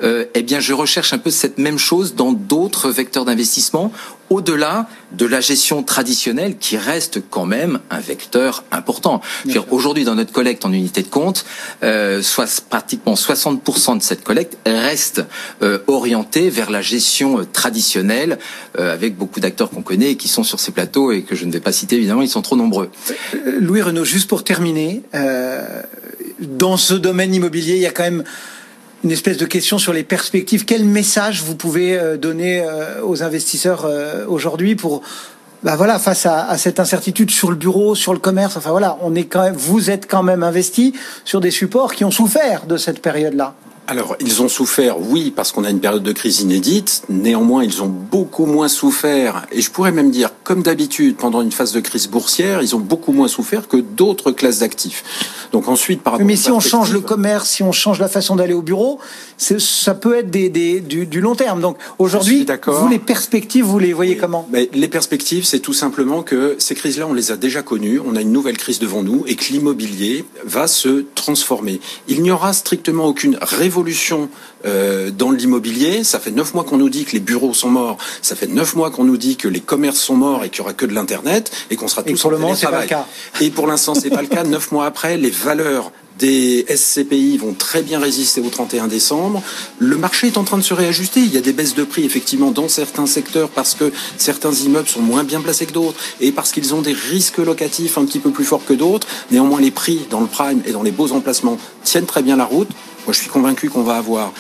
Euh, 0.04 0.26
eh 0.34 0.44
bien, 0.44 0.60
je 0.60 0.74
recherche 0.74 1.14
un 1.14 1.18
peu 1.18 1.32
cette 1.32 1.58
même 1.58 1.78
chose 1.78 2.16
dans 2.16 2.32
d'autres 2.32 2.90
vecteurs 2.90 3.26
d'investissement, 3.26 3.92
au-delà 4.30 4.88
de 5.12 5.26
la 5.26 5.42
gestion 5.42 5.82
traditionnelle 5.84 6.58
qui 6.58 6.78
reste 6.78 7.22
quand 7.30 7.46
même 7.46 7.80
un 7.90 8.00
vecteur 8.00 8.64
important. 8.72 9.22
Aujourd'hui, 9.72 10.04
dans 10.04 10.16
notre 10.16 10.32
collecte 10.32 10.66
en 10.66 10.74
unité 10.74 11.02
de 11.02 11.08
compte, 11.08 11.46
euh, 11.84 12.22
soit 12.22 12.64
pratiquement 12.70 13.16
60% 13.16 13.98
de 13.98 14.04
cette 14.04 14.24
collecte 14.24 14.58
reste 14.66 15.26
euh, 15.62 15.80
orientée 15.88 16.50
vers 16.50 16.70
la 16.70 16.82
gestion 16.82 17.40
euh, 17.40 17.48
traditionnelle, 17.52 18.38
euh, 18.78 18.94
avec 18.94 19.18
beaucoup 19.18 19.40
d'acteurs 19.40 19.70
qu'on 19.70 19.82
connaît 19.82 20.12
et 20.12 20.16
qui 20.16 20.28
sont 20.28 20.44
sur 20.44 20.60
ces 20.60 20.72
plateaux 20.72 21.12
et 21.12 21.24
que 21.24 21.36
je 21.36 21.46
ne 21.46 21.52
vais 21.52 21.60
pas 21.60 21.72
citer 21.72 21.96
évidemment, 21.96 22.22
ils 22.22 22.30
sont 22.30 22.44
trop 22.44 22.56
nombreux. 22.56 22.92
Euh, 23.34 23.58
Louis 23.60 23.82
Renaud, 23.82 24.06
juste 24.06 24.30
pour 24.30 24.44
terminer, 24.44 25.02
dans 26.42 26.78
ce 26.78 26.94
domaine 26.94 27.34
immobilier, 27.34 27.76
il 27.76 27.82
y 27.82 27.88
a 27.88 27.92
quand 27.92 28.04
même 28.04 28.24
une 29.04 29.12
espèce 29.12 29.38
de 29.38 29.46
question 29.46 29.78
sur 29.78 29.94
les 29.94 30.04
perspectives. 30.04 30.66
Quel 30.66 30.84
message 30.84 31.44
vous 31.44 31.56
pouvez 31.56 31.98
euh, 31.98 32.18
donner 32.18 32.62
euh, 32.62 33.04
aux 33.04 33.24
investisseurs 33.24 33.86
euh, 33.86 34.26
aujourd'hui 34.28 34.76
pour 34.76 35.02
bah 35.62 35.78
face 36.00 36.26
à, 36.26 36.48
à, 36.48 36.58
cette 36.58 36.80
incertitude 36.80 37.32
sur 37.32 37.50
le 37.50 37.58
bureau, 37.58 37.94
sur 37.94 38.14
le 38.14 38.20
commerce, 38.20 38.56
enfin 38.56 38.72
voilà, 38.72 38.98
on 39.02 39.14
est 39.14 39.26
quand 39.26 39.44
même, 39.44 39.56
vous 39.56 39.90
êtes 39.90 40.10
quand 40.10 40.24
même 40.24 40.42
investi 40.42 40.94
sur 41.26 41.42
des 41.42 41.52
supports 41.52 41.94
qui 41.94 42.06
ont 42.06 42.12
souffert 42.12 42.66
de 42.66 42.78
cette 42.78 43.02
période-là. 43.02 43.56
Alors, 43.90 44.16
ils 44.20 44.44
ont 44.44 44.50
souffert, 44.50 45.02
oui, 45.02 45.34
parce 45.36 45.52
qu'on 45.52 45.64
a 45.64 45.70
une 45.72 45.80
période 45.80 46.04
de 46.04 46.12
crise 46.12 46.42
inédite. 46.42 47.02
Néanmoins, 47.10 47.64
ils 47.64 47.82
ont 47.82 47.88
beaucoup 47.88 48.46
moins 48.46 48.68
souffert. 48.68 49.48
Et 49.52 49.62
je 49.62 49.72
pourrais 49.72 49.92
même 49.92 50.12
dire, 50.12 50.30
comme 50.44 50.62
d'habitude, 50.62 51.16
pendant 51.16 51.42
une 51.42 51.52
phase 51.52 51.72
de 51.72 51.80
crise 51.80 52.08
boursière, 52.08 52.62
ils 52.62 52.76
ont 52.76 52.80
beaucoup 52.80 53.14
moins 53.14 53.28
souffert 53.28 53.68
que 53.68 53.78
d'autres 53.78 54.30
classes 54.30 54.60
d'actifs. 54.60 55.04
Donc 55.52 55.68
ensuite, 55.68 56.04
par 56.04 56.14
rapport 56.14 56.28
Mais 56.28 56.36
si 56.36 56.52
on 56.52 56.60
change 56.60 56.94
le 56.94 57.00
commerce, 57.00 57.50
si 57.50 57.64
on 57.64 57.72
change 57.72 58.00
la 58.00 58.08
façon 58.08 58.36
d'aller 58.36 58.54
au 58.54 58.62
bureau, 58.62 59.00
ça 59.38 59.96
peut 59.96 60.16
être 60.16 60.30
des, 60.30 60.50
des, 60.50 60.82
du, 60.82 61.08
du, 61.08 61.20
long 61.20 61.34
terme. 61.34 61.60
Donc 61.60 61.78
aujourd'hui, 61.98 62.46
vous, 62.68 62.88
les 62.90 63.00
perspectives, 63.00 63.66
vous 63.66 63.80
les 63.80 63.94
voyez 63.94 64.14
oui. 64.14 64.20
comment? 64.20 64.48
Mais 64.52 64.70
Les 64.76 64.88
perspectives, 64.88 65.46
c'est 65.46 65.62
tout 65.62 65.74
simplement 65.74 66.22
que 66.22 66.56
ces 66.60 66.76
crises-là, 66.76 67.08
on 67.08 67.14
les 67.14 67.32
a 67.32 67.38
déjà 67.38 67.64
connues. 67.64 68.00
On 68.06 68.16
a 68.16 68.22
une 68.22 68.32
nouvelle 68.32 68.58
crise 68.58 68.78
devant 68.78 69.02
nous 69.02 69.24
et 69.26 69.36
que 69.36 69.46
l'immobilier 69.46 70.26
va 70.46 70.68
se 70.68 71.06
transformer. 71.16 71.82
Il 72.08 72.22
n'y 72.22 72.30
aura 72.30 72.54
strictement 72.54 73.06
aucune 73.06 73.40
révolution 73.42 73.79
révolution 73.80 74.30
euh, 74.66 75.10
dans 75.10 75.32
l'immobilier. 75.32 76.04
Ça 76.04 76.20
fait 76.20 76.32
neuf 76.32 76.54
mois 76.54 76.66
qu'on 76.66 76.78
nous 76.78 76.90
dit 76.90 77.06
que 77.06 77.14
les 77.14 77.22
bureaux 77.22 77.54
sont 77.54 77.70
morts. 77.70 77.98
Ça 78.22 78.36
fait 78.36 78.48
neuf 78.48 78.76
mois 78.76 78.92
qu'on 78.92 79.06
nous 79.06 79.18
dit 79.18 79.38
que 79.38 79.48
les 79.48 79.62
commerces 79.62 80.00
sont 80.00 80.16
morts 80.16 80.44
et 80.44 80.50
qu'il 80.50 80.60
y 80.60 80.62
aura 80.62 80.74
que 80.74 80.86
de 80.86 80.94
l'internet 80.94 81.50
et 81.70 81.78
qu'on 81.78 81.88
sera 81.88 82.04
tous 82.04 82.22
pour 82.22 82.30
en 82.30 82.32
le 82.32 82.38
moment, 82.40 82.56
c'est 82.56 82.66
pas 82.66 82.80
télétravail. 82.82 83.06
le 83.34 83.40
cas. 83.40 83.46
Et 83.46 83.50
pour 83.52 83.68
l'instant, 83.68 83.96
c'est 83.96 84.10
pas 84.10 84.22
le 84.22 84.28
cas. 84.28 84.44
Neuf 84.50 84.72
mois 84.72 84.86
après, 84.86 85.18
les 85.18 85.30
valeurs 85.30 85.92
des 86.20 86.66
SCPI 86.68 87.38
vont 87.38 87.54
très 87.54 87.82
bien 87.82 88.00
résister 88.00 88.42
au 88.42 88.50
31 88.50 88.88
décembre. 88.88 89.42
Le 89.80 89.98
marché 89.98 90.28
est 90.28 90.38
en 90.38 90.44
train 90.44 90.58
de 90.58 90.64
se 90.64 90.74
réajuster. 90.74 91.22
Il 91.22 91.34
y 91.34 91.38
a 91.38 91.42
des 91.42 91.54
baisses 91.54 91.76
de 91.76 91.84
prix, 91.84 92.06
effectivement, 92.06 92.52
dans 92.52 92.68
certains 92.68 93.06
secteurs 93.06 93.50
parce 93.50 93.74
que 93.74 93.92
certains 94.18 94.52
immeubles 94.52 94.88
sont 94.88 95.02
moins 95.02 95.24
bien 95.24 95.42
placés 95.42 95.66
que 95.66 95.74
d'autres 95.74 96.00
et 96.20 96.32
parce 96.32 96.52
qu'ils 96.52 96.76
ont 96.76 96.82
des 96.82 96.94
risques 96.94 97.38
locatifs 97.38 97.98
un 97.98 98.06
petit 98.06 98.20
peu 98.20 98.32
plus 98.32 98.46
forts 98.46 98.66
que 98.66 98.74
d'autres. 98.74 99.08
Néanmoins, 99.32 99.62
les 99.62 99.72
prix 99.72 100.02
dans 100.10 100.22
le 100.22 100.28
prime 100.28 100.62
et 100.66 100.72
dans 100.72 100.84
les 100.84 100.92
beaux 100.92 101.12
emplacements 101.14 101.58
tiennent 101.84 102.06
très 102.06 102.22
bien 102.22 102.36
la 102.36 102.46
route. 102.46 102.70
Moi, 103.06 103.14
je 103.14 103.20
suis 103.20 103.30
convaincu 103.30 103.70
qu'on 103.70 103.84
va 103.84 103.96
avoir 103.96 104.34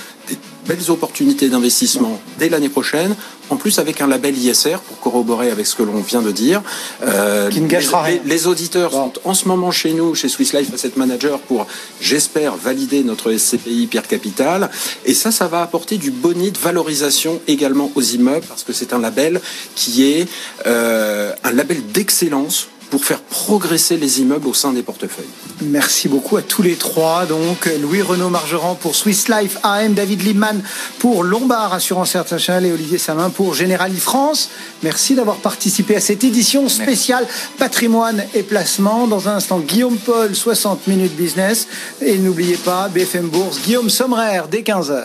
belles 0.67 0.89
opportunités 0.91 1.49
d'investissement 1.49 2.19
dès 2.37 2.49
l'année 2.49 2.69
prochaine, 2.69 3.15
en 3.49 3.55
plus 3.55 3.79
avec 3.79 4.01
un 4.01 4.07
label 4.07 4.37
ISR 4.37 4.77
pour 4.87 4.99
corroborer 4.99 5.49
avec 5.49 5.65
ce 5.65 5.75
que 5.75 5.81
l'on 5.83 6.01
vient 6.01 6.21
de 6.21 6.31
dire. 6.31 6.61
Euh, 7.03 7.49
Qui 7.49 7.61
ne 7.61 7.67
gâchera 7.67 8.07
les, 8.07 8.13
rien. 8.15 8.21
les- 8.25 8.47
auditeurs 8.47 8.91
sont 8.91 9.13
en 9.25 9.33
ce 9.33 9.47
moment 9.47 9.71
chez 9.71 9.93
nous, 9.93 10.13
chez 10.15 10.29
Swiss 10.29 10.53
Life 10.53 10.71
Asset 10.73 10.91
Manager, 10.97 11.39
pour, 11.39 11.65
j'espère, 11.99 12.55
valider 12.55 13.03
notre 13.03 13.31
SCPI 13.35 13.87
Pierre 13.87 14.07
Capital. 14.07 14.69
Et 15.05 15.13
ça, 15.15 15.31
ça 15.31 15.47
va 15.47 15.61
apporter 15.63 15.97
du 15.97 16.11
bonus 16.11 16.53
de 16.53 16.57
valorisation 16.59 17.41
également 17.47 17.91
aux 17.95 18.01
immeubles, 18.01 18.45
parce 18.47 18.63
que 18.63 18.73
c'est 18.73 18.93
un 18.93 18.99
label 18.99 19.41
qui 19.75 20.03
est 20.03 20.27
euh, 20.67 21.33
un 21.43 21.51
label 21.51 21.81
d'excellence 21.91 22.67
pour 22.89 23.05
faire 23.05 23.21
progresser 23.21 23.97
les 23.97 24.21
immeubles 24.21 24.47
au 24.47 24.53
sein 24.53 24.73
des 24.73 24.81
portefeuilles. 24.81 25.27
Merci 25.61 26.07
beaucoup 26.07 26.37
à 26.37 26.41
tous 26.41 26.61
les 26.61 26.75
trois. 26.75 27.25
Donc, 27.25 27.69
Louis 27.81 28.01
Renaud 28.01 28.29
Margerand 28.29 28.75
pour 28.75 28.95
Swiss 28.95 29.27
Life, 29.27 29.57
AM, 29.63 29.93
David 29.93 30.23
Liebman 30.23 30.61
pour 30.99 31.23
Lombard 31.23 31.73
Assurance 31.73 32.15
Internationale 32.15 32.65
et 32.65 32.71
Olivier 32.71 32.97
Samin 32.97 33.29
pour 33.29 33.53
Generali 33.53 33.99
France. 33.99 34.49
Merci 34.83 35.15
d'avoir 35.15 35.37
participé 35.37 35.95
à 35.95 35.99
cette 35.99 36.23
édition 36.23 36.69
spéciale 36.69 37.27
patrimoine 37.57 38.23
et 38.33 38.43
placement. 38.43 39.07
Dans 39.07 39.27
un 39.27 39.35
instant, 39.35 39.59
Guillaume 39.59 39.97
Paul, 39.97 40.35
60 40.35 40.87
minutes 40.87 41.15
business. 41.15 41.67
Et 42.01 42.17
n'oubliez 42.17 42.57
pas, 42.57 42.87
BFM 42.89 43.27
Bourse, 43.27 43.59
Guillaume 43.61 43.89
Sommerer, 43.89 44.43
dès 44.49 44.61
15h. 44.61 45.03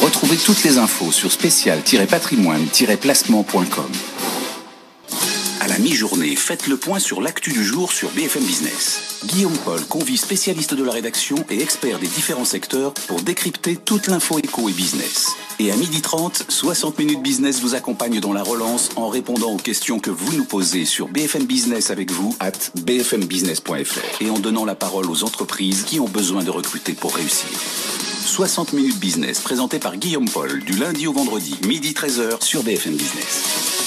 Retrouvez 0.00 0.36
toutes 0.36 0.62
les 0.64 0.78
infos 0.78 1.12
sur 1.12 1.30
spécial-patrimoine-placement.com. 1.30 4.19
À 5.60 5.68
la 5.68 5.78
mi-journée, 5.78 6.36
faites 6.36 6.68
le 6.68 6.78
point 6.78 6.98
sur 6.98 7.20
l'actu 7.20 7.52
du 7.52 7.62
jour 7.62 7.92
sur 7.92 8.10
BFM 8.12 8.42
Business. 8.42 9.20
Guillaume 9.26 9.56
Paul 9.58 9.84
convie 9.84 10.16
spécialistes 10.16 10.72
de 10.72 10.82
la 10.82 10.90
rédaction 10.90 11.36
et 11.50 11.60
experts 11.60 11.98
des 11.98 12.06
différents 12.06 12.46
secteurs 12.46 12.94
pour 12.94 13.20
décrypter 13.20 13.76
toute 13.76 14.06
l'info 14.06 14.38
éco 14.38 14.70
et 14.70 14.72
business. 14.72 15.36
Et 15.58 15.70
à 15.70 15.76
12h30, 15.76 16.44
60 16.48 16.98
minutes 16.98 17.22
business 17.22 17.60
vous 17.60 17.74
accompagne 17.74 18.20
dans 18.20 18.32
la 18.32 18.42
relance 18.42 18.88
en 18.96 19.10
répondant 19.10 19.50
aux 19.50 19.58
questions 19.58 20.00
que 20.00 20.10
vous 20.10 20.32
nous 20.32 20.46
posez 20.46 20.86
sur 20.86 21.08
BFM 21.08 21.44
Business 21.44 21.90
avec 21.90 22.10
vous 22.10 22.34
at 22.40 22.52
bfmbusiness.fr 22.76 24.22
et 24.22 24.30
en 24.30 24.38
donnant 24.38 24.64
la 24.64 24.74
parole 24.74 25.10
aux 25.10 25.24
entreprises 25.24 25.82
qui 25.82 26.00
ont 26.00 26.08
besoin 26.08 26.42
de 26.42 26.50
recruter 26.50 26.94
pour 26.94 27.14
réussir. 27.14 27.50
60 28.24 28.72
minutes 28.72 28.98
business 28.98 29.40
présenté 29.40 29.78
par 29.78 29.98
Guillaume 29.98 30.28
Paul 30.28 30.64
du 30.64 30.72
lundi 30.72 31.06
au 31.06 31.12
vendredi, 31.12 31.58
midi 31.66 31.92
13h 31.92 32.42
sur 32.42 32.62
BFM 32.62 32.94
Business. 32.96 33.79